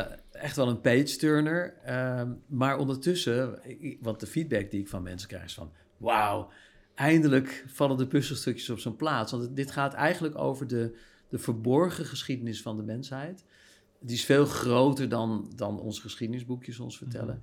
Eh, 0.00 0.16
echt 0.42 0.56
wel 0.56 0.68
een 0.68 0.80
page-turner. 0.80 1.74
Ehm, 1.84 2.32
maar 2.46 2.76
ondertussen, 2.78 3.58
ik- 3.80 3.98
want 4.00 4.20
de 4.20 4.26
feedback 4.26 4.70
die 4.70 4.80
ik 4.80 4.88
van 4.88 5.02
mensen 5.02 5.28
krijg 5.28 5.44
is 5.44 5.54
van... 5.54 5.72
Wauw, 5.96 6.50
eindelijk 6.94 7.64
vallen 7.68 7.96
de 7.96 8.06
puzzelstukjes 8.06 8.70
op 8.70 8.78
zijn 8.78 8.96
plaats. 8.96 9.32
Want 9.32 9.56
dit 9.56 9.70
gaat 9.70 9.94
eigenlijk 9.94 10.38
over 10.38 10.66
de, 10.66 10.96
de 11.28 11.38
verborgen 11.38 12.04
geschiedenis 12.04 12.62
van 12.62 12.76
de 12.76 12.82
mensheid. 12.82 13.44
Die 14.00 14.16
is 14.16 14.24
veel 14.24 14.44
groter 14.46 15.08
dan, 15.08 15.52
dan 15.56 15.80
onze 15.80 16.00
geschiedenisboekjes 16.00 16.78
ons 16.78 16.98
vertellen. 16.98 17.42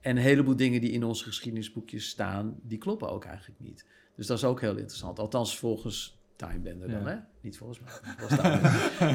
En 0.00 0.16
een 0.16 0.22
heleboel 0.22 0.56
dingen 0.56 0.80
die 0.80 0.90
in 0.90 1.04
onze 1.04 1.24
geschiedenisboekjes 1.24 2.08
staan, 2.08 2.56
die 2.62 2.78
kloppen 2.78 3.10
ook 3.10 3.24
eigenlijk 3.24 3.60
niet. 3.60 3.84
Dus 4.16 4.26
dat 4.26 4.36
is 4.36 4.44
ook 4.44 4.60
heel 4.60 4.76
interessant. 4.76 5.18
Althans 5.18 5.58
volgens 5.58 6.18
Timebender 6.36 6.88
dan, 6.90 7.00
Ja. 7.00 7.08
hè? 7.08 7.16
Niet 7.40 7.56
volgens 7.56 7.80
mij. 7.80 7.92
volgens 8.16 8.40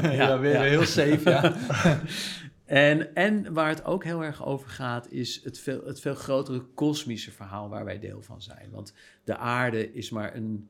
ja, 0.17 0.39
weer, 0.39 0.59
weer 0.59 0.69
heel 0.69 0.85
safe, 0.85 1.29
ja. 1.29 1.55
En, 2.69 3.15
en 3.15 3.53
waar 3.53 3.69
het 3.69 3.85
ook 3.85 4.03
heel 4.03 4.23
erg 4.23 4.45
over 4.45 4.69
gaat, 4.69 5.11
is 5.11 5.43
het 5.43 5.59
veel, 5.59 5.85
het 5.85 5.99
veel 5.99 6.15
grotere 6.15 6.59
kosmische 6.59 7.31
verhaal 7.31 7.69
waar 7.69 7.85
wij 7.85 7.99
deel 7.99 8.21
van 8.21 8.41
zijn. 8.41 8.69
Want 8.71 8.93
de 9.23 9.37
aarde 9.37 9.93
is 9.93 10.09
maar 10.09 10.35
een, 10.35 10.69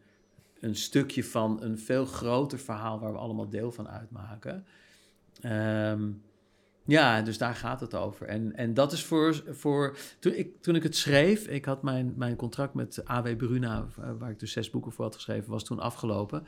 een 0.59 0.75
stukje 0.75 1.23
van 1.23 1.61
een 1.63 1.79
veel 1.79 2.05
groter 2.05 2.59
verhaal 2.59 2.99
waar 2.99 3.11
we 3.11 3.17
allemaal 3.17 3.49
deel 3.49 3.71
van 3.71 3.89
uitmaken. 3.89 4.65
Ehm, 5.41 6.09
ja, 6.85 7.21
dus 7.21 7.37
daar 7.37 7.55
gaat 7.55 7.79
het 7.79 7.95
over. 7.95 8.27
En, 8.27 8.55
en 8.55 8.73
dat 8.73 8.91
is 8.91 9.03
voor. 9.03 9.43
voor 9.49 9.97
toen, 10.19 10.33
ik, 10.33 10.61
toen 10.61 10.75
ik 10.75 10.83
het 10.83 10.95
schreef, 10.95 11.47
ik 11.47 11.65
had 11.65 11.83
mijn, 11.83 12.13
mijn 12.15 12.35
contract 12.35 12.73
met 12.73 13.05
AW 13.05 13.37
Bruna, 13.37 13.87
eh, 13.97 14.11
waar 14.19 14.29
ik 14.29 14.39
dus 14.39 14.51
zes 14.51 14.69
boeken 14.69 14.91
voor 14.91 15.05
had 15.05 15.15
geschreven, 15.15 15.51
was 15.51 15.63
toen 15.63 15.79
afgelopen. 15.79 16.47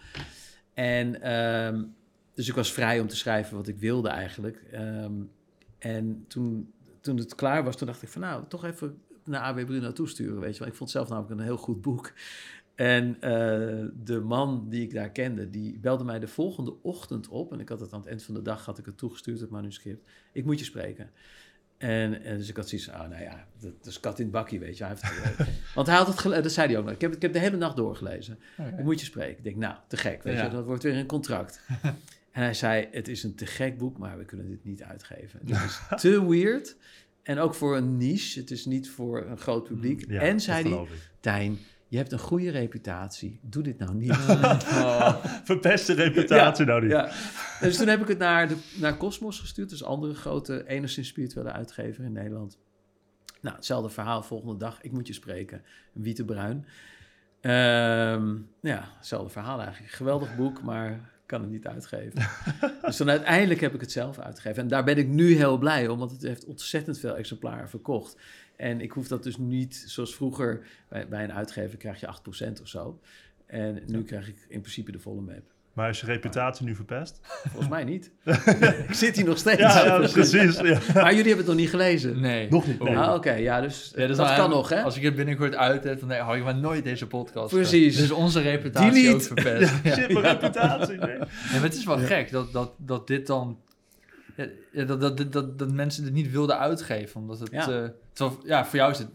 En 0.73 1.21
ehm, 1.21 1.83
dus 2.33 2.47
ik 2.47 2.55
was 2.55 2.73
vrij 2.73 2.99
om 2.99 3.07
te 3.07 3.15
schrijven 3.15 3.55
wat 3.55 3.67
ik 3.67 3.77
wilde 3.77 4.09
eigenlijk. 4.09 4.63
Ehm, 4.71 5.13
en 5.82 6.26
toen, 6.28 6.74
toen 7.00 7.17
het 7.17 7.36
klaar 7.36 7.63
was, 7.63 7.78
toen 7.78 7.88
dacht 7.88 8.02
ik 8.02 8.10
van 8.10 8.22
nou, 8.22 8.44
toch 8.48 8.65
even 8.65 8.98
naar 9.24 9.41
AB 9.41 9.65
Bruno 9.65 9.91
toesturen, 9.94 10.39
weet 10.39 10.54
je 10.54 10.60
wel. 10.60 10.67
Ik 10.67 10.76
vond 10.76 10.94
het 10.94 11.00
zelf 11.00 11.10
namelijk 11.10 11.39
een 11.39 11.46
heel 11.46 11.58
goed 11.58 11.82
boek. 11.82 12.13
En 12.76 13.15
eh, 13.22 13.86
de 14.04 14.20
man 14.24 14.65
die 14.70 14.82
ik 14.82 14.94
daar 14.94 15.10
kende, 15.10 15.50
die 15.50 15.80
belde 15.80 16.04
mij 16.04 16.20
de 16.20 16.28
volgende 16.28 16.76
ochtend 16.82 17.28
op. 17.28 17.54
En 17.54 17.60
ik 17.60 17.70
had 17.70 17.80
het 17.80 17.94
aan 17.94 18.00
het 18.00 18.08
eind 18.08 18.24
van 18.24 18.34
de 18.34 18.41
dag, 18.41 18.65
had 18.65 18.78
ik 18.78 18.86
het 18.86 18.98
toegestuurd, 18.98 19.39
het 19.39 19.50
manuscript. 19.50 20.10
Ik 20.32 20.46
moet 20.46 20.60
je 20.60 20.65
spreken. 20.65 21.10
En, 21.78 22.24
en 22.24 22.38
dus 22.38 22.50
ik 22.50 22.56
had 22.56 22.70
zoiets 22.70 22.88
oh, 22.89 23.00
nou 23.10 23.22
ja, 23.22 23.48
dat, 23.60 23.72
dat 23.78 23.86
is 23.86 24.00
kat 24.00 24.17
in 24.20 24.24
het 24.24 24.34
bakkie, 24.34 24.60
weet 24.60 24.78
je. 24.78 24.84
Hij 24.84 24.96
heeft, 25.00 25.46
want 25.76 25.88
hij 25.88 25.96
had 25.96 26.08
het 26.08 26.20
gelezen, 26.20 26.44
dat 26.44 26.52
zei 26.52 26.67
hij 26.67 26.78
ook 26.78 26.86
nog. 26.86 26.94
Ik 26.94 27.02
heb, 27.02 27.13
ik 27.13 27.22
heb 27.22 27.34
de 27.34 27.39
hele 27.39 27.58
nacht 27.58 27.76
doorgelezen. 27.76 28.39
Ik 28.78 28.84
moet 28.84 29.00
je 29.00 29.06
spreken. 29.06 29.38
Ik 29.38 29.44
denk, 29.44 29.56
nou, 29.56 29.76
te 29.88 29.98
gek, 29.98 30.24
weet 30.24 30.38
Ja. 30.38 30.44
je. 30.44 30.50
Dat 30.50 30.65
wordt 30.65 30.84
weer 30.84 30.96
een 30.98 31.06
contract. 31.06 31.62
en 32.32 32.41
hij 32.41 32.54
zei, 32.54 32.88
het 32.91 33.08
is 33.08 33.24
een 33.24 33.36
te 33.36 33.46
gek 33.46 33.78
boek, 33.78 33.98
maar 33.98 34.17
we 34.17 34.26
kunnen 34.26 34.48
dit 34.48 34.63
niet 34.63 34.84
uitgeven. 34.84 35.39
Dit 35.44 35.56
is 35.56 35.80
te 36.02 36.28
weird. 36.30 36.78
En 37.24 37.39
ook 37.39 37.54
voor 37.54 37.78
een 37.78 37.98
niche. 37.98 38.39
Het 38.39 38.52
is 38.52 38.65
niet 38.65 38.89
voor 38.89 39.26
een 39.26 39.38
groot 39.38 39.63
publiek. 39.63 40.04
Ja, 40.08 40.22
en 40.22 40.39
zei 40.39 40.76
hij. 40.76 40.88
Tijn, 41.20 41.58
je 41.88 41.98
hebt 41.98 42.12
een 42.12 42.20
goede 42.20 42.50
reputatie. 42.50 43.39
Doe 43.41 43.63
dit 43.63 43.78
nou 43.78 43.94
niet. 43.94 44.17
Oh, 44.82 45.26
Verpest 45.44 45.88
de 45.88 45.94
reputatie 45.94 46.65
nou 46.65 46.82
niet. 46.82 46.91
Ja. 46.91 47.12
Dus 47.60 47.78
toen 47.78 47.88
heb 47.88 48.02
ik 48.02 48.08
het 48.08 48.17
naar, 48.17 48.48
de, 48.48 48.56
naar 48.80 48.98
Cosmos 48.98 49.39
gestuurd. 49.39 49.70
Dus 49.70 49.84
andere 49.84 50.13
grote, 50.13 50.67
enigszins 50.67 51.08
spirituele 51.08 51.52
uitgever 51.52 52.04
in 52.04 52.12
Nederland. 52.12 52.58
Nou, 53.41 53.56
hetzelfde 53.56 53.89
verhaal 53.89 54.24
volgende 54.24 54.58
dag. 54.58 54.82
Ik 54.82 54.91
moet 54.91 55.08
je 55.08 55.13
spreken. 55.13 55.63
Wiete 55.94 56.26
Bruin. 56.26 56.65
Ehm, 57.41 58.36
ja, 58.62 58.91
hetzelfde 58.98 59.30
verhaal 59.30 59.62
eigenlijk. 59.62 59.94
Geweldig 59.94 60.36
boek, 60.36 60.62
maar 60.62 61.10
kan 61.32 61.41
het 61.41 61.52
niet 61.52 61.67
uitgeven. 61.67 62.30
dus 62.86 62.98
dan 62.98 63.10
uiteindelijk 63.10 63.60
heb 63.60 63.74
ik 63.74 63.82
het 63.82 63.91
zelf 63.91 64.20
uitgegeven. 64.20 64.63
En 64.63 64.67
daar 64.67 64.84
ben 64.84 64.98
ik 64.98 65.08
nu 65.08 65.36
heel 65.36 65.58
blij 65.58 65.88
om, 65.88 66.00
want 66.00 66.12
het 66.12 66.22
heeft 66.22 66.46
ontzettend 66.46 67.00
veel 67.00 67.15
exemplaren 67.15 67.70
verkocht. 67.70 68.17
En 68.56 68.82
ik 68.82 68.91
hoef 68.91 69.08
dat 69.08 69.24
dus 69.24 69.38
niet, 69.38 69.84
zoals 69.88 70.15
vroeger, 70.15 70.67
bij, 70.88 71.08
bij 71.08 71.24
een 71.24 71.34
uitgever 71.34 71.78
krijg 71.78 72.00
je 72.00 72.08
8% 72.58 72.62
of 72.62 72.67
zo. 72.67 73.00
En 73.46 73.84
nu 73.86 74.04
krijg 74.04 74.28
ik 74.28 74.46
in 74.48 74.62
principe 74.62 74.91
de 74.91 75.00
volle 75.00 75.22
map. 75.22 75.54
Maar 75.73 75.89
is 75.89 75.99
je 75.99 76.05
reputatie 76.05 76.65
nu 76.65 76.75
verpest? 76.75 77.19
Volgens 77.23 77.69
mij 77.69 77.84
niet. 77.84 78.12
ik 78.88 78.93
zit 78.93 79.15
hier 79.15 79.25
nog 79.25 79.38
steeds. 79.38 79.60
Ja, 79.60 79.86
ja 79.86 80.07
precies. 80.07 80.60
Ja. 80.60 80.79
Maar 80.93 81.13
jullie 81.13 81.27
hebben 81.27 81.38
het 81.38 81.45
nog 81.45 81.55
niet 81.55 81.69
gelezen? 81.69 82.19
nee. 82.19 82.49
Nog 82.49 82.67
niet, 82.67 82.84
nee. 82.84 82.97
Ah, 82.97 83.13
oké. 83.13 83.31
Ja, 83.31 83.62
dus 83.62 83.93
Ja, 83.95 84.07
dat, 84.07 84.36
kan 84.36 84.49
nog, 84.49 84.69
hè? 84.69 84.81
Als 84.81 84.97
ik 84.97 85.03
het 85.03 85.15
binnenkort 85.15 85.55
uit 85.55 85.84
heb, 85.84 85.99
dan 85.99 86.10
denk 86.10 86.21
ik, 86.21 86.29
oh, 86.29 86.36
ik 86.36 86.43
maar 86.43 86.55
nooit 86.55 86.84
deze 86.84 87.07
podcast. 87.07 87.53
Precies. 87.53 87.97
Dus 87.97 88.12
onze 88.12 88.41
reputatie 88.41 88.91
Delete. 88.91 89.13
ook 89.13 89.21
verpest. 89.21 89.73
Ja. 89.84 89.95
Shit, 89.95 90.13
mijn 90.13 90.25
reputatie. 90.25 90.97
Nee. 90.97 91.17
Ja, 91.17 91.27
maar 91.51 91.62
het 91.62 91.73
is 91.73 91.86
wel 91.86 91.97
gek 91.97 92.31
dat, 92.31 92.53
dat, 92.53 92.71
dat 92.77 93.07
dit 93.07 93.27
dan... 93.27 93.60
Dat, 94.73 95.01
dat, 95.01 95.31
dat, 95.31 95.60
dat, 95.60 95.71
mensen 95.71 96.03
het 96.03 96.13
niet 96.13 96.31
wilden 96.31 96.60
uitgeven. 96.60 97.21
Omdat 97.21 97.39
het... 97.39 97.51
Ja. 97.51 97.60
eh, 97.60 97.89
terwijl, 98.13 98.39
ja, 98.43 98.65
voor 98.65 98.75
jou 98.75 98.91
is 98.91 98.97
het 98.97 99.10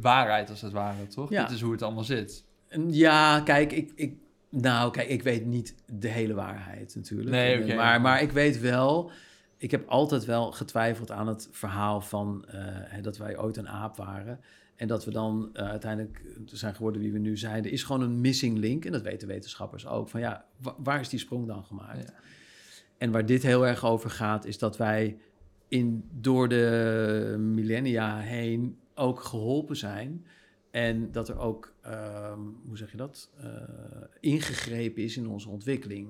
waarheid 0.00 0.50
als 0.50 0.60
het 0.60 0.72
ware, 0.72 1.06
toch? 1.06 1.30
Ja. 1.30 1.42
Dit 1.42 1.50
is 1.56 1.60
hoe 1.60 1.72
het 1.72 1.82
allemaal 1.82 2.04
zit. 2.04 2.44
Ja, 2.88 3.40
kijk, 3.40 3.72
ik, 3.72 3.92
ik, 3.94 4.14
nou, 4.50 4.90
kijk, 4.92 5.08
ik 5.08 5.22
weet 5.22 5.44
niet 5.46 5.74
de 5.86 6.08
hele 6.08 6.34
waarheid 6.34 6.94
natuurlijk. 6.94 7.30
Nee, 7.30 7.62
oké. 7.62 7.74
maar, 7.74 8.00
maar 8.00 8.22
ik 8.22 8.32
weet 8.32 8.60
wel, 8.60 9.10
ik 9.56 9.70
heb 9.70 9.88
altijd 9.88 10.24
wel 10.24 10.52
getwijfeld 10.52 11.10
aan 11.10 11.26
het 11.26 11.48
verhaal 11.50 12.00
van 12.00 12.44
eh, 12.48 13.02
dat 13.02 13.16
wij 13.16 13.38
ooit 13.38 13.56
een 13.56 13.68
aap 13.68 13.96
waren. 13.96 14.40
En 14.76 14.88
dat 14.88 15.04
we 15.04 15.10
dan 15.10 15.50
eh, 15.52 15.68
uiteindelijk 15.68 16.22
zijn 16.44 16.74
geworden 16.74 17.00
wie 17.00 17.12
we 17.12 17.18
nu 17.18 17.36
zijn. 17.36 17.64
Er 17.64 17.72
is 17.72 17.82
gewoon 17.82 18.02
een 18.02 18.20
missing 18.20 18.58
link. 18.58 18.84
En 18.84 18.92
dat 18.92 19.02
weten 19.02 19.28
wetenschappers 19.28 19.86
ook. 19.86 20.08
Van 20.08 20.20
ja, 20.20 20.44
wa- 20.56 20.74
waar 20.78 21.00
is 21.00 21.08
die 21.08 21.18
sprong 21.18 21.46
dan 21.46 21.64
gemaakt? 21.64 21.98
Ja. 22.08 22.14
En 22.98 23.10
waar 23.10 23.26
dit 23.26 23.42
heel 23.42 23.66
erg 23.66 23.84
over 23.84 24.10
gaat, 24.10 24.44
is 24.44 24.58
dat 24.58 24.76
wij 24.76 25.18
in, 25.68 26.04
door 26.12 26.48
de 26.48 27.36
millennia 27.38 28.18
heen 28.18 28.78
ook 28.94 29.20
geholpen 29.20 29.76
zijn 29.76 30.26
En 30.70 31.12
dat 31.12 31.28
er 31.28 31.38
ook, 31.38 31.72
ehm, 31.80 32.38
hoe 32.66 32.76
zeg 32.76 32.90
je 32.90 32.96
dat, 32.96 33.30
eh, 33.36 33.50
ingegrepen 34.20 35.02
is 35.02 35.16
in 35.16 35.28
onze 35.28 35.48
ontwikkeling. 35.48 36.08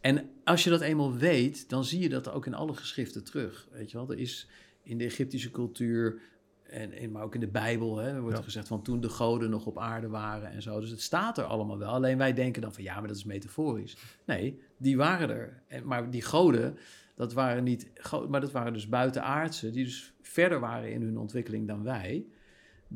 En 0.00 0.30
als 0.44 0.64
je 0.64 0.70
dat 0.70 0.80
eenmaal 0.80 1.14
weet, 1.16 1.68
dan 1.68 1.84
zie 1.84 2.00
je 2.00 2.08
dat 2.08 2.30
ook 2.30 2.46
in 2.46 2.54
alle 2.54 2.74
geschriften 2.74 3.24
terug. 3.24 3.68
Weet 3.72 3.90
je 3.90 3.96
wel, 3.96 4.10
er 4.10 4.18
is 4.18 4.48
in 4.82 4.98
de 4.98 5.04
Egyptische 5.04 5.50
cultuur, 5.50 6.20
en, 6.62 6.92
en, 6.92 7.10
maar 7.10 7.22
ook 7.22 7.34
in 7.34 7.40
de 7.40 7.48
Bijbel, 7.48 7.96
hè, 7.96 8.08
er 8.12 8.20
wordt 8.20 8.36
Ja. 8.36 8.42
gezegd 8.42 8.68
van 8.68 8.82
toen 8.82 9.00
de 9.00 9.08
goden 9.08 9.50
nog 9.50 9.66
op 9.66 9.78
aarde 9.78 10.08
waren 10.08 10.50
en 10.50 10.62
zo. 10.62 10.80
Dus 10.80 10.90
het 10.90 11.00
staat 11.02 11.38
er 11.38 11.44
allemaal 11.44 11.78
wel. 11.78 11.90
Alleen 11.92 12.18
wij 12.18 12.32
denken 12.32 12.62
dan 12.62 12.72
van 12.72 12.82
ja, 12.82 12.98
maar 12.98 13.08
dat 13.08 13.16
is 13.16 13.24
metaforisch. 13.24 13.96
Nee, 14.24 14.60
die 14.76 14.96
waren 14.96 15.30
er. 15.30 15.62
En, 15.66 15.86
maar 15.86 16.10
die 16.10 16.22
goden, 16.22 16.78
dat 17.14 17.32
waren 17.32 17.64
niet, 17.64 17.90
maar 18.28 18.40
dat 18.40 18.50
waren 18.52 18.72
dus 18.72 18.88
buitenaardse, 18.88 19.70
die 19.70 19.84
dus 19.84 20.12
verder 20.20 20.60
waren 20.60 20.92
in 20.92 21.02
hun 21.02 21.18
ontwikkeling 21.18 21.66
dan 21.68 21.82
wij. 21.82 22.26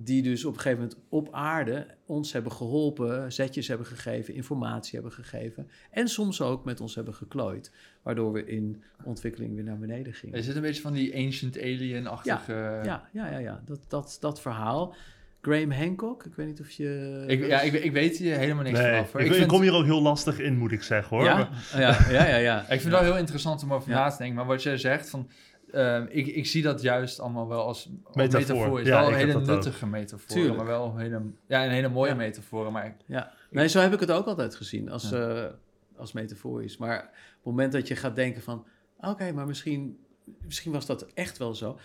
Die 0.00 0.22
dus 0.22 0.44
op 0.44 0.54
een 0.54 0.60
gegeven 0.60 0.82
moment 0.82 1.00
op 1.08 1.28
aarde 1.32 1.86
ons 2.06 2.32
hebben 2.32 2.52
geholpen, 2.52 3.32
zetjes 3.32 3.68
hebben 3.68 3.86
gegeven, 3.86 4.34
informatie 4.34 4.94
hebben 4.94 5.12
gegeven. 5.12 5.68
En 5.90 6.08
soms 6.08 6.40
ook 6.40 6.64
met 6.64 6.80
ons 6.80 6.94
hebben 6.94 7.14
geklooid. 7.14 7.72
Waardoor 8.02 8.32
we 8.32 8.46
in 8.46 8.82
ontwikkeling 9.04 9.54
weer 9.54 9.64
naar 9.64 9.78
beneden 9.78 10.12
gingen. 10.12 10.36
Er 10.36 10.42
zit 10.42 10.56
een 10.56 10.62
beetje 10.62 10.82
van 10.82 10.92
die 10.92 11.14
ancient 11.16 11.58
alien-achtige... 11.58 12.52
Ja, 12.84 13.08
ja, 13.12 13.30
ja, 13.30 13.38
ja. 13.38 13.62
Dat, 13.64 13.80
dat, 13.88 14.16
dat 14.20 14.40
verhaal. 14.40 14.94
Graham 15.40 15.70
Hancock, 15.70 16.24
ik 16.24 16.34
weet 16.34 16.46
niet 16.46 16.60
of 16.60 16.70
je... 16.70 17.24
Ik, 17.26 17.46
ja, 17.46 17.60
ik, 17.60 17.72
ik 17.72 17.92
weet 17.92 18.16
hier 18.16 18.36
helemaal 18.36 18.62
niks 18.62 18.78
Nee, 18.78 19.04
vanaf. 19.04 19.26
ik, 19.26 19.32
Ik, 19.34 19.48
kom 19.48 19.62
hier 19.62 19.72
ook 19.72 19.84
heel 19.84 20.02
lastig 20.02 20.38
in, 20.38 20.56
moet 20.58 20.72
ik 20.72 20.82
zeggen 20.82 21.16
hoor. 21.16 21.24
ja? 21.26 21.48
Ja, 21.76 21.98
ja, 22.10 22.26
ja, 22.26 22.36
ja. 22.36 22.60
ik 22.60 22.66
vind 22.66 22.82
het 22.82 22.92
wel 22.92 23.02
heel 23.02 23.16
interessant 23.18 23.62
om 23.62 23.72
over 23.72 23.90
Ja. 23.90 23.98
na 23.98 24.10
te 24.10 24.16
denken. 24.18 24.36
Maar 24.36 24.46
wat 24.46 24.62
jij 24.62 24.76
zegt, 24.76 25.10
van, 25.10 25.28
ehm, 25.72 26.06
ik, 26.08 26.26
ik 26.26 26.46
zie 26.46 26.62
dat 26.62 26.82
juist 26.82 27.20
allemaal 27.20 27.48
wel 27.48 27.62
als 27.64 27.90
Metafoor. 28.12 28.40
metafoor. 28.56 28.80
is 28.80 28.86
Ja, 28.86 29.00
wel 29.00 29.08
een 29.08 29.14
hele 29.14 29.34
ook. 29.36 29.46
nuttige 29.46 29.86
metafoor. 29.86 30.26
Tuurlijk. 30.36 30.56
Maar 30.56 30.66
wel 30.66 30.84
een 30.94 30.98
hele, 30.98 31.22
ja, 31.46 31.64
een 31.64 31.70
hele 31.70 31.88
mooie 31.88 32.10
Ja. 32.10 32.16
metafoor. 32.16 32.72
Maar 32.72 32.96
Ja, 33.06 33.32
nee, 33.50 33.68
zo 33.68 33.80
heb 33.80 33.92
ik 33.92 34.00
het 34.00 34.10
ook 34.10 34.26
altijd 34.26 34.54
gezien 34.54 34.90
als, 34.90 35.10
Ja. 35.10 35.44
eh, 35.44 35.52
als 35.96 36.12
metaforisch. 36.12 36.76
Maar 36.76 36.98
op 36.98 37.04
het 37.34 37.44
moment 37.44 37.72
dat 37.72 37.88
je 37.88 37.96
gaat 37.96 38.14
denken 38.16 38.42
van... 38.42 38.64
oké, 39.00 39.32
maar 39.32 39.46
misschien, 39.46 39.98
misschien 40.44 40.72
was 40.72 40.86
dat 40.86 41.06
echt 41.14 41.38
wel 41.38 41.54
zo. 41.54 41.78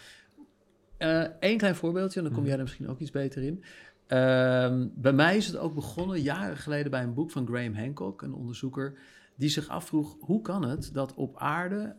Eén 1.39 1.58
klein 1.58 1.76
voorbeeldje, 1.76 2.17
en 2.19 2.26
dan 2.26 2.34
kom 2.34 2.41
Mhm. 2.41 2.50
jij 2.52 2.58
er 2.60 2.63
misschien 2.65 2.89
ook 2.89 3.00
iets 3.00 3.12
beter 3.12 3.43
in. 3.43 3.63
Ehm, 4.08 4.88
bij 4.96 5.13
mij 5.13 5.38
is 5.38 5.48
het 5.48 5.58
ook 5.58 5.74
begonnen 5.76 6.22
jaren 6.22 6.58
geleden 6.58 6.91
bij 6.91 7.04
een 7.04 7.13
boek 7.13 7.32
van 7.32 7.48
Graham 7.48 7.76
Hancock, 7.76 8.22
een 8.22 8.34
onderzoeker... 8.34 8.98
die 9.36 9.50
zich 9.50 9.67
afvroeg, 9.67 10.17
hoe 10.19 10.41
kan 10.41 10.65
het 10.65 10.89
dat 10.93 11.13
op 11.13 11.38
aarde 11.38 11.96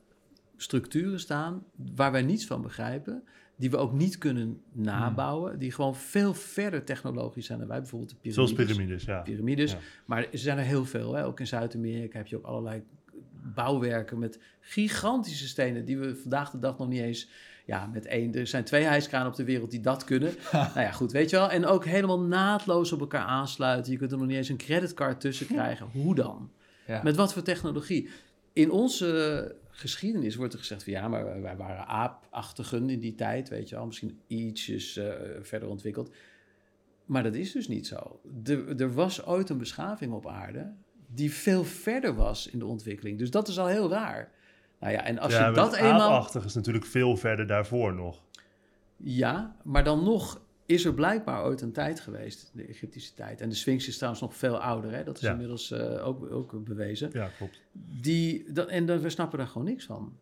structuren 0.56 1.20
staan... 1.20 1.64
waar 1.94 2.12
wij 2.12 2.22
niets 2.22 2.46
van 2.46 2.62
begrijpen... 2.62 3.24
die 3.56 3.70
we 3.70 3.76
ook 3.76 3.92
niet 3.92 4.18
kunnen 4.18 4.62
nabouwen... 4.72 5.58
die 5.58 5.72
gewoon 5.72 5.96
veel 5.96 6.34
verder 6.34 6.84
technologisch 6.84 7.46
zijn 7.46 7.58
dan 7.58 7.68
wij. 7.68 7.78
Bijvoorbeeld 7.78 8.10
de 8.10 8.16
piramides 8.16 8.54
Zoals 8.54 8.68
piramides, 8.68 9.04
ja. 9.04 9.20
piramides. 9.20 9.72
Ja. 9.72 9.78
Maar 10.04 10.26
er 10.32 10.38
zijn 10.38 10.58
er 10.58 10.64
heel 10.64 10.84
veel. 10.84 11.14
Hè? 11.14 11.24
Ook 11.24 11.40
in 11.40 11.46
Zuid-Amerika 11.46 12.18
heb 12.18 12.26
je 12.26 12.36
ook 12.36 12.44
allerlei 12.44 12.82
bouwwerken 13.54 14.18
met 14.18 14.38
gigantische 14.60 15.48
stenen 15.48 15.84
die 15.84 15.98
we 15.98 16.16
vandaag 16.16 16.50
de 16.50 16.58
dag 16.58 16.78
nog 16.78 16.88
niet 16.88 17.00
eens. 17.00 17.28
Ja, 17.66 17.86
met 17.86 18.06
één. 18.06 18.34
Er 18.34 18.46
zijn 18.46 18.64
twee 18.64 18.82
hijskranen 18.82 19.28
op 19.28 19.34
de 19.34 19.44
wereld 19.44 19.70
die 19.70 19.80
dat 19.80 20.04
kunnen. 20.04 20.34
nou 20.52 20.80
ja, 20.80 20.90
goed, 20.90 21.12
weet 21.12 21.30
je 21.30 21.36
wel. 21.36 21.50
En 21.50 21.66
ook 21.66 21.84
helemaal 21.84 22.20
naadloos 22.20 22.92
op 22.92 23.00
elkaar 23.00 23.24
aansluiten. 23.24 23.92
Je 23.92 23.98
kunt 23.98 24.12
er 24.12 24.18
nog 24.18 24.26
niet 24.26 24.36
eens 24.36 24.48
een 24.48 24.56
creditcard 24.56 25.20
tussen 25.20 25.46
krijgen. 25.56 25.86
Hoe 25.92 26.14
dan? 26.14 26.50
ja. 26.86 27.00
Met 27.02 27.16
wat 27.16 27.32
voor 27.32 27.42
technologie? 27.42 28.08
In 28.52 28.70
onze 28.70 29.56
geschiedenis 29.76 30.36
wordt 30.36 30.52
er 30.52 30.58
gezegd 30.58 30.84
van 30.84 30.92
ja, 30.92 31.08
maar 31.08 31.42
wij 31.42 31.56
waren 31.56 31.86
aapachtigen 31.86 32.90
in 32.90 33.00
die 33.00 33.14
tijd, 33.14 33.48
weet 33.48 33.68
je 33.68 33.74
wel, 33.74 33.86
misschien 33.86 34.20
ietsjes 34.26 34.96
eh, 34.96 35.12
verder 35.40 35.68
ontwikkeld. 35.68 36.14
Maar 37.04 37.22
dat 37.22 37.34
is 37.34 37.52
dus 37.52 37.68
niet 37.68 37.86
zo. 37.86 38.20
Er, 38.44 38.80
er 38.80 38.94
was 38.94 39.24
ooit 39.26 39.48
een 39.48 39.58
beschaving 39.58 40.12
op 40.12 40.26
aarde 40.26 40.72
die 41.06 41.32
veel 41.32 41.64
verder 41.64 42.14
was 42.14 42.46
in 42.46 42.58
de 42.58 42.66
ontwikkeling. 42.66 43.18
Dus 43.18 43.30
dat 43.30 43.48
is 43.48 43.58
al 43.58 43.66
heel 43.66 43.90
raar. 43.90 44.32
Nou 44.80 44.92
ja, 44.92 45.04
en 45.04 45.18
als 45.18 45.32
ja, 45.32 45.48
je 45.48 45.54
dat 45.54 45.74
eenmaal... 45.74 46.00
aapachtig 46.00 46.44
is 46.44 46.54
natuurlijk 46.54 46.86
veel 46.86 47.16
verder 47.16 47.46
daarvoor 47.46 47.94
nog. 47.94 48.22
Ja, 48.96 49.56
maar 49.62 49.84
dan 49.84 50.04
nog 50.04 50.40
is 50.66 50.84
er 50.84 50.94
blijkbaar 50.94 51.44
ooit 51.44 51.60
een 51.60 51.72
tijd 51.72 52.00
geweest, 52.00 52.50
de 52.54 52.64
Egyptische 52.66 53.14
tijd. 53.14 53.40
En 53.40 53.48
de 53.48 53.54
Sphinx 53.54 53.88
is 53.88 53.94
trouwens 53.96 54.22
nog 54.22 54.36
veel 54.36 54.58
ouder, 54.60 54.92
hè? 54.92 55.04
dat 55.04 55.16
is 55.16 55.22
Ja. 55.22 55.30
inmiddels 55.30 55.70
eh, 55.70 56.06
ook, 56.06 56.30
ook 56.32 56.64
bewezen. 56.64 57.10
Ja, 57.12 57.28
klopt. 57.36 57.60
Die, 58.00 58.52
dat, 58.52 58.68
en 58.68 58.86
dan, 58.86 59.00
we 59.00 59.10
snappen 59.10 59.38
daar 59.38 59.46
gewoon 59.48 59.66
niks 59.66 59.84
van. 59.86 60.16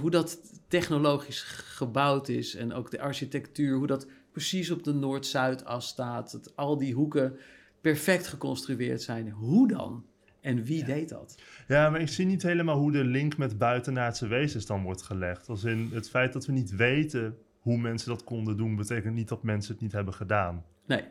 Hoe 0.00 0.10
dat 0.10 0.38
technologisch 0.68 1.40
gebouwd 1.42 2.28
is 2.28 2.54
en 2.54 2.72
ook 2.72 2.90
de 2.90 3.00
architectuur, 3.00 3.76
hoe 3.76 3.86
dat 3.86 4.06
precies 4.32 4.70
op 4.70 4.82
de 4.84 4.92
Noord-Zuidas 4.94 5.86
staat. 5.88 6.32
Dat 6.32 6.56
al 6.56 6.78
die 6.78 6.94
hoeken 6.94 7.36
perfect 7.80 8.26
geconstrueerd 8.26 9.02
zijn. 9.02 9.30
Hoe 9.30 9.68
dan? 9.68 10.04
En 10.40 10.62
wie 10.64 10.84
deed 10.84 11.08
dat? 11.08 11.34
Ja, 11.68 11.90
maar 11.90 12.00
ik 12.00 12.08
zie 12.08 12.26
niet 12.26 12.42
helemaal 12.42 12.78
hoe 12.78 12.92
de 12.92 13.04
link 13.04 13.36
met 13.36 13.58
buitenaardse 13.58 14.26
wezens 14.26 14.66
dan 14.66 14.82
wordt 14.82 15.02
gelegd. 15.02 15.48
Als 15.48 15.64
in 15.64 15.90
het 15.92 16.08
feit 16.08 16.32
dat 16.32 16.46
we 16.46 16.52
niet 16.52 16.70
weten 16.76 17.38
hoe 17.64 17.76
mensen 17.78 18.08
dat 18.08 18.24
konden 18.24 18.56
doen, 18.56 18.76
betekent 18.76 19.14
niet 19.14 19.28
dat 19.28 19.42
mensen 19.42 19.72
het 19.72 19.82
niet 19.82 19.92
hebben 19.92 20.14
gedaan. 20.14 20.64
Nee, 20.86 21.04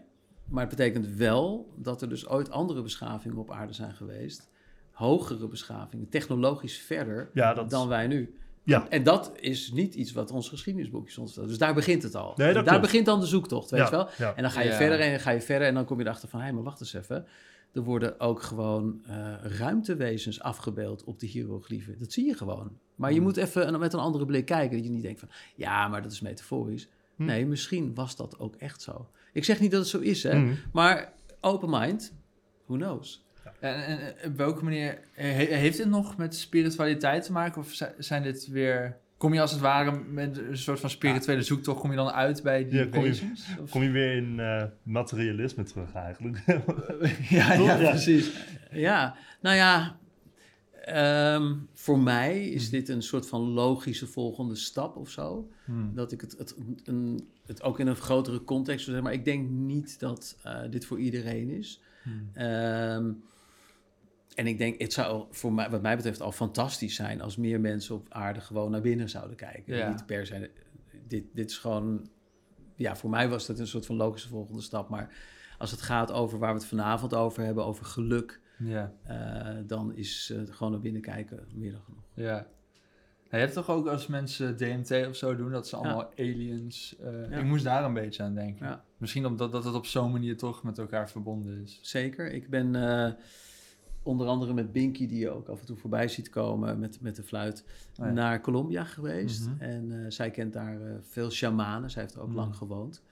maar 0.45 0.61
het 0.67 0.69
betekent 0.75 1.07
wel 1.07 1.73
dat 1.77 2.01
er 2.01 2.09
dus 2.09 2.27
ooit 2.27 2.49
andere 2.51 2.81
beschavingen 2.81 3.37
op 3.37 3.51
aarde 3.51 3.73
zijn 3.73 3.93
geweest. 3.93 4.49
Hogere 4.91 5.47
beschavingen, 5.47 6.09
technologisch 6.09 6.77
verder 6.77 7.29
Ja, 7.33 7.53
dat- 7.53 7.69
dan 7.69 7.87
wij 7.87 8.07
nu. 8.07 8.37
Ja. 8.63 8.89
En 8.89 9.03
dat 9.03 9.31
is 9.39 9.71
niet 9.71 9.95
iets 9.95 10.11
wat 10.11 10.31
ons 10.31 10.49
geschiedenisboekje 10.49 11.13
vertelt. 11.23 11.47
Dus 11.47 11.57
daar 11.57 11.73
begint 11.73 12.03
het 12.03 12.15
al. 12.15 12.33
Nee, 12.35 12.35
dat 12.35 12.47
En 12.47 12.53
daar 12.53 12.63
klopt. 12.63 12.81
begint 12.81 13.05
dan 13.05 13.19
de 13.19 13.25
zoektocht, 13.25 13.69
weet 13.69 13.79
ja, 13.79 13.85
je 13.85 13.91
wel? 13.91 14.07
Ja. 14.17 14.35
En 14.35 14.41
dan 14.41 14.51
ga 14.51 14.61
je 14.61 14.69
Ja. 14.69 14.75
verder 14.75 14.99
en 14.99 15.09
dan 15.11 15.19
ga 15.19 15.31
je 15.31 15.41
verder 15.41 15.67
en 15.67 15.73
dan 15.73 15.85
kom 15.85 15.97
je 15.99 16.05
erachter 16.05 16.29
van... 16.29 16.41
hé, 16.41 16.51
maar 16.51 16.63
wacht 16.63 16.79
eens 16.79 16.93
even. 16.93 17.25
Er 17.73 17.81
worden 17.81 18.19
ook 18.19 18.41
gewoon 18.41 19.01
eh, 19.07 19.33
ruimtewezens 19.41 20.41
afgebeeld 20.41 21.03
op 21.03 21.19
de 21.19 21.25
hieroglyphen. 21.27 21.95
Dat 21.99 22.11
zie 22.11 22.25
je 22.25 22.33
gewoon. 22.33 22.77
Maar 22.95 23.09
je 23.09 23.15
Hmm. 23.15 23.25
moet 23.25 23.37
even 23.37 23.79
met 23.79 23.93
een 23.93 23.99
andere 23.99 24.25
blik 24.25 24.45
kijken. 24.45 24.75
Dat 24.77 24.85
je 24.85 24.91
niet 24.91 25.01
denkt 25.03 25.19
van, 25.19 25.29
ja, 25.55 25.87
maar 25.87 26.01
dat 26.01 26.11
is 26.11 26.21
metaforisch. 26.21 26.87
Hmm. 27.15 27.25
Nee, 27.25 27.45
misschien 27.45 27.93
was 27.93 28.15
dat 28.15 28.39
ook 28.39 28.55
echt 28.55 28.81
zo. 28.81 29.09
Ik 29.33 29.43
zeg 29.43 29.59
niet 29.59 29.71
dat 29.71 29.79
het 29.79 29.89
zo 29.89 29.99
is, 29.99 30.23
hè. 30.23 30.39
Mhm. 30.39 30.53
Maar 30.73 31.13
open 31.41 31.69
mind, 31.69 32.13
who 32.65 32.75
knows? 32.75 33.25
En, 33.59 33.85
en, 33.85 34.13
op 34.29 34.37
welke 34.37 34.63
manier 34.63 34.99
he- 35.13 35.55
heeft 35.55 35.77
dit 35.77 35.87
nog 35.89 36.17
met 36.17 36.35
spiritualiteit 36.35 37.23
te 37.23 37.31
maken? 37.31 37.61
Of 37.61 37.71
zi- 37.73 37.85
zijn 37.97 38.23
dit 38.23 38.47
weer. 38.47 38.97
Kom 39.23 39.33
je 39.33 39.41
als 39.41 39.51
het 39.51 39.59
ware 39.59 39.99
met 40.09 40.37
een 40.37 40.57
soort 40.57 40.79
van 40.79 40.89
spirituele 40.89 41.41
zoektocht, 41.41 41.79
kom 41.79 41.89
je 41.89 41.95
dan 41.95 42.09
uit 42.11 42.43
bij 42.43 42.67
die 42.69 42.79
Ja, 42.79 42.85
kom 42.85 43.01
je- 43.01 43.07
wezens? 43.07 43.47
Of- 43.61 43.69
Kom 43.69 43.83
je 43.83 43.89
weer 43.89 44.15
in 44.15 44.39
eh, 44.39 44.63
materialisme 44.83 45.63
terug 45.63 45.93
eigenlijk. 45.93 46.43
ja, 47.29 47.53
ja, 47.53 47.75
precies. 47.89 48.31
Ja, 48.71 49.15
nou 49.41 49.55
ja, 49.55 49.97
ehm, 50.85 51.55
voor 51.73 51.99
mij 51.99 52.47
is 52.49 52.69
dit 52.69 52.89
een 52.89 53.01
soort 53.03 53.27
van 53.27 53.41
logische 53.41 54.07
volgende 54.07 54.55
stap 54.55 54.95
of 54.95 55.09
zo. 55.09 55.49
Hmm. 55.65 55.91
Dat 55.95 56.11
ik 56.11 56.21
het, 56.21 56.35
het, 56.37 56.55
een, 56.83 57.27
het 57.45 57.61
ook 57.63 57.79
in 57.79 57.87
een 57.87 57.95
grotere 57.95 58.43
context 58.43 58.85
zeggen. 58.85 59.03
Maar 59.03 59.13
ik 59.13 59.25
denk 59.25 59.49
niet 59.49 59.99
dat 59.99 60.37
eh, 60.43 60.59
dit 60.69 60.85
voor 60.85 60.99
iedereen 60.99 61.49
is. 61.49 61.81
Hmm. 62.03 62.29
Ehm, 62.33 63.11
en 64.35 64.47
ik 64.47 64.57
denk, 64.57 64.81
het 64.81 64.93
zou 64.93 65.25
voor 65.31 65.53
mij, 65.53 65.69
wat 65.69 65.81
mij 65.81 65.95
betreft 65.95 66.21
al 66.21 66.31
fantastisch 66.31 66.95
zijn 66.95 67.21
als 67.21 67.37
meer 67.37 67.59
mensen 67.59 67.95
op 67.95 68.07
aarde 68.09 68.41
gewoon 68.41 68.71
naar 68.71 68.81
binnen 68.81 69.09
zouden 69.09 69.35
kijken. 69.35 69.75
Ja. 69.75 69.89
Niet 69.89 70.05
per 70.05 70.25
se. 70.25 70.51
Dit, 71.07 71.23
dit 71.33 71.49
is 71.49 71.57
gewoon. 71.57 72.07
Ja, 72.75 72.95
voor 72.95 73.09
mij 73.09 73.29
was 73.29 73.45
dat 73.45 73.59
een 73.59 73.67
soort 73.67 73.85
van 73.85 73.95
logische 73.95 74.27
volgende 74.27 74.61
stap. 74.61 74.89
Maar 74.89 75.15
als 75.57 75.71
het 75.71 75.81
gaat 75.81 76.11
over 76.11 76.39
waar 76.39 76.53
we 76.53 76.59
het 76.59 76.67
vanavond 76.67 77.13
over 77.13 77.43
hebben, 77.43 77.65
over 77.65 77.85
geluk, 77.85 78.41
Ja, 78.57 78.93
eh, 79.03 79.57
dan 79.67 79.95
is 79.95 80.31
eh, 80.35 80.53
gewoon 80.55 80.71
naar 80.71 80.81
binnen 80.81 81.01
kijken 81.01 81.47
meer 81.53 81.71
dan 81.71 81.81
genoeg. 81.81 82.03
ja. 82.13 82.47
Ja, 83.29 83.39
je 83.39 83.45
hebt 83.45 83.57
toch 83.57 83.69
ook 83.69 83.87
als 83.87 84.07
mensen 84.07 84.57
DMT 84.57 85.07
of 85.07 85.15
zo 85.15 85.35
doen, 85.35 85.51
dat 85.51 85.67
ze 85.67 85.75
allemaal 85.75 86.11
aliens. 86.17 86.95
eh, 86.99 87.29
Ja. 87.29 87.37
Ik 87.37 87.43
moest 87.43 87.63
daar 87.63 87.83
een 87.83 87.93
beetje 87.93 88.23
aan 88.23 88.33
denken. 88.35 88.65
Ja. 88.67 88.83
Misschien 88.97 89.25
omdat 89.25 89.51
dat 89.51 89.63
het 89.63 89.73
op 89.73 89.85
zo'n 89.85 90.11
manier 90.11 90.37
toch 90.37 90.63
met 90.63 90.77
elkaar 90.77 91.09
verbonden 91.09 91.61
is. 91.61 91.79
Zeker. 91.81 92.31
Ik 92.31 92.49
ben 92.49 92.75
onder 94.03 94.27
andere 94.27 94.53
met 94.53 94.71
Binky, 94.71 95.07
die 95.07 95.19
je 95.19 95.29
ook 95.29 95.47
af 95.47 95.59
en 95.59 95.65
toe 95.65 95.77
voorbij 95.77 96.07
ziet 96.07 96.29
komen 96.29 96.79
met, 96.79 97.01
met 97.01 97.15
de 97.15 97.23
fluit, 97.23 97.63
Oh 97.99 98.05
ja. 98.05 98.11
naar 98.11 98.41
Colombia 98.41 98.83
geweest. 98.83 99.47
Mhm. 99.49 99.61
En 99.61 100.03
eh, 100.03 100.11
zij 100.11 100.31
kent 100.31 100.53
daar 100.53 100.81
eh, 100.81 100.95
veel 101.01 101.31
shamanen. 101.31 101.91
Zij 101.91 102.01
heeft 102.01 102.13
er 102.15 102.21
ook 102.21 102.27
Mhm. 102.27 102.35
lang 102.37 102.55
gewoond. 102.55 103.03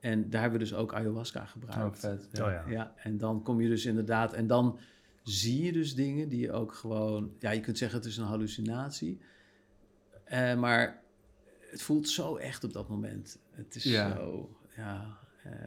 En 0.00 0.30
daar 0.30 0.40
hebben 0.40 0.58
we 0.58 0.64
dus 0.64 0.74
ook 0.74 0.94
ayahuasca 0.94 1.40
Oh, 1.40 1.48
gebruikt. 1.48 1.98
vet. 1.98 2.22
Oh 2.40 2.50
ja. 2.50 2.64
Ja, 2.68 2.92
en 2.96 3.18
dan 3.18 3.42
kom 3.42 3.60
je 3.60 3.68
dus 3.68 3.86
inderdaad... 3.86 4.32
En 4.32 4.46
dan 4.46 4.78
zie 5.22 5.62
je 5.64 5.72
dus 5.72 5.94
dingen 5.94 6.28
die 6.28 6.40
je 6.40 6.52
ook 6.52 6.74
gewoon... 6.74 7.32
Ja, 7.38 7.50
je 7.50 7.60
kunt 7.60 7.78
zeggen 7.78 7.98
het 7.98 8.06
is 8.08 8.16
een 8.16 8.24
hallucinatie. 8.24 9.20
Eh, 10.24 10.58
maar 10.58 11.02
het 11.70 11.82
voelt 11.82 12.08
zo 12.08 12.36
echt 12.36 12.64
op 12.64 12.72
dat 12.72 12.88
moment. 12.88 13.38
Het 13.50 13.74
is 13.74 13.84
Ja. 13.84 14.14
zo... 14.16 14.50
Ja, 14.76 15.18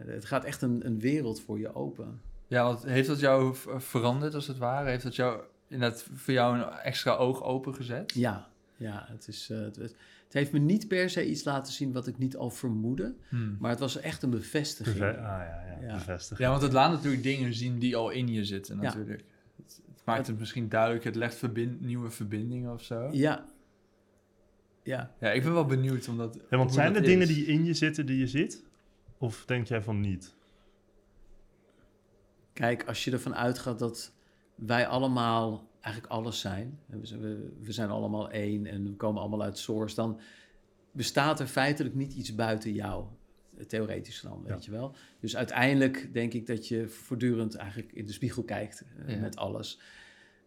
het 0.05 0.25
gaat 0.25 0.43
echt 0.43 0.61
een, 0.61 0.85
een 0.85 0.99
wereld 0.99 1.41
voor 1.41 1.59
je 1.59 1.73
open. 1.75 2.21
Ja, 2.53 2.63
want 2.63 2.83
heeft 2.83 3.07
dat 3.07 3.19
jou 3.19 3.55
veranderd 3.77 4.33
als 4.33 4.47
het 4.47 4.57
ware? 4.57 4.89
Heeft 4.89 5.03
dat 5.03 5.15
jou 5.15 5.41
inderdaad 5.67 6.05
voor 6.13 6.33
jou 6.33 6.57
een 6.57 6.69
extra 6.69 7.15
oog 7.15 7.43
opengezet? 7.43 8.13
Ja, 8.15 8.47
ja 8.77 9.05
het, 9.09 9.27
is, 9.27 9.49
eh, 9.49 9.57
het, 9.59 9.95
heeft 10.31 10.51
me 10.51 10.59
niet 10.59 10.87
per 10.87 11.09
se 11.09 11.29
iets 11.29 11.43
laten 11.43 11.73
zien 11.73 11.91
wat 11.91 12.07
ik 12.07 12.17
niet 12.17 12.35
al 12.37 12.49
vermoedde. 12.49 13.15
Hmm. 13.29 13.57
Maar 13.59 13.69
het 13.69 13.79
was 13.79 13.97
echt 13.99 14.23
een 14.23 14.29
bevestiging. 14.29 14.97
Beve- 14.97 15.17
ah 15.17 15.23
ja, 15.23 15.63
ja, 15.81 15.87
Ja. 15.87 15.93
bevestiging. 15.93 16.39
Ja, 16.39 16.49
want 16.49 16.61
het 16.61 16.73
laat 16.73 16.91
natuurlijk 16.91 17.23
dingen 17.23 17.53
zien 17.53 17.79
die 17.79 17.95
al 17.95 18.09
in 18.09 18.27
je 18.27 18.45
zitten 18.45 18.75
Ja. 18.75 18.81
natuurlijk. 18.81 19.23
Het, 19.57 19.81
het 19.93 20.01
maakt 20.05 20.27
het 20.27 20.39
misschien 20.39 20.69
duidelijk, 20.69 21.03
het 21.03 21.15
legt 21.15 21.35
verbind, 21.35 21.81
nieuwe 21.81 22.09
verbindingen 22.09 22.73
of 22.73 22.83
zo. 22.83 23.09
Ja. 23.11 23.45
Ja. 24.83 25.11
Ja, 25.19 25.31
ik 25.31 25.43
ben 25.43 25.53
wel 25.53 25.65
benieuwd 25.65 26.07
omdat. 26.07 26.39
Ja, 26.49 26.57
want 26.57 26.73
zijn 26.73 26.93
dat 26.93 27.01
er 27.01 27.07
dingen 27.07 27.27
is. 27.29 27.35
die 27.35 27.45
in 27.45 27.65
je 27.65 27.73
zitten 27.73 28.05
die 28.05 28.17
je 28.17 28.27
ziet? 28.27 28.63
Of 29.17 29.45
denk 29.45 29.67
jij 29.67 29.81
van 29.81 29.99
niet? 29.99 30.33
Kijk, 32.53 32.87
als 32.87 33.03
je 33.03 33.11
ervan 33.11 33.35
uitgaat 33.35 33.79
dat 33.79 34.13
wij 34.55 34.87
allemaal 34.87 35.67
eigenlijk 35.81 36.13
alles 36.13 36.39
zijn. 36.39 36.79
We 37.61 37.71
zijn, 37.71 37.89
allemaal 37.89 38.29
één 38.31 38.65
en 38.65 38.83
we 38.83 38.95
komen 38.95 39.21
allemaal 39.21 39.43
uit 39.43 39.57
source. 39.57 39.95
Dan 39.95 40.19
bestaat 40.91 41.39
er 41.39 41.47
feitelijk 41.47 41.95
niet 41.95 42.13
iets 42.13 42.35
buiten 42.35 42.73
jou. 42.73 43.05
Theoretisch 43.67 44.21
dan, 44.21 44.43
weet 44.43 44.49
Ja. 44.65 44.71
je 44.71 44.71
wel. 44.71 44.95
Dus 45.19 45.35
uiteindelijk 45.35 46.09
denk 46.13 46.33
ik 46.33 46.47
dat 46.47 46.67
je 46.67 46.87
voortdurend 46.87 47.55
eigenlijk 47.55 47.91
in 47.91 48.05
de 48.05 48.11
spiegel 48.11 48.43
kijkt 48.43 48.83
eh, 49.05 49.15
Ja. 49.15 49.21
met 49.21 49.35
alles. 49.35 49.79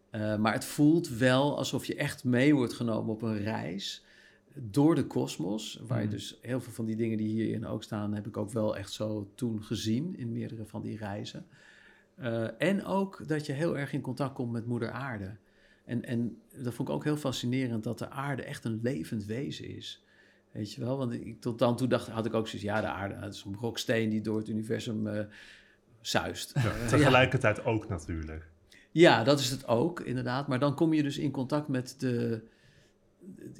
Eh, 0.09 0.37
maar 0.37 0.53
het 0.53 0.65
voelt 0.65 1.07
wel 1.09 1.57
alsof 1.57 1.85
je 1.85 1.95
echt 1.95 2.23
mee 2.23 2.55
wordt 2.55 2.73
genomen 2.73 3.13
op 3.13 3.21
een 3.21 3.37
reis 3.43 4.03
door 4.53 4.95
de 4.95 5.05
kosmos. 5.07 5.79
Waar 5.87 5.99
je 5.99 6.05
Mhm. 6.07 6.15
dus 6.15 6.37
heel 6.41 6.61
veel 6.61 6.73
van 6.73 6.85
die 6.85 6.95
dingen 6.95 7.17
die 7.17 7.27
hierin 7.27 7.65
ook 7.65 7.83
staan, 7.83 8.13
heb 8.13 8.27
ik 8.27 8.37
ook 8.37 8.49
wel 8.51 8.77
echt 8.77 8.91
zo 8.91 9.31
toen 9.35 9.63
gezien 9.63 10.17
in 10.17 10.31
meerdere 10.31 10.65
van 10.65 10.81
die 10.81 10.97
reizen. 10.97 11.45
Eh, 12.17 12.61
en 12.61 12.85
ook 12.85 13.27
dat 13.27 13.45
je 13.45 13.53
heel 13.53 13.77
erg 13.77 13.93
in 13.93 14.01
contact 14.01 14.33
komt 14.33 14.51
met 14.51 14.65
Moeder 14.65 14.91
Aarde. 14.91 15.35
En, 15.85 16.03
en 16.05 16.41
dat 16.63 16.73
vond 16.73 16.89
ik 16.89 16.95
ook 16.95 17.03
heel 17.03 17.17
fascinerend, 17.17 17.83
dat 17.83 17.99
de 17.99 18.09
aarde 18.09 18.43
echt 18.43 18.65
een 18.65 18.79
levend 18.83 19.25
wezen 19.25 19.67
is. 19.75 20.05
Weet 20.51 20.73
je 20.73 20.81
wel? 20.81 20.97
Want 20.97 21.13
ik, 21.13 21.41
tot 21.41 21.59
dan 21.59 21.75
toe 21.75 21.87
dacht, 21.87 22.07
had 22.07 22.25
ik 22.25 22.33
ook 22.33 22.47
zoiets, 22.47 22.67
ja, 22.67 22.81
de 22.81 22.87
aarde 22.87 23.19
dat 23.19 23.33
is 23.33 23.43
een 23.43 23.51
broksteen 23.51 24.09
die 24.09 24.21
door 24.21 24.37
het 24.37 24.49
universum 24.49 25.07
eh 25.07 25.25
zuist. 26.01 26.53
Ja. 26.63 26.87
Tegelijkertijd 26.87 27.65
ook 27.65 27.87
natuurlijk. 27.87 28.49
Ja, 28.91 29.23
dat 29.23 29.39
is 29.39 29.49
het 29.49 29.67
ook, 29.67 29.99
inderdaad. 29.99 30.47
Maar 30.47 30.59
dan 30.59 30.75
kom 30.75 30.93
je 30.93 31.03
dus 31.03 31.17
in 31.17 31.31
contact 31.31 31.67
met 31.67 31.95
de, 31.97 32.41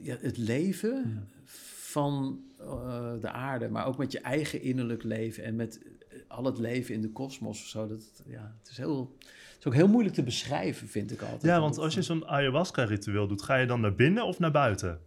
ja, 0.02 0.18
het 0.20 0.38
leven 0.38 1.28
van 1.76 2.44
eh, 2.60 3.14
de 3.22 3.30
aarde, 3.30 3.70
maar 3.70 3.86
ook 3.86 3.98
met 3.98 4.12
je 4.12 4.20
eigen 4.20 4.62
innerlijk 4.62 5.04
leven 5.04 5.44
en 5.44 5.56
met 5.56 5.82
al 6.28 6.44
het 6.44 6.58
leven 6.58 6.94
in 6.94 7.02
de 7.02 7.10
kosmos 7.12 7.62
of 7.62 7.68
zo. 7.68 7.88
Dat, 7.88 8.24
ja, 8.26 8.56
het, 8.60 8.70
is 8.70 8.78
heel, 8.78 9.16
het 9.20 9.58
is 9.60 9.66
ook 9.66 9.74
heel 9.74 9.88
moeilijk 9.88 10.16
te 10.16 10.24
beschrijven, 10.24 10.88
vind 10.88 11.12
ik 11.12 11.22
altijd. 11.22 11.42
Ja, 11.42 11.60
want 11.60 11.78
als 11.78 11.94
je 11.94 12.02
zo'n 12.02 12.28
ayahuasca-ritueel 12.28 13.28
doet, 13.28 13.42
ga 13.42 13.56
je 13.56 13.66
dan 13.68 13.82
naar 13.82 13.96
binnen 13.96 14.26
of 14.26 14.40
naar 14.40 14.52
buiten? 14.52 15.00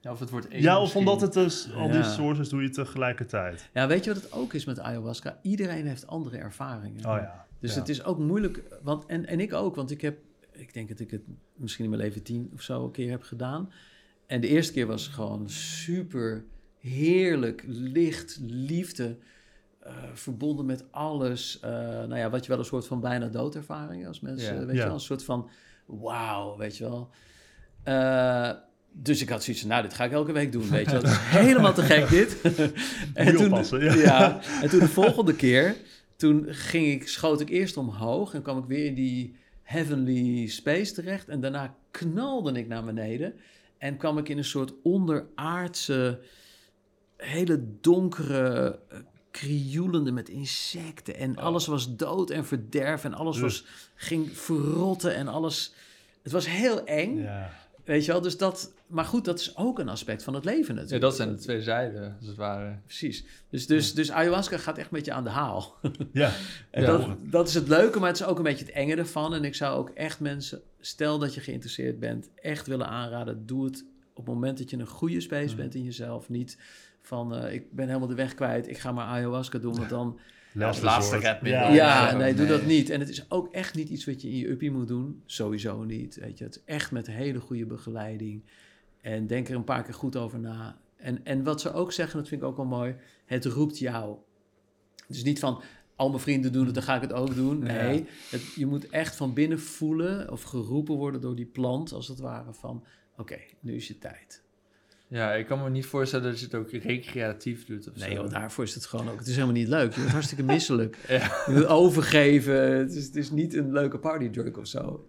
Ja, 0.00 0.10
of 0.12 0.18
het 0.20 0.30
wordt 0.30 0.48
één 0.48 0.62
Ja, 0.62 0.74
of 0.76 0.80
misschien. 0.82 1.00
omdat 1.00 1.20
het 1.20 1.32
dus 1.32 1.72
al 1.74 1.86
die 1.88 1.96
Ja. 1.96 2.02
sources 2.10 2.48
doe 2.48 2.62
je 2.62 2.70
tegelijkertijd. 2.70 3.68
Ja, 3.74 3.86
weet 3.86 4.04
je 4.04 4.12
wat 4.14 4.22
het 4.22 4.32
ook 4.32 4.54
is 4.54 4.64
met 4.64 4.78
ayahuasca? 4.80 5.38
Iedereen 5.42 5.86
heeft 5.86 6.06
andere 6.06 6.36
ervaringen. 6.36 6.98
Oh 7.06 7.16
ja. 7.16 7.46
Dus 7.60 7.74
ja. 7.74 7.78
het 7.80 7.88
is 7.88 8.04
ook 8.04 8.18
moeilijk, 8.18 8.62
want, 8.82 9.06
en, 9.06 9.26
en 9.26 9.40
ik 9.40 9.52
ook, 9.52 9.74
want 9.74 9.90
ik 9.90 10.00
heb, 10.00 10.18
ik 10.52 10.74
denk 10.74 10.88
dat 10.88 11.00
ik 11.00 11.10
het 11.10 11.22
misschien 11.56 11.84
in 11.84 11.90
mijn 11.90 12.02
leven 12.02 12.22
tien 12.22 12.50
of 12.54 12.62
zo 12.62 12.84
een 12.84 12.90
keer 12.90 13.10
heb 13.10 13.22
gedaan. 13.22 13.72
En 14.26 14.40
de 14.40 14.48
eerste 14.48 14.72
keer 14.72 14.86
was 14.86 15.08
gewoon 15.08 15.48
super 15.50 16.44
heerlijk, 16.78 17.64
licht, 17.66 18.38
liefde, 18.42 19.16
eh, 19.80 19.92
verbonden 20.14 20.66
met 20.66 20.84
alles. 20.90 21.60
Eh, 21.60 21.70
nou 21.80 22.16
ja, 22.16 22.30
wat 22.30 22.44
je 22.44 22.50
wel 22.50 22.58
een 22.58 22.64
soort 22.64 22.86
van 22.86 23.00
bijna 23.00 23.26
doodervaring 23.26 24.06
als 24.06 24.20
mensen, 24.20 24.66
weet 24.66 24.76
je 24.76 24.82
wel, 24.82 24.94
een 24.94 25.00
soort 25.00 25.24
van 25.24 25.48
wauw, 25.86 26.56
weet 26.56 26.76
je 26.76 26.84
wel. 26.84 27.10
Eh, 27.82 28.50
dus 28.92 29.22
ik 29.22 29.28
had 29.28 29.42
zoiets 29.42 29.62
van, 29.62 29.70
nou, 29.70 29.82
dit 29.82 29.94
ga 29.94 30.04
ik 30.04 30.12
elke 30.12 30.32
week 30.32 30.52
doen, 30.52 30.70
weet 30.70 30.90
je 30.90 31.00
wel. 31.00 31.02
Is 31.02 31.18
helemaal 31.46 31.74
te 31.74 31.82
gek, 31.82 32.08
dit. 32.08 32.42
Moet 33.14 33.38
je 33.38 33.44
oppassen, 33.44 33.84
ja. 33.84 33.94
ja. 33.94 34.40
En 34.62 34.68
toen 34.68 34.78
de 34.78 34.88
volgende 34.88 35.34
keer, 35.34 35.76
toen 36.16 36.46
ging 36.48 36.86
ik, 36.86 37.08
schoot 37.08 37.40
ik 37.40 37.48
eerst 37.48 37.76
omhoog 37.76 38.34
en 38.34 38.42
kwam 38.42 38.58
ik 38.58 38.64
weer 38.64 38.84
in 38.84 38.94
die 38.94 39.36
heavenly 39.62 40.46
space 40.46 40.92
terecht. 40.92 41.28
En 41.28 41.40
daarna 41.40 41.74
knalde 41.90 42.52
ik 42.52 42.68
naar 42.68 42.84
beneden 42.84 43.34
en 43.78 43.96
kwam 43.96 44.18
ik 44.18 44.28
in 44.28 44.38
een 44.38 44.44
soort 44.44 44.72
onderaardse, 44.82 46.20
hele 47.16 47.64
donkere, 47.80 48.78
krioelende 49.30 50.12
met 50.12 50.28
insecten. 50.28 51.16
En 51.16 51.36
alles 51.36 51.66
was 51.66 51.96
dood 51.96 52.30
en 52.30 52.46
verderf 52.46 53.04
en 53.04 53.14
alles 53.14 53.38
was, 53.40 53.64
ging 53.94 54.38
verrotten 54.38 55.14
en 55.14 55.28
alles... 55.28 55.72
Het 56.22 56.32
was 56.32 56.48
heel 56.48 56.84
eng, 56.84 57.22
Ja. 57.22 57.50
weet 57.84 58.04
je 58.04 58.12
wel. 58.12 58.20
Dus 58.20 58.36
dat, 58.38 58.72
maar 58.86 59.04
goed, 59.04 59.24
dat 59.24 59.40
is 59.40 59.56
ook 59.56 59.78
een 59.78 59.88
aspect 59.88 60.22
van 60.22 60.34
het 60.34 60.44
leven 60.44 60.74
natuurlijk. 60.74 61.02
Ja, 61.02 61.08
dat 61.08 61.16
zijn 61.16 61.28
de 61.32 61.38
twee 61.38 61.62
zijden, 61.62 62.16
als 62.18 62.26
het 62.26 62.36
ware. 62.36 62.78
Precies. 62.86 63.24
Dus, 63.50 63.66
dus, 63.66 63.94
dus 63.94 64.10
ayahuasca 64.10 64.56
gaat 64.58 64.78
echt 64.78 64.90
met 64.90 65.04
je 65.04 65.12
aan 65.12 65.24
de 65.24 65.30
haal. 65.30 65.74
Ja. 66.12 66.32
En 66.70 66.82
Ja. 66.82 66.86
dat, 66.96 67.06
dat 67.20 67.48
is 67.48 67.54
het 67.54 67.68
leuke, 67.68 67.98
maar 67.98 68.08
het 68.08 68.20
is 68.20 68.26
ook 68.26 68.36
een 68.36 68.42
beetje 68.42 68.64
het 68.64 68.74
enge 68.74 68.96
ervan. 68.96 69.34
En 69.34 69.44
ik 69.44 69.54
zou 69.54 69.78
ook 69.78 69.88
echt 69.90 70.20
mensen, 70.20 70.60
stel 70.80 71.18
dat 71.18 71.34
je 71.34 71.40
geïnteresseerd 71.40 71.98
bent, 71.98 72.28
echt 72.34 72.66
willen 72.66 72.88
aanraden. 72.88 73.46
Doe 73.46 73.64
het 73.64 73.84
op 74.14 74.26
het 74.26 74.34
moment 74.34 74.58
dat 74.58 74.70
je 74.70 74.76
een 74.78 74.86
goede 74.86 75.20
space 75.20 75.54
bent 75.56 75.74
in 75.74 75.84
jezelf. 75.84 76.28
Niet 76.28 76.58
van, 77.02 77.34
eh, 77.34 77.54
ik 77.54 77.72
ben 77.72 77.86
helemaal 77.86 78.08
de 78.08 78.14
weg 78.14 78.34
kwijt, 78.34 78.68
ik 78.68 78.78
ga 78.78 78.92
maar 78.92 79.06
ayahuasca 79.06 79.58
doen. 79.58 79.76
Want 79.76 79.88
dan, 79.88 80.18
Last 80.52 80.82
laatste 80.82 81.16
redmiddel. 81.18 81.60
Ja, 81.60 81.68
Oh, 81.68 81.74
ja, 81.74 82.16
nee, 82.16 82.34
doe 82.34 82.46
nee. 82.46 82.58
dat 82.58 82.66
niet. 82.66 82.90
En 82.90 83.00
het 83.00 83.08
is 83.08 83.30
ook 83.30 83.52
echt 83.52 83.74
niet 83.74 83.88
iets 83.88 84.04
wat 84.04 84.22
je 84.22 84.28
in 84.28 84.36
je 84.36 84.48
uppie 84.48 84.70
moet 84.70 84.88
doen. 84.88 85.22
Sowieso 85.26 85.84
niet, 85.84 86.16
weet 86.16 86.38
je. 86.38 86.44
Het 86.44 86.56
is 86.56 86.62
echt 86.64 86.90
met 86.90 87.06
hele 87.06 87.40
goede 87.40 87.66
begeleiding. 87.66 88.42
En 89.00 89.26
denk 89.26 89.48
er 89.48 89.54
een 89.54 89.64
paar 89.64 89.82
keer 89.82 89.94
goed 89.94 90.16
over 90.16 90.38
na. 90.38 90.78
En, 90.96 91.24
en 91.24 91.42
wat 91.44 91.60
ze 91.60 91.72
ook 91.72 91.92
zeggen, 91.92 92.18
dat 92.18 92.28
vind 92.28 92.42
ik 92.42 92.46
ook 92.46 92.56
wel 92.56 92.66
mooi, 92.66 92.96
het 93.24 93.44
roept 93.44 93.78
jou. 93.78 94.16
Dus 95.08 95.22
niet 95.22 95.38
van, 95.38 95.62
al 95.96 96.08
mijn 96.08 96.20
vrienden 96.20 96.52
doen 96.52 96.64
het, 96.64 96.74
dan 96.74 96.82
ga 96.82 96.94
ik 96.94 97.00
het 97.00 97.12
ook 97.12 97.34
doen. 97.34 97.58
Nee, 97.58 98.06
het, 98.30 98.52
je 98.54 98.66
moet 98.66 98.88
echt 98.88 99.16
van 99.16 99.34
binnen 99.34 99.60
voelen 99.60 100.30
of 100.30 100.42
geroepen 100.42 100.94
worden 100.94 101.20
door 101.20 101.36
die 101.36 101.46
plant, 101.46 101.92
als 101.92 102.08
het 102.08 102.18
ware, 102.18 102.52
van 102.52 102.84
oké, 103.16 103.38
nu 103.60 103.74
is 103.74 103.88
je 103.88 103.98
tijd. 103.98 104.42
Ja, 105.10 105.32
ik 105.34 105.46
kan 105.46 105.62
me 105.62 105.70
niet 105.70 105.86
voorstellen 105.86 106.30
dat 106.30 106.38
je 106.38 106.44
het 106.44 106.54
ook 106.54 106.70
recreatief 106.70 107.64
doet 107.66 107.88
of 107.88 107.96
Nee, 107.96 108.08
zo. 108.14 108.22
joh, 108.22 108.30
daarvoor 108.30 108.64
is 108.64 108.74
het 108.74 108.86
gewoon 108.86 109.08
ook. 109.10 109.18
Het 109.18 109.26
is 109.26 109.34
helemaal 109.34 109.54
niet 109.54 109.68
leuk. 109.68 109.90
Je 109.92 109.96
wordt 109.98 110.12
hartstikke 110.12 110.42
misselijk. 110.54 110.96
Ja. 111.08 111.16
Je 111.46 111.52
moet 111.52 111.66
overgeven. 111.66 112.76
Het 112.78 112.94
is, 112.94 113.04
het 113.04 113.16
is 113.16 113.30
niet 113.30 113.54
een 113.54 113.72
leuke 113.72 113.98
partydruk 113.98 114.58
of 114.58 114.66
zo. 114.66 115.06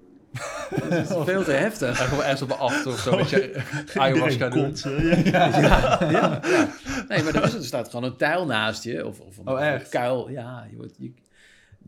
Het 0.76 1.10
is 1.10 1.16
veel 1.26 1.43
te 1.43 1.52
heftig. 1.52 1.99
En 1.99 2.06
gewoon 2.08 2.24
ergens 2.24 2.41
op 2.41 2.49
een 2.49 2.58
achter 2.58 2.91
of 2.91 2.99
zo, 2.99 3.16
weet 3.16 3.30
je, 3.30 3.62
ayahuasca 3.95 4.49
doen. 4.49 4.64
kotsen, 4.66 5.06
ja. 5.24 5.47
Ja. 6.12 6.39
Nee, 7.08 7.24
maar 7.24 7.36
er, 7.36 7.43
is, 7.43 7.54
er 7.54 7.64
staat 7.66 7.89
gewoon 7.89 8.06
een 8.12 8.18
tijl 8.18 8.45
naast 8.45 8.84
je. 8.84 9.08
Of, 9.08 9.20
of 9.20 9.38
een, 9.38 9.47
Oh, 9.47 9.62
echt? 9.66 9.89
kuil. 9.89 10.30
Ja, 10.30 10.68
je 10.70 10.76
wordt, 10.76 10.95
je, 10.97 11.12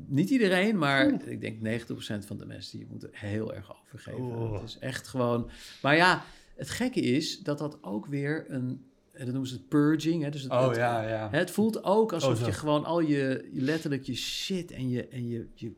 niet 0.08 0.30
iedereen, 0.30 0.78
maar 0.78 1.12
ik 1.26 1.42
denk 1.62 1.82
90% 1.88 1.92
van 2.28 2.38
de 2.38 2.46
mensen 2.46 2.78
die 2.78 2.88
moeten 2.90 3.10
heel 3.12 3.54
erg 3.54 3.72
overgeven. 3.86 4.24
Oh. 4.24 4.54
Het 4.54 4.70
is 4.70 4.78
echt 4.80 5.08
gewoon... 5.08 5.50
Maar 5.82 5.96
ja, 5.96 6.24
het 6.56 6.70
gekke 6.70 7.00
is 7.00 7.40
dat 7.40 7.58
dat 7.58 7.78
ook 7.82 8.06
weer 8.06 8.46
een... 8.48 8.86
En 9.12 9.20
dat 9.26 9.28
noemen 9.34 9.48
ze 9.48 9.56
het 9.56 9.68
purging. 9.68 10.24
Hè? 10.24 10.30
Dus 10.30 10.42
het, 10.44 10.52
Oh 10.52 10.68
het- 10.68 10.76
ja, 10.76 11.08
ja. 11.08 11.30
Hè, 11.32 11.38
Het 11.38 11.52
voelt 11.52 11.84
ook 11.84 12.14
alsof 12.14 12.40
Oh, 12.40 12.46
je 12.46 12.52
gewoon 12.52 12.86
al 12.86 13.00
je, 13.00 13.50
letterlijk 13.54 14.04
je 14.04 14.16
shit 14.16 14.72
en 14.72 14.90
je, 14.90 15.08
en 15.08 15.28
je, 15.28 15.48
je 15.54 15.72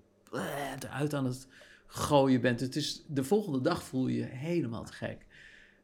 eruit 0.79 1.13
aan 1.13 1.25
het 1.25 1.47
gooien 1.87 2.41
bent. 2.41 2.59
Het 2.59 2.75
is, 2.75 3.03
de 3.07 3.23
volgende 3.23 3.61
dag 3.61 3.83
voel 3.83 4.07
je 4.07 4.17
je 4.17 4.23
helemaal 4.23 4.83
te 4.83 4.93
gek. 4.93 5.25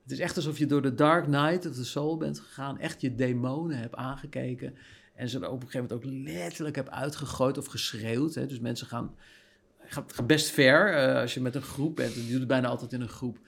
Het 0.03 0.11
is 0.11 0.19
echt 0.19 0.35
alsof 0.35 0.57
je 0.57 0.65
door 0.65 0.81
de 0.81 0.93
dark 0.93 1.27
night 1.27 1.65
of 1.65 1.75
the 1.75 1.85
soul 1.85 2.17
bent 2.17 2.39
gegaan. 2.39 2.79
Echt 2.79 3.01
je 3.01 3.15
demonen 3.15 3.77
hebt 3.77 3.95
aangekeken. 3.95 4.75
En 5.15 5.29
ze 5.29 5.39
er 5.39 5.49
op 5.49 5.61
een 5.63 5.69
gegeven 5.69 5.87
moment 5.97 6.25
ook 6.27 6.33
letterlijk 6.33 6.75
hebt 6.75 6.89
uitgegooid 6.89 7.57
of 7.57 7.65
geschreeuwd. 7.65 8.33
Hè. 8.35 8.45
Dus 8.45 8.59
mensen 8.59 8.87
gaan, 8.87 9.15
gaat 9.79 10.27
best 10.27 10.49
ver 10.49 10.93
eh, 10.93 11.21
als 11.21 11.33
je 11.33 11.41
met 11.41 11.55
een 11.55 11.61
groep 11.61 11.95
bent. 11.95 12.13
En 12.13 12.19
die 12.21 12.29
doet 12.29 12.39
het 12.39 12.47
bijna 12.47 12.67
altijd 12.67 12.93
in 12.93 13.01
een 13.01 13.09
groep. 13.09 13.39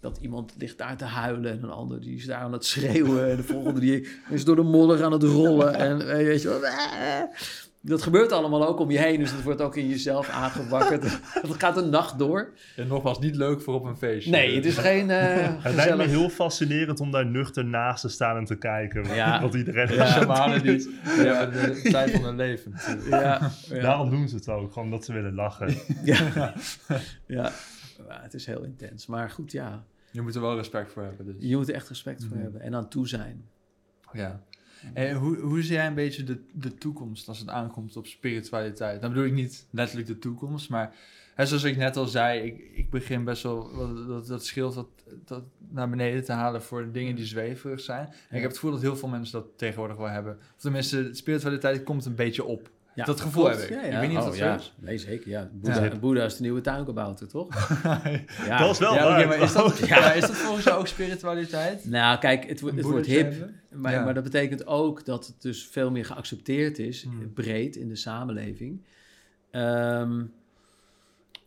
Dat 0.00 0.18
iemand 0.22 0.54
ligt 0.58 0.78
daar 0.78 0.96
te 0.96 1.04
huilen 1.04 1.52
en 1.52 1.62
een 1.62 1.70
ander 1.70 2.00
die 2.00 2.16
is 2.16 2.26
daar 2.26 2.40
aan 2.40 2.52
het 2.52 2.64
schreeuwen. 2.64 3.30
En 3.30 3.36
de 3.36 3.42
volgende 3.42 3.80
die 3.80 4.08
is 4.30 4.44
door 4.44 4.56
de 4.56 4.62
modder 4.62 5.04
aan 5.04 5.12
het 5.12 5.22
rollen. 5.22 5.74
En 5.74 6.00
eh, 6.10 6.16
weet 6.16 6.42
je 6.42 6.48
wel. 6.48 6.64
eh. 6.66 7.22
Dat 7.80 8.02
gebeurt 8.02 8.32
allemaal 8.32 8.66
ook 8.66 8.78
om 8.78 8.90
je 8.90 8.98
heen. 8.98 9.18
Dus 9.18 9.30
dat 9.32 9.42
wordt 9.42 9.60
ook 9.60 9.76
in 9.76 9.88
jezelf 9.88 10.28
aangewakkerd. 10.28 11.02
Het 11.48 11.54
gaat 11.58 11.76
een 11.76 11.90
nacht 11.90 12.18
door. 12.18 12.52
En 12.76 12.86
nogmaals, 12.86 13.18
niet 13.18 13.36
leuk 13.36 13.60
voor 13.62 13.74
op 13.74 13.84
een 13.84 13.96
feestje. 13.96 14.30
Nee, 14.30 14.54
het 14.54 14.64
is 14.64 14.76
geen 14.78 15.10
eh 15.10 15.18
Het 15.36 15.74
lijkt 15.74 15.74
me 15.74 15.80
gezellig... 15.80 16.06
heel 16.06 16.28
fascinerend 16.28 17.00
om 17.00 17.10
daar 17.10 17.26
nuchter 17.26 17.64
naast 17.64 18.00
te 18.00 18.08
staan 18.08 18.36
en 18.36 18.44
te 18.44 18.56
kijken. 18.56 19.14
Ja. 19.14 19.42
Wat 19.42 19.54
iedereen 19.54 20.06
shamanen 20.06 20.62
die, 20.62 20.88
hebben 21.04 21.74
de 21.74 21.90
tijd 21.90 22.10
van 22.10 22.24
hun 22.24 22.36
leven. 22.36 22.74
Ja, 23.10 23.50
ja, 23.68 23.80
Daarom 23.80 24.10
doen 24.10 24.28
ze 24.28 24.34
het 24.34 24.48
ook, 24.48 24.72
gewoon 24.72 24.90
dat 24.90 25.04
ze 25.04 25.12
willen 25.12 25.34
lachen. 25.34 25.76
ja. 26.04 26.52
ja. 27.26 27.52
Ja, 28.06 28.22
het 28.22 28.34
is 28.34 28.46
heel 28.46 28.62
intens. 28.62 29.06
Maar 29.06 29.30
goed, 29.30 29.52
ja. 29.52 29.84
Je 30.10 30.20
moet 30.20 30.34
er 30.34 30.40
wel 30.40 30.56
respect 30.56 30.92
voor 30.92 31.02
hebben. 31.02 31.26
Dus. 31.26 31.34
Je 31.38 31.56
moet 31.56 31.68
er 31.68 31.74
echt 31.74 31.88
respect 31.88 32.20
Mhm. 32.20 32.28
voor 32.28 32.38
hebben. 32.38 32.60
En 32.60 32.74
aan 32.74 32.88
toe 32.88 33.08
zijn. 33.08 33.44
Ja. 34.12 34.42
En 34.94 35.16
hoe, 35.16 35.36
hoe 35.36 35.62
zie 35.62 35.72
jij 35.74 35.86
een 35.86 35.94
beetje 35.94 36.24
de, 36.24 36.40
de 36.52 36.74
toekomst 36.74 37.28
als 37.28 37.38
het 37.38 37.48
aankomt 37.48 37.96
op 37.96 38.06
spiritualiteit? 38.06 39.00
Dan 39.00 39.10
bedoel 39.10 39.26
ik 39.26 39.32
niet 39.32 39.66
letterlijk 39.70 40.08
de 40.08 40.18
toekomst, 40.18 40.68
maar 40.70 40.94
hè, 41.34 41.46
zoals 41.46 41.62
ik 41.64 41.76
net 41.76 41.96
al 41.96 42.06
zei, 42.06 42.40
ik, 42.40 42.70
ik 42.74 42.90
begin 42.90 43.24
best 43.24 43.42
wel 43.42 43.76
dat, 44.06 44.26
dat 44.26 44.44
schild 44.46 44.74
dat, 44.74 44.88
dat 45.24 45.42
naar 45.68 45.90
beneden 45.90 46.24
te 46.24 46.32
halen 46.32 46.62
voor 46.62 46.84
de 46.84 46.90
dingen 46.90 47.14
die 47.14 47.24
zweverig 47.24 47.80
zijn. 47.80 48.06
En 48.06 48.36
ik 48.36 48.40
heb 48.40 48.42
het 48.42 48.54
gevoel 48.54 48.70
dat 48.70 48.80
heel 48.80 48.96
veel 48.96 49.08
mensen 49.08 49.40
dat 49.40 49.58
tegenwoordig 49.58 49.96
wel 49.96 50.08
hebben. 50.08 50.38
Of 50.56 50.60
tenminste, 50.60 51.08
spiritualiteit 51.12 51.82
komt 51.82 52.04
een 52.04 52.14
beetje 52.14 52.44
op. 52.44 52.70
Ja, 52.98 53.04
dat 53.04 53.20
gevoel 53.20 53.44
klopt. 53.44 53.60
heb 53.60 53.70
ik. 53.70 53.76
Ja, 53.76 53.82
Ik 53.82 53.92
ja. 53.92 54.00
weet 54.00 54.08
niet 54.08 54.18
of 54.18 54.22
Oh, 54.24 54.28
dat 54.30 54.38
ja. 54.38 54.54
is. 54.56 54.74
Nee, 54.80 54.98
zeker. 54.98 55.28
Ja. 55.30 55.50
Boeddha, 55.52 55.84
Ja. 55.84 55.96
Boeddha 55.96 56.24
is 56.24 56.36
de 56.36 56.42
nieuwe 56.42 56.60
tuinkabouter, 56.60 57.28
toch? 57.28 57.48
Ja. 58.46 58.58
Dat 58.58 58.70
is 58.70 58.78
wel 58.78 58.94
ja, 58.94 59.04
oké, 59.04 59.16
waar. 59.16 59.28
maar 59.28 59.40
is 59.40 59.52
dat, 59.52 59.78
ja, 59.78 60.12
is 60.12 60.20
dat 60.20 60.36
volgens 60.36 60.64
jou 60.64 60.78
ook 60.78 60.86
spiritualiteit? 60.86 61.84
Nou, 61.84 62.18
kijk, 62.18 62.44
het, 62.48 62.60
het 62.60 62.80
wordt 62.82 63.06
hip. 63.06 63.50
Maar, 63.70 63.92
Ja. 63.92 64.04
maar 64.04 64.14
dat 64.14 64.22
betekent 64.24 64.66
ook 64.66 65.04
dat 65.04 65.26
het 65.26 65.42
dus 65.42 65.66
veel 65.70 65.90
meer 65.90 66.04
geaccepteerd 66.04 66.78
is, 66.78 67.02
Hmm. 67.02 67.32
breed 67.32 67.76
in 67.76 67.88
de 67.88 67.96
samenleving. 67.96 68.80
Ehm, 69.50 70.22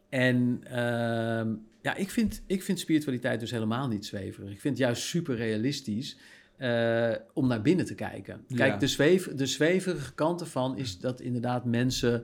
en 0.10 0.62
ehm, 0.64 1.50
ja, 1.82 1.96
ik 1.96 2.10
vind, 2.10 2.42
ik 2.48 2.64
vind 2.64 2.80
spiritualiteit 2.80 3.40
dus 3.40 3.52
helemaal 3.52 3.88
niet 3.88 4.06
zweverig. 4.06 4.52
Ik 4.52 4.60
vind 4.62 4.78
het 4.78 4.86
juist 4.88 5.02
super 5.04 5.36
realistisch 5.36 6.18
eh, 6.62 7.12
om 7.34 7.48
naar 7.48 7.62
binnen 7.62 7.86
te 7.86 7.96
kijken. 7.96 8.46
Kijk, 8.56 8.72
Ja. 8.74 8.78
de, 8.78 8.88
zweef, 8.88 9.34
de 9.36 9.46
zweverige 9.46 10.14
kant 10.14 10.42
ervan 10.42 10.78
is 10.78 11.00
dat 11.00 11.22
inderdaad 11.22 11.66
mensen 11.66 12.24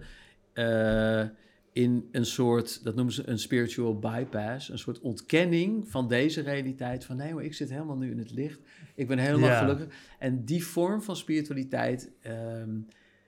eh, 0.54 1.24
in 1.72 2.08
een 2.12 2.26
soort, 2.26 2.84
dat 2.84 2.96
noemen 2.96 3.14
ze 3.14 3.28
een 3.30 3.40
spiritual 3.40 4.00
bypass, 4.00 4.70
een 4.70 4.78
soort 4.80 5.00
ontkenning 5.00 5.88
van 5.90 6.08
deze 6.08 6.42
realiteit. 6.42 7.06
Van 7.06 7.16
nee, 7.18 7.34
maar 7.34 7.44
ik 7.44 7.54
zit 7.54 7.70
helemaal 7.70 7.98
nu 7.98 8.12
in 8.12 8.18
het 8.18 8.32
licht. 8.32 8.60
Ik 8.96 9.08
ben 9.08 9.18
helemaal 9.18 9.50
Ja. 9.50 9.58
gelukkig. 9.60 9.88
En 10.20 10.46
die 10.46 10.66
vorm 10.66 11.02
van 11.02 11.16
spiritualiteit, 11.16 12.12
ehm, 12.22 12.70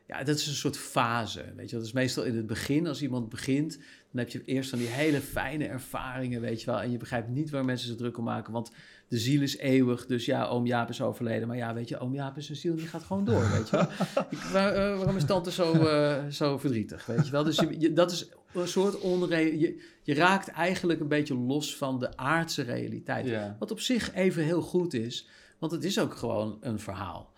ja, 0.07 0.23
dat 0.23 0.35
is 0.37 0.47
een 0.47 0.53
soort 0.53 0.77
fase. 0.77 1.43
Weet 1.55 1.69
je, 1.69 1.75
dat 1.75 1.85
is 1.85 1.91
meestal 1.91 2.23
in 2.23 2.35
het 2.35 2.47
begin, 2.47 2.87
als 2.87 3.01
iemand 3.01 3.29
begint, 3.29 3.77
dan 4.11 4.19
heb 4.21 4.29
je 4.29 4.41
eerst 4.45 4.69
van 4.69 4.79
die 4.79 4.87
hele 4.87 5.21
fijne 5.21 5.65
ervaringen, 5.65 6.41
weet 6.41 6.59
je 6.59 6.65
wel. 6.65 6.81
En 6.81 6.91
je 6.91 6.97
begrijpt 6.97 7.29
niet 7.29 7.49
waar 7.49 7.65
mensen 7.65 7.87
zich 7.87 7.97
druk 7.97 8.17
om 8.17 8.23
maken, 8.23 8.53
want 8.53 8.71
de 9.09 9.17
ziel 9.17 9.41
is 9.41 9.57
eeuwig. 9.57 10.05
Dus 10.05 10.25
ja, 10.25 10.47
oom 10.47 10.65
Jaap 10.65 10.89
is 10.89 11.01
overleden. 11.01 11.47
Maar 11.47 11.57
ja, 11.57 11.73
weet 11.73 11.89
je, 11.89 11.99
oom 11.99 12.13
Jaap 12.13 12.37
is 12.37 12.49
een 12.49 12.55
ziel, 12.55 12.75
die 12.75 12.87
gaat 12.87 13.03
gewoon 13.03 13.25
door, 13.25 13.49
weet 13.51 13.69
je. 13.69 13.77
Ik, 14.29 14.37
waar- 14.39 14.73
eh, 14.73 14.97
waarom 14.97 15.15
is 15.17 15.25
tante 15.25 15.51
zo, 15.51 15.73
eh, 15.73 16.27
zo 16.27 16.57
verdrietig, 16.57 17.05
weet 17.05 17.25
je 17.25 17.31
wel. 17.31 17.43
Dus 17.43 17.55
je, 17.55 17.79
je- 17.79 17.93
dat 17.93 18.11
is 18.11 18.29
een 18.53 18.67
soort 18.67 18.99
onre... 18.99 19.59
Je, 19.59 19.81
je 20.03 20.13
raakt 20.13 20.47
eigenlijk 20.47 20.99
een 20.99 21.07
beetje 21.07 21.35
los 21.35 21.75
van 21.77 21.99
de 21.99 22.17
aardse 22.17 22.61
realiteit. 22.61 23.25
Ja. 23.25 23.55
Wat 23.59 23.71
op 23.71 23.79
zich 23.79 24.13
even 24.13 24.43
heel 24.43 24.61
goed 24.61 24.93
is, 24.93 25.27
want 25.59 25.71
het 25.71 25.83
is 25.83 25.99
ook 25.99 26.15
gewoon 26.15 26.57
een 26.61 26.79
verhaal. 26.79 27.33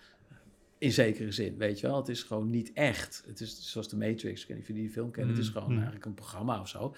In 0.78 0.91
zekere 0.91 1.32
zin, 1.32 1.57
weet 1.57 1.80
je 1.80 1.88
wel. 1.88 1.97
Het 1.97 2.09
is 2.09 2.24
gewoon 2.24 2.49
niet 2.49 2.72
echt. 2.74 3.24
Het 3.28 3.41
is 3.41 3.72
zoals 3.72 3.89
de 3.89 3.97
Matrix, 3.97 4.41
ik 4.41 4.47
weet 4.47 4.57
niet 4.57 4.59
of 4.59 4.67
jullie 4.67 4.82
die 4.84 4.91
film 4.91 5.11
kennen. 5.11 5.34
Het 5.36 5.41
is 5.43 5.47
Mm. 5.47 5.53
gewoon 5.53 5.69
Mm. 5.69 5.76
eigenlijk 5.76 6.05
een 6.05 6.13
programma 6.13 6.59
of 6.59 6.67
zo. 6.67 6.95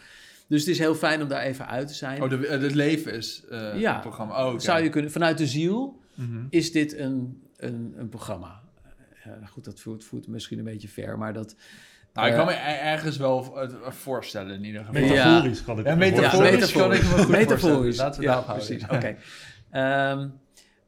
Dus 0.53 0.61
het 0.61 0.71
is 0.71 0.79
heel 0.79 0.95
fijn 0.95 1.21
om 1.21 1.27
daar 1.27 1.41
even 1.41 1.67
uit 1.67 1.87
te 1.87 1.93
zijn. 1.93 2.21
Oh, 2.21 2.29
de, 2.29 2.47
het 2.49 2.75
leven 2.75 3.13
is 3.13 3.43
eh 3.49 3.79
Ja. 3.79 3.95
een 3.95 4.01
programma. 4.01 4.45
Oh, 4.45 4.51
oké. 4.53 4.59
Zou 4.63 4.83
je 4.83 4.89
kunnen, 4.89 5.11
vanuit 5.11 5.37
de 5.37 5.47
ziel 5.47 6.01
Mhm. 6.15 6.45
is 6.49 6.71
dit 6.71 6.97
een, 6.97 7.41
een, 7.57 7.93
een 7.97 8.09
programma. 8.09 8.61
Ja, 9.25 9.45
goed, 9.45 9.63
dat 9.65 9.79
voert, 9.79 10.03
voert 10.03 10.27
misschien 10.27 10.57
een 10.57 10.63
beetje 10.63 10.87
ver, 10.87 11.17
maar 11.17 11.33
dat... 11.33 11.55
Nou, 12.13 12.27
ik 12.27 12.33
Eh, 12.33 12.39
kan 12.39 12.47
me 12.47 12.53
er- 12.53 12.79
ergens 12.79 13.17
wel 13.17 13.57
voorstellen 13.89 14.55
in 14.55 14.63
ieder 14.63 14.85
geval. 14.85 15.01
Metaforisch 15.01 15.63
kan 15.63 15.79
ik 15.79 15.85
Ja, 15.85 15.91
me 15.93 15.97
metaforisch 15.99 16.71
kan 16.71 16.93
ik 16.93 17.01
me 17.01 17.07
goed 17.07 17.07
voorstellen. 17.07 17.39
Metaforisch. 17.39 17.97
Laten 17.97 18.19
we 18.19 18.25
ja, 18.25 18.31
daarop 18.31 18.47
houden. 18.47 18.67
precies. 18.67 18.89
Oké. 18.89 19.15
Ehm, 19.71 20.27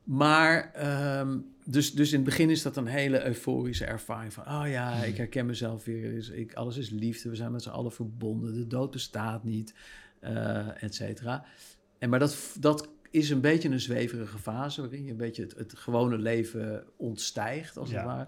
maar, 0.04 0.72
ehm, 0.74 1.38
dus, 1.66 1.94
dus 1.94 2.10
in 2.12 2.16
het 2.16 2.26
begin 2.26 2.50
is 2.50 2.62
dat 2.62 2.78
een 2.78 2.88
hele 2.88 3.26
euforische 3.26 3.86
ervaring 3.86 4.34
van... 4.34 4.44
oh 4.48 4.64
ja, 4.68 4.94
ik 5.04 5.18
herken 5.18 5.46
mezelf 5.46 5.86
weer, 5.86 6.16
er 6.16 6.34
ik, 6.34 6.54
alles 6.54 6.78
is 6.78 6.90
liefde, 6.90 7.30
we 7.30 7.36
zijn 7.36 7.52
met 7.52 7.64
z'n 7.64 7.70
allen 7.70 7.92
verbonden, 7.92 8.54
de 8.54 8.68
dood 8.68 8.92
bestaat 8.92 9.44
niet, 9.44 9.74
eh 10.20 10.84
et 10.84 10.96
cetera. 10.96 11.46
En, 12.00 12.10
maar 12.10 12.20
dat, 12.20 12.56
dat 12.60 12.90
is 13.12 13.30
een 13.30 13.42
beetje 13.42 13.70
een 13.70 13.80
zweverige 13.80 14.38
fase... 14.38 14.82
waarin 14.82 15.04
je 15.04 15.12
een 15.12 15.18
beetje 15.18 15.42
het, 15.42 15.56
het 15.56 15.78
gewone 15.78 16.18
leven 16.18 16.84
ontstijgt, 16.98 17.78
als 17.78 17.90
Ja. 17.90 17.96
het 17.96 18.06
ware. 18.06 18.28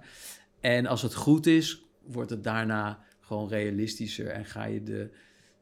En 0.59 0.85
als 0.85 1.01
het 1.01 1.13
goed 1.13 1.45
is, 1.45 1.81
wordt 2.01 2.29
het 2.29 2.43
daarna 2.43 3.03
gewoon 3.19 3.49
realistischer... 3.49 4.27
en 4.27 4.45
ga 4.45 4.65
je 4.65 4.83
de, 4.83 5.09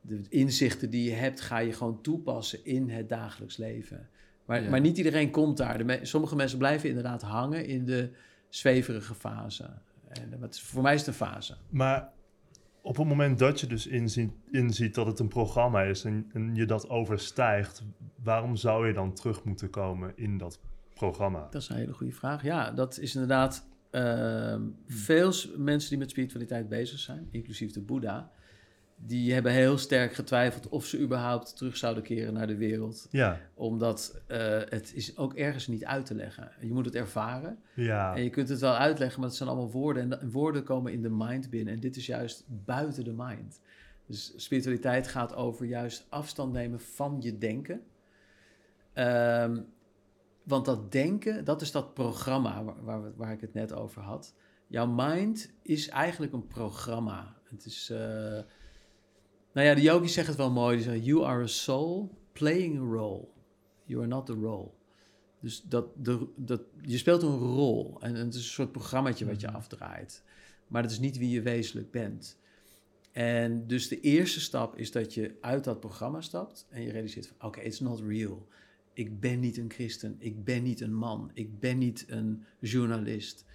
de 0.01 0.21
inzichten 0.29 0.89
die 0.89 1.09
je 1.09 1.15
hebt, 1.15 1.41
ga 1.41 1.57
je 1.57 1.73
gewoon 1.73 2.01
toepassen 2.01 2.65
in 2.65 2.89
het 2.89 3.09
dagelijks 3.09 3.57
leven. 3.57 4.09
Maar, 4.45 4.63
Ja. 4.63 4.69
maar 4.69 4.79
niet 4.81 4.97
iedereen 4.97 5.31
komt 5.31 5.57
daar. 5.57 5.85
Me- 5.85 5.99
sommige 6.01 6.35
mensen 6.35 6.57
blijven 6.57 6.89
inderdaad 6.89 7.21
hangen 7.21 7.65
in 7.65 7.85
de 7.85 8.09
zweverige 8.49 9.15
fase. 9.15 9.69
En 10.07 10.43
is, 10.49 10.61
voor 10.61 10.81
mij 10.81 10.93
is 10.93 10.99
het 10.99 11.07
een 11.07 11.27
fase. 11.27 11.55
Maar 11.69 12.09
op 12.81 12.97
het 12.97 13.07
moment 13.07 13.39
dat 13.39 13.59
je 13.59 13.67
dus 13.67 13.87
inziet, 13.87 14.31
inziet 14.51 14.95
dat 14.95 15.05
het 15.05 15.19
een 15.19 15.27
programma 15.27 15.81
is 15.81 16.03
en, 16.03 16.29
en 16.33 16.55
je 16.55 16.65
dat 16.65 16.89
overstijgt, 16.89 17.83
waarom 18.23 18.55
zou 18.55 18.87
je 18.87 18.93
dan 18.93 19.13
terug 19.13 19.43
moeten 19.43 19.69
komen 19.69 20.11
in 20.15 20.37
dat 20.37 20.59
programma? 20.93 21.47
Dat 21.49 21.61
is 21.61 21.69
een 21.69 21.75
hele 21.75 21.93
goede 21.93 22.13
vraag. 22.13 22.43
Ja, 22.43 22.71
dat 22.71 22.97
is 22.99 23.13
inderdaad... 23.13 23.67
ehm, 23.91 24.61
veel 24.87 25.33
mensen 25.57 25.89
die 25.89 25.97
met 25.97 26.09
spiritualiteit 26.09 26.69
bezig 26.69 26.99
zijn, 26.99 27.27
inclusief 27.31 27.71
de 27.71 27.81
Boeddha... 27.81 28.31
die 28.97 29.33
hebben 29.33 29.51
heel 29.51 29.77
sterk 29.77 30.13
getwijfeld 30.13 30.69
of 30.69 30.85
ze 30.85 30.99
überhaupt 30.99 31.57
terug 31.57 31.77
zouden 31.77 32.03
keren 32.03 32.33
naar 32.33 32.47
de 32.47 32.55
wereld. 32.57 33.07
Ja, 33.11 33.39
Omdat 33.53 34.21
eh, 34.27 34.39
het 34.69 34.91
is 34.95 35.17
ook 35.17 35.33
ergens 35.33 35.67
niet 35.67 35.85
uit 35.85 36.05
te 36.05 36.15
leggen. 36.15 36.51
Je 36.61 36.73
moet 36.73 36.85
het 36.85 36.95
ervaren. 36.95 37.59
ja, 37.73 38.15
En 38.15 38.23
je 38.23 38.29
kunt 38.29 38.49
het 38.49 38.59
wel 38.59 38.75
uitleggen, 38.75 39.19
maar 39.19 39.27
het 39.29 39.37
zijn 39.37 39.49
allemaal 39.49 39.71
woorden. 39.71 40.03
En 40.03 40.09
de- 40.09 40.29
woorden 40.29 40.63
komen 40.63 40.91
in 40.93 41.01
de 41.01 41.09
mind 41.09 41.49
binnen. 41.49 41.73
En 41.73 41.79
dit 41.79 41.95
is 41.95 42.05
juist 42.05 42.43
buiten 42.47 43.03
de 43.03 43.13
mind. 43.15 43.59
Dus 44.07 44.33
spiritualiteit 44.35 45.07
gaat 45.07 45.35
over 45.35 45.65
juist 45.65 46.05
afstand 46.09 46.53
nemen 46.53 46.79
van 46.79 47.17
je 47.19 47.37
denken. 47.37 47.81
Ehm, 48.93 49.61
want 50.43 50.65
dat 50.65 50.91
denken, 50.91 51.43
dat 51.45 51.61
is 51.61 51.71
dat 51.71 51.93
programma 51.93 52.63
waar, 52.81 53.15
waar 53.15 53.31
ik 53.31 53.41
het 53.41 53.53
net 53.53 53.73
over 53.73 54.01
had. 54.01 54.33
Jouw 54.67 54.87
mind 54.87 55.53
is 55.61 55.89
eigenlijk 55.89 56.33
een 56.33 56.47
programma. 56.47 57.35
Het 57.49 57.65
is... 57.65 57.89
eh, 57.89 58.39
nou 59.55 59.67
ja, 59.67 59.75
de 59.75 59.81
yogis 59.81 60.13
zeggen 60.13 60.33
het 60.33 60.41
wel 60.41 60.51
mooi. 60.51 60.75
Die 60.75 60.85
zeggen, 60.85 61.03
you 61.03 61.25
are 61.25 61.43
a 61.43 61.47
soul 61.47 62.17
playing 62.33 62.77
a 62.77 62.83
role. 62.83 63.27
You 63.83 63.99
are 63.99 64.07
not 64.07 64.25
the 64.25 64.33
role. 64.33 64.71
Dus 65.39 65.61
dat, 65.61 66.05
de, 66.05 66.27
dat, 66.35 66.61
je 66.81 66.97
speelt 66.97 67.21
een 67.23 67.37
rol. 67.37 67.97
En, 68.01 68.15
en 68.15 68.25
het 68.25 68.33
is 68.33 68.43
een 68.43 68.51
soort 68.51 68.71
programmaatje 68.71 69.25
wat 69.25 69.41
je 69.41 69.51
afdraait. 69.51 70.23
Maar 70.67 70.81
dat 70.81 70.91
is 70.91 70.99
niet 70.99 71.17
wie 71.17 71.29
je 71.29 71.41
wezenlijk 71.41 71.91
bent. 71.91 72.37
En 73.11 73.67
dus 73.67 73.87
de 73.87 73.99
eerste 73.99 74.39
stap 74.39 74.77
is 74.77 74.91
dat 74.91 75.13
je 75.13 75.37
uit 75.41 75.63
dat 75.63 75.79
programma 75.79 76.21
stapt 76.21 76.67
en 76.69 76.81
je 76.81 76.91
realiseert 76.91 77.27
van 77.27 77.47
oké, 77.47 77.59
it's 77.59 77.79
not 77.79 78.01
real. 78.07 78.47
Ik 78.93 79.19
ben 79.19 79.39
niet 79.39 79.57
een 79.57 79.71
christen, 79.71 80.15
ik 80.19 80.43
ben 80.43 80.63
niet 80.63 80.81
een 80.81 80.95
man, 80.95 81.31
ik 81.33 81.59
ben 81.59 81.77
niet 81.77 82.05
een 82.07 82.43
journalist. 82.59 83.45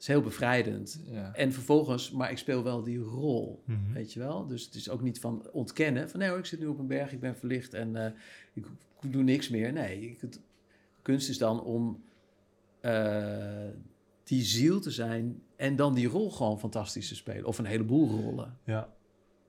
Is 0.00 0.06
heel 0.06 0.20
bevrijdend. 0.20 1.00
Ja. 1.10 1.32
En 1.34 1.52
vervolgens, 1.52 2.10
maar 2.10 2.30
ik 2.30 2.38
speel 2.38 2.62
wel 2.62 2.82
die 2.82 2.98
rol, 2.98 3.62
Mhm. 3.64 3.92
weet 3.92 4.12
je 4.12 4.18
wel. 4.20 4.46
Dus 4.46 4.64
het 4.64 4.74
is 4.74 4.90
ook 4.90 5.02
niet 5.02 5.20
van 5.20 5.48
ontkennen, 5.52 6.10
van 6.10 6.20
nee 6.20 6.28
hoor, 6.28 6.38
ik 6.38 6.44
zit 6.46 6.60
nu 6.60 6.66
op 6.66 6.78
een 6.78 6.86
berg, 6.86 7.12
ik 7.12 7.20
ben 7.20 7.36
verlicht 7.36 7.74
en 7.74 7.96
eh, 8.04 8.10
ik, 8.52 8.66
doe 9.06 9.22
niks 9.22 9.48
meer. 9.48 9.72
Nee, 9.72 10.10
ik, 10.10 10.20
het, 10.20 10.40
kunst 11.02 11.28
is 11.28 11.38
dan 11.38 11.62
om 11.62 12.02
eh, 12.80 13.68
die 14.24 14.42
ziel 14.42 14.80
te 14.80 14.90
zijn 14.90 15.42
en 15.56 15.76
dan 15.76 15.94
die 15.94 16.08
rol 16.08 16.30
gewoon 16.30 16.58
fantastisch 16.58 17.08
te 17.08 17.14
spelen. 17.14 17.44
Of 17.44 17.58
een 17.58 17.64
heleboel 17.64 18.08
rollen. 18.20 18.58
ja. 18.64 18.88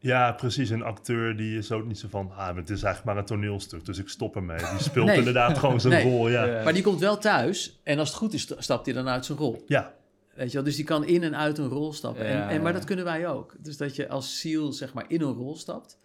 Ja, 0.02 0.32
precies. 0.32 0.70
Een 0.70 0.82
acteur 0.84 1.38
die 1.38 1.58
is 1.58 1.72
ook 1.72 1.86
niet 1.86 2.00
zo 2.00 2.08
van, 2.10 2.32
ah, 2.32 2.56
het 2.56 2.70
is 2.70 2.84
eigenlijk 2.84 3.06
maar 3.06 3.18
een 3.18 3.26
toneelstuk, 3.30 3.86
dus 3.86 3.98
ik 3.98 4.08
stop 4.10 4.36
ermee. 4.36 4.58
Die 4.58 4.80
speelt 4.80 5.06
Nee. 5.06 5.18
inderdaad 5.18 5.58
gewoon 5.58 5.80
zijn 5.82 5.94
Nee. 5.94 6.04
rol, 6.04 6.30
ja. 6.30 6.64
Maar 6.64 6.74
die 6.74 6.84
komt 6.84 7.00
wel 7.00 7.18
thuis 7.18 7.80
en 7.84 8.00
als 8.00 8.08
het 8.10 8.18
goed 8.18 8.34
is, 8.34 8.42
sta- 8.42 8.62
stapt 8.62 8.86
hij 8.86 8.94
dan 8.96 9.08
uit 9.08 9.26
zijn 9.26 9.38
rol. 9.38 9.64
Ja, 9.68 9.94
Weet 10.40 10.48
je 10.48 10.54
wel? 10.54 10.64
Dus 10.64 10.76
die 10.76 10.86
kan 10.86 11.06
in 11.06 11.24
en 11.24 11.36
uit 11.38 11.58
een 11.58 11.68
rol 11.68 11.94
stappen. 11.94 12.26
en, 12.26 12.36
Ja, 12.36 12.50
en, 12.50 12.62
maar 12.62 12.74
dat 12.74 12.84
kunnen 12.84 13.06
wij 13.06 13.28
ook. 13.28 13.56
Dus 13.60 13.78
dat 13.78 13.96
je 13.96 14.10
als 14.10 14.40
ziel 14.40 14.74
zeg 14.74 14.94
maar 14.94 15.06
in 15.08 15.22
een 15.22 15.34
rol 15.34 15.56
stapt. 15.56 16.00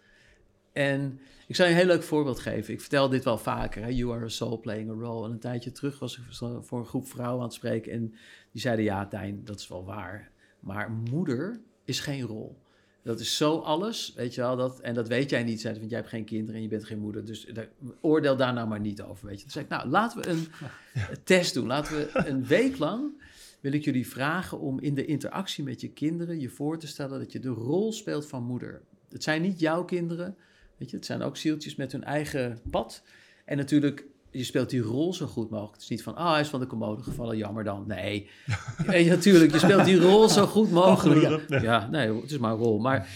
En 0.73 1.19
ik 1.47 1.55
zal 1.55 1.65
je 1.65 1.71
een 1.71 1.77
heel 1.77 1.87
leuk 1.87 2.03
voorbeeld 2.03 2.39
geven. 2.39 2.73
Ik 2.73 2.81
vertel 2.81 3.09
dit 3.09 3.23
wel 3.23 3.37
vaker. 3.37 3.83
Hè? 3.83 3.89
You 3.89 4.13
are 4.13 4.25
a 4.25 4.27
soul 4.27 4.59
playing 4.59 4.89
a 4.89 4.93
role. 4.93 5.25
En 5.25 5.31
een 5.31 5.39
tijdje 5.39 5.71
terug 5.71 5.99
was 5.99 6.17
ik 6.17 6.23
voor 6.65 6.79
een 6.79 6.85
groep 6.85 7.07
vrouwen 7.07 7.39
aan 7.39 7.45
het 7.45 7.53
spreken. 7.53 7.91
En 7.91 8.13
die 8.51 8.61
zeiden, 8.61 8.85
ja 8.85 9.07
Tijn, 9.07 9.41
dat 9.43 9.59
is 9.59 9.67
wel 9.67 9.85
waar. 9.85 10.31
Maar 10.59 10.91
moeder 10.91 11.61
is 11.85 11.99
geen 11.99 12.21
rol. 12.21 12.57
Dat 13.03 13.19
is 13.19 13.37
zo 13.37 13.57
alles, 13.57 14.13
weet 14.15 14.35
je 14.35 14.41
wel. 14.41 14.55
Dat, 14.55 14.79
en 14.79 14.93
dat 14.93 15.07
weet 15.07 15.29
jij 15.29 15.43
niet, 15.43 15.61
zei 15.61 15.73
ze, 15.73 15.79
want 15.79 15.91
jij 15.91 15.99
hebt 15.99 16.11
geen 16.11 16.25
kinderen 16.25 16.55
en 16.55 16.61
je 16.61 16.67
bent 16.67 16.85
geen 16.85 16.99
moeder. 16.99 17.25
Dus 17.25 17.45
daar- 17.53 17.69
oordeel 18.01 18.35
daar 18.35 18.53
nou 18.53 18.67
maar 18.67 18.79
niet 18.79 19.01
over, 19.01 19.27
weet 19.27 19.35
je. 19.37 19.41
Toen 19.41 19.51
zei 19.51 19.63
ik, 19.65 19.71
nou, 19.71 19.89
laten 19.89 20.21
we 20.21 20.29
een 20.29 20.47
test 21.23 21.53
doen. 21.53 21.67
Laten 21.67 21.95
we 21.95 22.09
een 22.27 22.45
week 22.45 22.77
lang 22.77 23.23
wil 23.65 23.73
ik 23.73 23.83
jullie 23.83 24.07
vragen 24.07 24.59
om 24.59 24.79
in 24.79 24.95
de 24.95 25.05
interactie 25.05 25.63
met 25.63 25.81
je 25.81 25.89
kinderen 25.89 26.39
je 26.39 26.49
voor 26.49 26.79
te 26.79 26.87
stellen 26.87 27.19
dat 27.19 27.31
je 27.31 27.39
de 27.39 27.49
rol 27.49 27.93
speelt 27.93 28.27
van 28.27 28.43
moeder. 28.43 28.81
Het 29.09 29.23
zijn 29.23 29.41
niet 29.41 29.59
jouw 29.59 29.85
kinderen, 29.85 30.35
weet 30.77 30.89
je, 30.89 30.95
het 30.95 31.05
zijn 31.05 31.21
ook 31.21 31.37
zieltjes 31.37 31.75
met 31.75 31.91
hun 31.91 32.03
eigen 32.03 32.59
pad. 32.71 33.03
En 33.45 33.57
natuurlijk 33.57 34.05
je 34.31 34.43
speelt 34.43 34.69
die 34.69 34.81
rol 34.81 35.13
zo 35.13 35.25
goed 35.25 35.49
mogelijk. 35.49 35.73
Het 35.73 35.81
is 35.81 35.89
niet 35.89 36.03
van, 36.03 36.15
ah, 36.15 36.31
hij 36.31 36.41
is 36.41 36.47
van 36.47 36.59
de 36.59 36.67
commode 36.67 37.03
gevallen, 37.03 37.37
jammer 37.37 37.63
dan. 37.63 37.83
Nee, 37.87 38.29
nee 38.87 39.09
natuurlijk, 39.09 39.51
je 39.51 39.59
speelt 39.59 39.85
die 39.85 39.99
rol 39.99 40.29
zo 40.29 40.45
goed 40.45 40.71
mogelijk. 40.71 41.49
Ja, 41.49 41.61
ja, 41.61 41.89
nee, 41.89 42.21
het 42.21 42.31
is 42.31 42.37
maar 42.37 42.51
een 42.51 42.57
rol. 42.57 42.79
Maar 42.79 43.09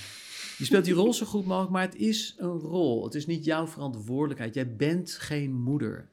je 0.57 0.65
speelt 0.65 0.85
die 0.85 0.93
rol 0.93 1.13
zo 1.13 1.25
goed 1.25 1.45
mogelijk, 1.45 1.71
maar 1.71 1.85
het 1.85 1.95
is 1.95 2.35
een 2.37 2.59
rol. 2.59 3.03
Het 3.03 3.15
is 3.15 3.25
niet 3.25 3.45
jouw 3.45 3.67
verantwoordelijkheid. 3.67 4.53
Jij 4.53 4.75
bent 4.75 5.11
geen 5.11 5.53
moeder. 5.53 6.09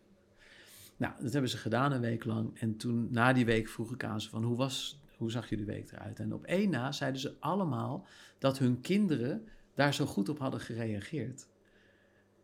Nou, 0.96 1.14
dat 1.22 1.32
hebben 1.32 1.50
ze 1.50 1.56
gedaan 1.56 1.92
een 1.92 2.00
week 2.00 2.24
lang. 2.24 2.58
En 2.60 2.76
toen, 2.76 3.08
na 3.10 3.32
die 3.32 3.44
week, 3.44 3.68
vroeg 3.68 3.92
ik 3.92 4.04
aan 4.04 4.20
ze 4.20 4.28
van, 4.28 4.44
hoe, 4.44 4.56
was, 4.56 5.00
hoe 5.16 5.30
zag 5.30 5.48
jullie 5.48 5.64
week 5.64 5.92
eruit? 5.92 6.18
En 6.18 6.32
op 6.34 6.44
één 6.44 6.70
na 6.70 6.92
zeiden 6.92 7.20
ze 7.20 7.34
allemaal 7.40 8.06
dat 8.38 8.58
hun 8.58 8.80
kinderen 8.80 9.48
daar 9.74 9.94
zo 9.94 10.06
goed 10.06 10.28
op 10.28 10.38
hadden 10.38 10.60
gereageerd. 10.60 11.46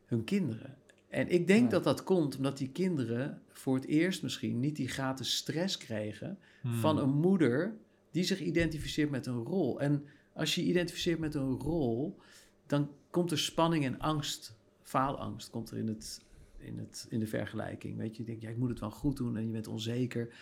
Hun 0.07 0.25
kinderen. 0.25 0.77
En 1.09 1.29
ik 1.29 1.47
denk 1.47 1.63
Ja. 1.65 1.69
dat 1.71 1.85
dat 1.85 2.03
komt 2.05 2.37
omdat 2.37 2.59
die 2.59 2.71
kinderen 2.71 3.43
voor 3.49 3.75
het 3.75 3.87
eerst 3.87 4.23
misschien 4.23 4.61
niet 4.61 4.77
die 4.77 4.89
gratis 4.89 5.37
stress 5.37 5.77
kregen 5.77 6.39
Hmm. 6.61 6.75
van 6.75 6.99
een 6.99 7.11
moeder 7.15 7.77
die 8.11 8.25
zich 8.25 8.41
identificeert 8.41 9.11
met 9.11 9.27
een 9.27 9.43
rol. 9.45 9.81
En 9.81 10.05
als 10.33 10.55
je 10.55 10.63
je 10.63 10.69
identificeert 10.69 11.19
met 11.19 11.35
een 11.35 11.51
rol, 11.59 12.19
dan 12.67 12.91
komt 13.11 13.31
er 13.31 13.39
spanning 13.39 13.85
en 13.85 13.99
angst, 13.99 14.57
faalangst, 14.83 15.51
komt 15.51 15.71
er 15.71 15.79
in, 15.79 15.89
het, 15.89 16.21
in, 16.63 16.79
het, 16.79 17.07
in 17.09 17.19
de 17.19 17.27
vergelijking. 17.27 17.97
Weet 17.97 18.17
je, 18.17 18.23
je 18.23 18.29
denkt, 18.29 18.43
ja, 18.43 18.49
ik 18.51 18.57
moet 18.57 18.69
het 18.69 18.81
wel 18.81 18.91
goed 18.91 19.17
doen 19.17 19.37
en 19.37 19.45
je 19.45 19.51
bent 19.51 19.67
onzeker. 19.67 20.35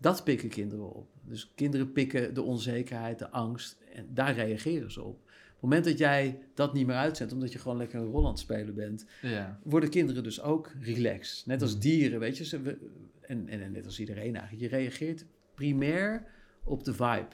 Dat 0.00 0.24
pikken 0.24 0.48
kinderen 0.48 0.94
op. 0.94 1.08
Dus 1.24 1.52
kinderen 1.54 1.92
pikken 1.92 2.34
de 2.34 2.42
onzekerheid, 2.42 3.18
de 3.18 3.30
angst 3.30 3.78
en 3.92 4.06
daar 4.14 4.34
reageren 4.34 4.92
ze 4.92 5.02
op. 5.02 5.14
Op 5.16 5.54
het 5.54 5.62
moment 5.62 5.84
dat 5.84 5.98
jij 5.98 6.38
dat 6.54 6.72
niet 6.74 6.86
meer 6.86 6.96
uitzendt, 6.96 7.32
omdat 7.32 7.52
je 7.52 7.58
gewoon 7.58 7.76
lekker 7.76 8.00
een 8.00 8.06
rol 8.06 8.22
aan 8.24 8.30
het 8.30 8.38
spelen 8.38 8.74
bent, 8.74 9.06
Ja. 9.22 9.58
worden 9.64 9.90
kinderen 9.90 10.22
dus 10.22 10.40
ook 10.42 10.72
relaxed. 10.80 11.46
Net 11.46 11.62
als 11.62 11.70
Hmm. 11.70 11.80
dieren, 11.80 12.20
weet 12.20 12.36
je. 12.36 12.44
Ze, 12.44 12.60
we- 12.62 12.78
en, 13.20 13.48
en, 13.48 13.60
en 13.62 13.72
net 13.72 13.84
als 13.84 14.00
iedereen 14.00 14.36
eigenlijk. 14.36 14.72
Je 14.72 14.76
reageert 14.78 15.26
primair 15.54 16.24
op 16.64 16.84
de 16.84 16.92
vibe. 16.94 17.26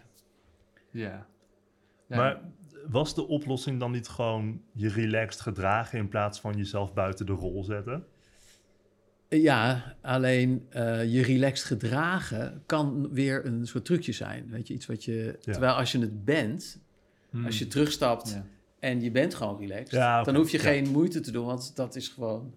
Ja. 0.90 1.26
Ja. 2.08 2.16
Maar 2.16 2.40
was 2.88 3.14
de 3.14 3.26
oplossing 3.26 3.80
dan 3.80 3.90
niet 3.90 4.08
gewoon 4.08 4.62
je 4.72 4.88
relaxed 4.88 5.40
gedragen 5.40 5.98
in 5.98 6.08
plaats 6.08 6.40
van 6.40 6.56
jezelf 6.56 6.94
buiten 6.94 7.26
de 7.26 7.32
rol 7.32 7.64
zetten? 7.64 8.04
Ja, 9.42 9.94
alleen 10.02 10.66
eh, 10.70 11.12
je 11.12 11.22
relaxed 11.22 11.66
gedragen 11.66 12.62
kan 12.66 13.08
weer 13.12 13.46
een 13.46 13.66
soort 13.66 13.84
trucje 13.84 14.12
zijn. 14.12 14.48
Weet 14.50 14.68
je, 14.68 14.74
iets 14.74 14.86
wat 14.86 15.04
je... 15.04 15.38
Terwijl 15.40 15.72
als 15.74 15.92
je 15.92 15.98
het 15.98 16.24
bent, 16.24 16.82
Hmm. 17.30 17.44
als 17.46 17.58
je 17.58 17.66
terugstapt 17.66 18.30
Ja. 18.30 18.44
en 18.78 19.00
je 19.00 19.10
bent 19.10 19.34
gewoon 19.34 19.58
relaxed, 19.58 19.90
Ja, 19.90 20.22
dan 20.22 20.34
hoef 20.34 20.50
je 20.50 20.56
ja. 20.56 20.62
geen 20.62 20.88
moeite 20.90 21.20
te 21.20 21.30
doen, 21.30 21.46
want 21.46 21.76
dat 21.76 21.96
is 21.96 22.08
gewoon... 22.08 22.54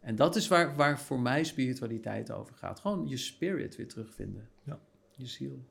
En 0.00 0.16
dat 0.16 0.36
is 0.36 0.48
waar, 0.48 0.76
waar 0.76 0.98
voor 1.00 1.20
mij 1.20 1.44
spiritualiteit 1.44 2.30
over 2.30 2.54
gaat. 2.54 2.80
Gewoon 2.80 3.08
je 3.08 3.16
spirit 3.16 3.76
weer 3.76 3.88
terugvinden. 3.88 4.48
Ja. 4.64 4.78
Je 5.16 5.26
ziel. 5.26 5.64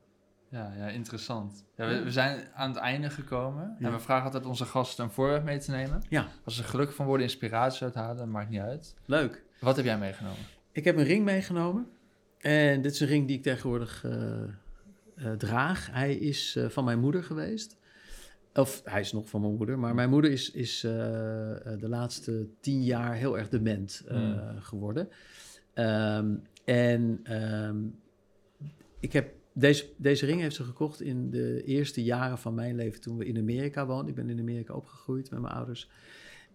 Ja, 0.50 0.72
ja, 0.76 0.88
interessant. 0.88 1.64
Ja, 1.76 1.88
we, 1.88 2.02
we 2.02 2.10
zijn 2.10 2.48
aan 2.54 2.68
het 2.68 2.78
einde 2.78 3.10
gekomen. 3.10 3.76
Ja. 3.78 3.86
En 3.86 3.92
we 3.92 3.98
vragen 4.00 4.24
altijd 4.24 4.46
onze 4.46 4.64
gasten 4.64 5.04
een 5.04 5.10
voorwerp 5.10 5.44
mee 5.44 5.58
te 5.58 5.70
nemen. 5.70 6.02
Ja. 6.08 6.26
Als 6.44 6.56
ze 6.56 6.62
gelukkig 6.62 6.96
van 6.96 7.06
worden, 7.06 7.26
inspiratie 7.26 7.82
uithalen, 7.82 8.30
maakt 8.30 8.50
niet 8.50 8.60
uit. 8.60 8.94
Leuk. 9.04 9.44
Wat 9.60 9.76
heb 9.76 9.84
jij 9.84 9.98
meegenomen? 9.98 10.38
Ik 10.72 10.84
heb 10.84 10.96
een 10.96 11.04
ring 11.04 11.24
meegenomen. 11.24 11.86
En 12.38 12.82
dit 12.82 12.92
is 12.92 13.00
een 13.00 13.06
ring 13.06 13.26
die 13.26 13.36
ik 13.36 13.42
tegenwoordig 13.42 14.04
eh, 14.04 14.42
eh, 14.42 15.32
draag. 15.32 15.88
Hij 15.90 16.14
is 16.14 16.56
eh, 16.56 16.68
van 16.68 16.84
mijn 16.84 16.98
moeder 16.98 17.24
geweest. 17.24 17.76
Of 18.54 18.80
hij 18.84 19.00
is 19.00 19.12
nog 19.12 19.28
van 19.28 19.40
mijn 19.40 19.54
moeder. 19.54 19.78
Maar 19.78 19.94
mijn 19.94 20.10
moeder 20.10 20.30
is, 20.30 20.50
is 20.50 20.80
de 20.80 21.76
laatste 21.80 22.46
tien 22.60 22.84
jaar 22.84 23.14
heel 23.14 23.38
erg 23.38 23.48
dement 23.48 24.02
Hmm. 24.08 24.60
geworden. 24.60 25.08
Ehm, 25.74 26.34
en 26.64 27.20
ehm, 27.22 27.76
ik 29.00 29.12
heb 29.12 29.32
deze, 29.52 29.86
deze 29.96 30.26
ring 30.26 30.40
heeft 30.40 30.56
ze 30.56 30.64
gekocht 30.64 31.00
in 31.00 31.30
de 31.30 31.62
eerste 31.64 32.02
jaren 32.02 32.38
van 32.38 32.54
mijn 32.54 32.76
leven 32.76 33.00
toen 33.00 33.16
we 33.16 33.24
in 33.24 33.38
Amerika 33.38 33.86
woonden. 33.86 34.08
Ik 34.08 34.14
ben 34.14 34.30
in 34.30 34.40
Amerika 34.40 34.74
opgegroeid 34.74 35.30
met 35.30 35.40
mijn 35.40 35.54
ouders. 35.54 35.90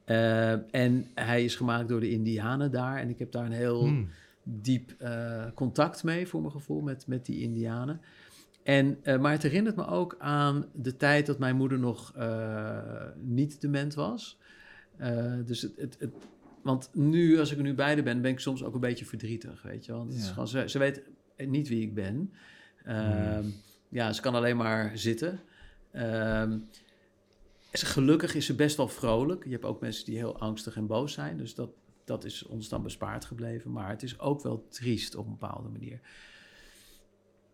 Eh, 0.05 0.75
en 0.75 1.07
hij 1.15 1.43
is 1.43 1.55
gemaakt 1.55 1.89
door 1.89 1.99
de 1.99 2.09
Indianen 2.09 2.71
daar. 2.71 2.97
En 2.97 3.09
ik 3.09 3.19
heb 3.19 3.31
daar 3.31 3.45
een 3.45 3.51
heel 3.51 3.81
Hmm. 3.83 4.07
diep 4.43 4.91
eh, 4.97 5.45
contact 5.55 6.03
mee, 6.03 6.27
voor 6.27 6.39
mijn 6.41 6.53
gevoel, 6.53 6.81
met, 6.81 7.07
met 7.07 7.25
die 7.25 7.39
Indianen. 7.41 8.01
En, 8.63 8.97
eh, 9.03 9.19
maar 9.19 9.31
het 9.31 9.43
herinnert 9.43 9.75
me 9.75 9.85
ook 9.87 10.15
aan 10.19 10.65
de 10.73 10.97
tijd 10.97 11.25
dat 11.25 11.39
mijn 11.39 11.55
moeder 11.55 11.79
nog 11.79 12.13
niet 13.21 13.61
dement 13.61 13.93
was. 13.93 14.37
Dus 15.45 15.61
het, 15.61 15.73
het, 15.77 15.95
het- 15.99 16.13
want 16.61 16.89
nu, 16.93 17.39
als 17.39 17.51
ik 17.51 17.57
er 17.57 17.63
nu 17.63 17.73
bij 17.73 17.95
de 17.95 18.03
ben, 18.03 18.21
ben 18.21 18.31
ik 18.31 18.39
soms 18.39 18.63
ook 18.63 18.73
een 18.73 18.79
beetje 18.79 19.05
verdrietig, 19.05 19.61
weet 19.61 19.85
je 19.85 19.91
wel. 19.91 20.01
Want 20.01 20.13
is 20.13 20.29
gewoon, 20.29 20.47
ze, 20.47 20.63
ze 20.69 20.77
weet 20.79 21.01
niet 21.37 21.67
wie 21.67 21.81
ik 21.81 21.93
ben. 21.93 22.31
Ehm, 22.85 23.45
Ja, 23.89 24.13
ze 24.13 24.21
kan 24.21 24.35
alleen 24.35 24.57
maar 24.57 24.91
zitten. 24.97 25.39
Ehm, 25.91 26.57
gelukkig 27.71 28.35
is 28.35 28.45
ze 28.45 28.55
best 28.55 28.77
wel 28.77 28.87
vrolijk. 28.87 29.43
Je 29.43 29.51
hebt 29.51 29.65
ook 29.65 29.81
mensen 29.81 30.05
die 30.05 30.17
heel 30.17 30.39
angstig 30.39 30.75
en 30.75 30.87
boos 30.87 31.13
zijn. 31.13 31.37
Dus 31.37 31.55
dat, 31.55 31.69
dat 32.05 32.23
is 32.23 32.45
ons 32.45 32.69
dan 32.69 32.83
bespaard 32.83 33.25
gebleven. 33.25 33.71
Maar 33.71 33.89
het 33.89 34.03
is 34.03 34.19
ook 34.19 34.41
wel 34.41 34.67
triest 34.69 35.15
op 35.15 35.25
een 35.25 35.37
bepaalde 35.37 35.69
manier. 35.69 35.99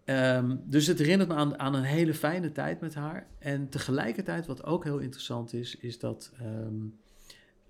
Ehm, 0.06 0.56
dus 0.64 0.88
het 0.88 1.00
herinnert 1.00 1.30
me 1.30 1.36
aan, 1.36 1.60
aan 1.60 1.74
een 1.76 1.84
hele 1.84 2.14
fijne 2.14 2.52
tijd 2.52 2.80
met 2.82 2.96
haar. 2.96 3.28
En 3.40 3.70
tegelijkertijd, 3.70 4.46
wat 4.46 4.64
ook 4.64 4.84
heel 4.84 4.98
interessant 5.00 5.54
is, 5.54 5.76
is 5.76 6.00
dat 6.00 6.32
ehm, 6.40 6.76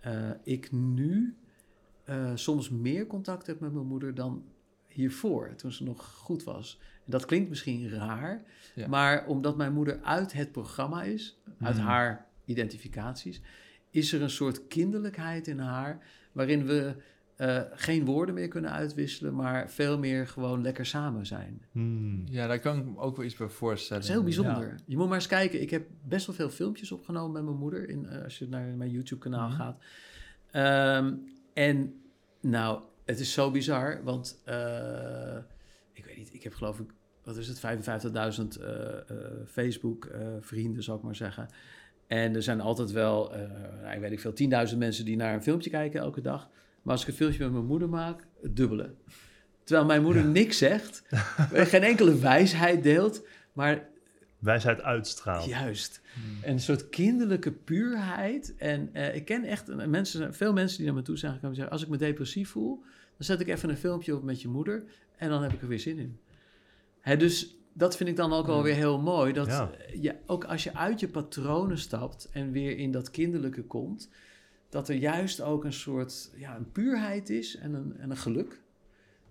eh, 0.01 0.29
ik 0.43 0.71
nu 0.71 1.37
eh, 2.03 2.31
soms 2.35 2.69
meer 2.69 3.07
contact 3.07 3.47
heb 3.47 3.59
met 3.59 3.73
mijn 3.73 3.85
moeder 3.87 4.15
dan 4.15 4.45
hiervoor, 4.87 5.55
toen 5.55 5.71
ze 5.71 5.83
nog 5.83 6.05
goed 6.13 6.43
was. 6.43 6.79
En 6.81 7.11
dat 7.11 7.25
klinkt 7.25 7.49
misschien 7.49 7.89
raar, 7.89 8.43
Ja. 8.75 8.87
maar 8.87 9.25
omdat 9.25 9.57
mijn 9.57 9.73
moeder 9.73 9.99
uit 10.01 10.33
het 10.33 10.51
programma 10.51 11.03
is, 11.03 11.39
uit 11.59 11.75
Hmm. 11.75 11.85
haar 11.85 12.26
identificaties, 12.47 13.41
is 13.89 14.13
er 14.13 14.21
een 14.21 14.29
soort 14.29 14.67
kinderlijkheid 14.67 15.47
in 15.47 15.59
haar, 15.59 15.99
waarin 16.31 16.65
we 16.65 16.95
eh, 17.35 17.61
geen 17.71 18.05
woorden 18.05 18.35
meer 18.35 18.47
kunnen 18.47 18.71
uitwisselen, 18.71 19.35
maar 19.35 19.69
veel 19.69 19.99
meer 19.99 20.27
gewoon 20.27 20.61
lekker 20.61 20.85
samen 20.85 21.25
zijn. 21.25 21.61
Hmm. 21.71 22.23
Ja, 22.29 22.47
daar 22.47 22.59
kan 22.59 22.77
ik 22.77 22.85
me 22.85 22.97
ook 22.97 23.15
wel 23.15 23.25
iets 23.25 23.35
bij 23.35 23.49
voorstellen. 23.49 24.01
Dat 24.01 24.09
is 24.09 24.15
heel 24.15 24.25
bijzonder. 24.25 24.79
Je 24.85 24.97
moet 24.97 25.07
maar 25.07 25.15
eens 25.15 25.27
kijken. 25.27 25.61
Ik 25.61 25.69
heb 25.69 25.87
best 26.07 26.25
wel 26.25 26.35
veel 26.35 26.49
filmpjes 26.49 26.91
opgenomen 26.91 27.31
met 27.31 27.43
mijn 27.43 27.57
moeder. 27.57 27.89
In, 27.89 28.05
eh, 28.07 28.23
als 28.23 28.39
je 28.39 28.47
naar 28.47 28.67
mijn 28.77 28.91
YouTube-kanaal 28.91 29.47
Mhm. 29.49 29.57
gaat. 29.57 29.83
Ehm, 30.51 31.13
en 31.53 31.93
nou, 32.41 32.81
het 33.05 33.19
is 33.19 33.33
zo 33.33 33.51
bizar. 33.51 34.03
Want 34.03 34.41
eh, 34.45 35.37
ik 35.93 36.05
weet 36.05 36.17
niet, 36.17 36.33
ik 36.33 36.43
heb 36.43 36.53
geloof 36.53 36.79
ik, 36.79 36.89
wat 37.23 37.37
is 37.37 37.47
het, 37.47 37.59
55.000 37.59 38.57
eh, 38.59 38.97
eh, 38.97 39.47
Facebook-vrienden, 39.47 40.83
zou 40.83 40.97
ik 40.97 41.03
maar 41.03 41.15
zeggen. 41.15 41.49
En 42.07 42.35
er 42.35 42.43
zijn 42.43 42.61
altijd 42.61 42.91
wel, 42.91 43.33
eh 43.33 43.39
nou, 43.81 43.95
ik 43.95 43.99
weet 43.99 44.11
ik 44.11 44.19
veel, 44.19 44.69
10.000 44.71 44.77
mensen 44.77 45.05
die 45.05 45.15
naar 45.15 45.33
een 45.33 45.43
filmpje 45.43 45.69
kijken 45.69 45.99
elke 45.99 46.21
dag. 46.21 46.49
Maar 46.81 46.93
als 46.93 47.01
ik 47.01 47.07
een 47.07 47.13
filmpje 47.13 47.43
met 47.43 47.51
mijn 47.51 47.65
moeder 47.65 47.89
maak, 47.89 48.27
het 48.41 48.55
dubbele. 48.55 48.93
Terwijl 49.63 49.87
mijn 49.87 50.01
moeder 50.01 50.25
niks 50.25 50.57
zegt, 50.57 51.03
geen 51.71 51.83
enkele 51.83 52.19
wijsheid 52.19 52.83
deelt, 52.83 53.25
maar 53.53 53.87
Wijsheid 54.39 54.81
uitstraalt. 54.81 55.45
Juist. 55.45 56.01
Hmm. 56.13 56.43
En 56.43 56.51
een 56.51 56.59
soort 56.59 56.89
kinderlijke 56.89 57.51
puurheid. 57.51 58.55
En 58.57 58.89
eh, 58.93 59.15
ik 59.15 59.25
ken 59.25 59.43
echt 59.43 59.75
mensen, 59.87 60.33
veel 60.33 60.53
mensen 60.53 60.77
die 60.77 60.85
naar 60.85 60.95
me 60.95 61.01
toe 61.01 61.17
zijn 61.17 61.31
gekomen 61.31 61.49
en 61.49 61.55
zeggen... 61.55 61.73
als 61.73 61.83
ik 61.83 61.89
me 61.89 61.97
depressief 61.97 62.49
voel, 62.49 62.83
dan 63.17 63.25
zet 63.25 63.39
ik 63.39 63.47
even 63.47 63.69
een 63.69 63.77
filmpje 63.77 64.15
op 64.15 64.23
met 64.23 64.41
je 64.41 64.47
moeder... 64.47 64.83
en 65.15 65.29
dan 65.29 65.43
heb 65.43 65.53
ik 65.53 65.61
er 65.61 65.67
weer 65.67 65.79
zin 65.79 65.97
in. 65.97 66.19
Hè, 66.99 67.17
dus 67.17 67.56
dat 67.77 67.97
vind 67.97 68.09
ik 68.09 68.15
dan 68.15 68.33
ook 68.33 68.45
wel 68.45 68.57
Ja. 68.57 68.63
weer 68.63 68.75
heel 68.75 68.99
mooi. 69.01 69.33
Dat 69.33 69.47
Ja. 69.47 69.71
je, 70.01 70.15
ook 70.25 70.43
als 70.43 70.63
je 70.63 70.73
uit 70.75 70.99
je 70.99 71.07
patronen 71.07 71.77
stapt 71.77 72.29
en 72.31 72.51
weer 72.51 72.77
in 72.77 72.91
dat 72.91 73.11
kinderlijke 73.11 73.63
komt... 73.63 74.09
dat 74.69 74.89
er 74.89 74.95
juist 74.95 75.41
ook 75.41 75.63
een 75.63 75.73
soort 75.73 76.31
ja, 76.35 76.55
een 76.55 76.71
puurheid 76.71 77.29
is 77.29 77.55
en 77.57 77.73
een, 77.73 77.97
en 77.97 78.09
een 78.09 78.17
geluk... 78.17 78.61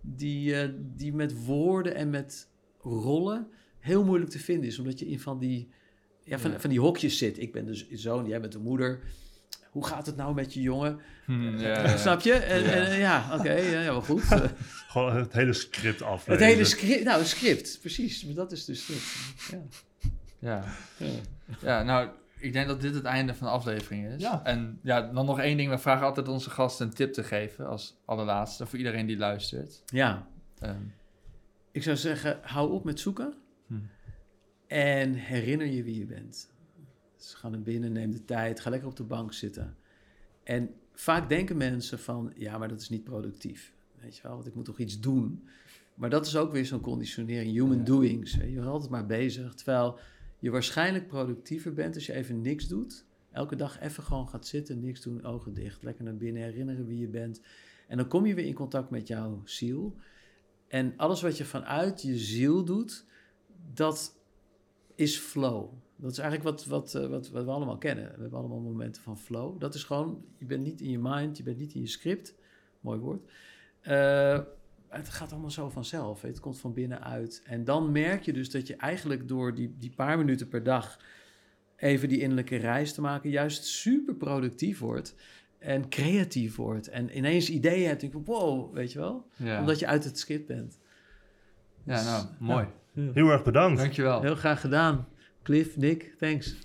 Die, 0.00 0.54
eh, 0.60 0.68
die 0.96 1.14
met 1.14 1.44
woorden 1.44 1.94
en 1.94 2.10
met 2.10 2.48
rollen 2.80 3.48
heel 3.78 4.04
moeilijk 4.04 4.30
te 4.30 4.38
vinden 4.38 4.66
is. 4.68 4.78
Omdat 4.78 4.98
je 4.98 5.06
in 5.08 5.20
van 5.20 5.38
die, 5.38 5.68
ja, 6.24 6.38
van, 6.38 6.50
Ja. 6.50 6.60
van 6.60 6.70
die 6.70 6.80
hokjes 6.80 7.18
zit. 7.18 7.38
Ik 7.38 7.52
ben 7.52 7.66
de 7.66 7.86
zoon, 7.92 8.26
jij 8.26 8.40
bent 8.40 8.52
de 8.52 8.58
moeder. 8.58 9.00
Hoe 9.76 9.86
gaat 9.86 10.06
het 10.06 10.16
nou 10.16 10.34
met 10.34 10.54
je 10.54 10.60
jongen? 10.60 11.00
Hmm, 11.24 11.58
ja, 11.58 11.74
Eh, 11.76 11.84
ja. 11.90 11.96
Snap 11.96 12.20
je? 12.20 12.32
En, 12.32 12.62
Ja. 12.62 12.70
en, 12.70 12.98
ja, 12.98 13.28
oké, 13.38 13.52
ja, 13.52 13.80
ja, 13.80 13.90
wel 13.90 14.02
goed. 14.02 14.22
Eh, 14.32 14.40
Gewoon 14.88 15.16
het 15.16 15.32
hele 15.32 15.52
script 15.52 15.98
het 15.98 16.08
aflezen. 16.08 16.44
hele 16.46 16.64
script, 16.64 17.04
nou, 17.04 17.24
script, 17.24 17.78
precies. 17.80 18.24
Maar 18.24 18.34
dat 18.34 18.52
is 18.52 18.64
dus 18.64 18.86
het. 18.86 19.60
Ja. 20.38 20.64
Ja. 21.60 21.82
Nou, 21.82 22.08
ik 22.38 22.52
denk 22.52 22.66
dat 22.68 22.80
dit 22.80 22.94
het 22.94 23.04
einde 23.04 23.34
van 23.34 23.46
de 23.46 23.52
aflevering 23.52 24.06
is. 24.14 24.22
Ja. 24.22 24.40
En 24.44 24.78
ja, 24.82 25.00
dan 25.12 25.26
nog 25.26 25.40
één 25.40 25.56
ding. 25.56 25.70
We 25.70 25.78
vragen 25.78 26.06
altijd 26.06 26.28
onze 26.28 26.50
gasten 26.50 26.86
een 26.86 26.92
tip 26.94 27.12
te 27.12 27.22
geven 27.24 27.66
als 27.66 27.96
allerlaatste 28.04 28.66
voor 28.66 28.78
iedereen 28.78 29.06
die 29.06 29.16
luistert. 29.16 29.82
ja, 29.86 30.26
Ehm, 30.60 30.80
ik 31.72 31.82
zou 31.82 31.96
zeggen, 31.96 32.38
hou 32.42 32.70
op 32.72 32.84
met 32.84 33.00
zoeken. 33.00 33.34
Hm. 33.66 33.74
En 34.66 35.12
herinner 35.14 35.66
je 35.66 35.82
wie 35.82 35.98
je 35.98 36.06
bent. 36.06 36.54
Dus 37.16 37.34
ga 37.34 37.48
naar 37.48 37.62
binnen, 37.62 37.92
neem 37.92 38.10
de 38.10 38.24
tijd, 38.24 38.60
ga 38.60 38.70
lekker 38.70 38.88
op 38.88 38.96
de 38.96 39.04
bank 39.04 39.32
zitten. 39.32 39.76
En 40.42 40.70
vaak 40.92 41.28
denken 41.28 41.56
mensen 41.56 41.98
van, 41.98 42.32
ja, 42.36 42.58
maar 42.58 42.68
dat 42.68 42.80
is 42.80 42.88
niet 42.88 43.04
productief. 43.04 43.74
weet 44.00 44.16
je 44.16 44.22
wel, 44.22 44.32
want 44.34 44.46
ik 44.46 44.54
moet 44.54 44.64
toch 44.64 44.78
iets 44.78 45.00
doen. 45.00 45.48
Maar 45.94 46.10
dat 46.10 46.26
is 46.26 46.36
ook 46.36 46.52
weer 46.52 46.66
zo'n 46.66 46.80
conditionering, 46.80 47.52
human 47.52 47.78
Ja. 47.78 47.84
doings. 47.84 48.34
hè. 48.34 48.44
Je 48.44 48.54
bent 48.54 48.66
altijd 48.66 48.90
maar 48.90 49.06
bezig, 49.06 49.54
terwijl 49.54 49.98
je 50.38 50.50
waarschijnlijk 50.50 51.06
productiever 51.06 51.72
bent 51.72 51.94
als 51.94 52.06
je 52.06 52.12
even 52.12 52.40
niks 52.40 52.68
doet. 52.68 53.04
Elke 53.32 53.56
dag 53.56 53.80
even 53.80 54.02
gewoon 54.02 54.28
gaat 54.28 54.46
zitten, 54.46 54.80
niks 54.80 55.00
doen, 55.00 55.24
ogen 55.24 55.54
dicht, 55.54 55.82
lekker 55.82 56.04
naar 56.04 56.16
binnen 56.16 56.42
herinneren 56.42 56.86
wie 56.86 56.98
je 56.98 57.08
bent. 57.08 57.40
En 57.88 57.96
dan 57.96 58.08
kom 58.08 58.26
je 58.26 58.34
weer 58.34 58.46
in 58.46 58.54
contact 58.54 58.90
met 58.90 59.06
jouw 59.08 59.40
ziel. 59.44 59.96
En 60.68 60.92
alles 60.96 61.22
wat 61.22 61.36
je 61.36 61.44
vanuit 61.44 62.02
je 62.02 62.18
ziel 62.18 62.64
doet, 62.64 63.04
dat 63.74 64.16
is 64.94 65.18
flow. 65.18 65.72
Dat 65.96 66.10
is 66.10 66.18
eigenlijk 66.18 66.50
wat, 66.50 66.66
wat, 66.66 66.94
eh, 66.94 67.06
wat, 67.06 67.30
wat 67.30 67.44
we 67.44 67.50
allemaal 67.50 67.78
kennen. 67.78 68.04
We 68.04 68.20
hebben 68.20 68.38
allemaal 68.38 68.60
momenten 68.60 69.02
van 69.02 69.18
flow. 69.18 69.60
Dat 69.60 69.74
is 69.74 69.84
gewoon, 69.84 70.24
je 70.38 70.44
bent 70.44 70.64
niet 70.64 70.80
in 70.80 70.90
je 70.90 70.98
mind, 70.98 71.36
je 71.36 71.42
bent 71.42 71.58
niet 71.58 71.74
in 71.74 71.80
je 71.80 71.86
script. 71.86 72.34
Mooi 72.80 72.98
woord. 72.98 73.30
Eh, 73.80 74.40
het 74.88 75.08
gaat 75.08 75.32
allemaal 75.32 75.50
zo 75.50 75.68
vanzelf. 75.68 76.22
Het 76.22 76.40
komt 76.40 76.58
van 76.60 76.72
binnenuit. 76.72 77.42
En 77.44 77.64
dan 77.64 77.92
merk 77.92 78.22
je 78.22 78.32
dus 78.32 78.50
dat 78.50 78.66
je 78.66 78.76
eigenlijk 78.76 79.28
door 79.28 79.54
die, 79.54 79.74
die 79.78 79.92
paar 79.96 80.18
minuten 80.18 80.48
per 80.48 80.62
dag 80.62 80.98
even 81.76 82.08
die 82.08 82.20
innerlijke 82.20 82.56
reis 82.56 82.92
te 82.92 83.00
maken, 83.00 83.30
juist 83.30 83.64
super 83.64 84.14
productief 84.14 84.78
wordt 84.78 85.14
en 85.58 85.88
creatief 85.88 86.56
wordt. 86.56 86.88
En 86.88 87.16
ineens 87.16 87.50
ideeën 87.50 87.88
hebt. 87.88 88.02
en 88.02 88.10
denk 88.10 88.22
ik, 88.22 88.34
wow, 88.34 88.74
weet 88.74 88.92
je 88.92 88.98
wel? 88.98 89.26
Ja, 89.36 89.60
Omdat 89.60 89.78
je 89.78 89.86
uit 89.86 90.04
het 90.04 90.18
script 90.18 90.46
bent. 90.46 90.78
ja 91.84 92.02
nou, 92.02 92.26
mooi. 92.38 92.66
Heel 92.92 93.30
erg 93.30 93.44
bedankt. 93.44 93.78
Dankjewel. 93.78 94.22
Heel 94.22 94.34
graag 94.34 94.60
gedaan. 94.60 95.06
Cliff, 95.46 95.76
Nick, 95.76 96.14
thanks. 96.18 96.56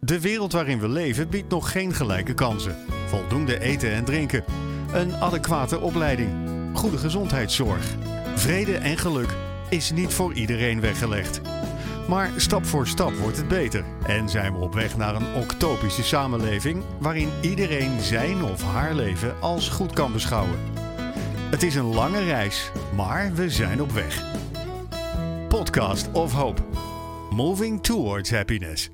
De 0.00 0.20
wereld 0.20 0.52
waarin 0.52 0.80
we 0.80 0.88
leven 0.88 1.28
biedt 1.28 1.48
nog 1.48 1.72
geen 1.72 1.92
gelijke 1.92 2.34
kansen. 2.34 2.76
Voldoende 3.06 3.60
eten 3.60 3.92
en 3.92 4.04
drinken. 4.04 4.44
Een 4.92 5.14
adequate 5.14 5.80
opleiding. 5.80 6.30
Goede 6.78 6.98
gezondheidszorg. 6.98 8.19
Vrede 8.40 8.74
en 8.76 8.98
geluk 8.98 9.34
is 9.68 9.90
niet 9.90 10.14
voor 10.14 10.32
iedereen 10.32 10.80
weggelegd. 10.80 11.40
Maar 12.08 12.30
stap 12.36 12.66
voor 12.66 12.86
stap 12.86 13.12
wordt 13.12 13.36
het 13.36 13.48
beter 13.48 13.84
en 14.06 14.28
zijn 14.28 14.52
we 14.52 14.58
op 14.58 14.74
weg 14.74 14.96
naar 14.96 15.14
een 15.14 15.34
octopische 15.34 16.02
samenleving 16.02 16.84
waarin 16.98 17.28
iedereen 17.40 18.00
zijn 18.00 18.42
of 18.42 18.62
haar 18.62 18.94
leven 18.94 19.40
als 19.40 19.68
goed 19.68 19.92
kan 19.92 20.12
beschouwen. 20.12 20.58
Het 21.50 21.62
is 21.62 21.74
een 21.74 21.94
lange 21.94 22.24
reis, 22.24 22.70
maar 22.94 23.32
we 23.34 23.50
zijn 23.50 23.82
op 23.82 23.92
weg. 23.92 24.24
Podcast 25.48 26.10
of 26.12 26.32
Hope. 26.32 26.62
Moving 27.30 27.82
towards 27.82 28.30
happiness. 28.30 28.90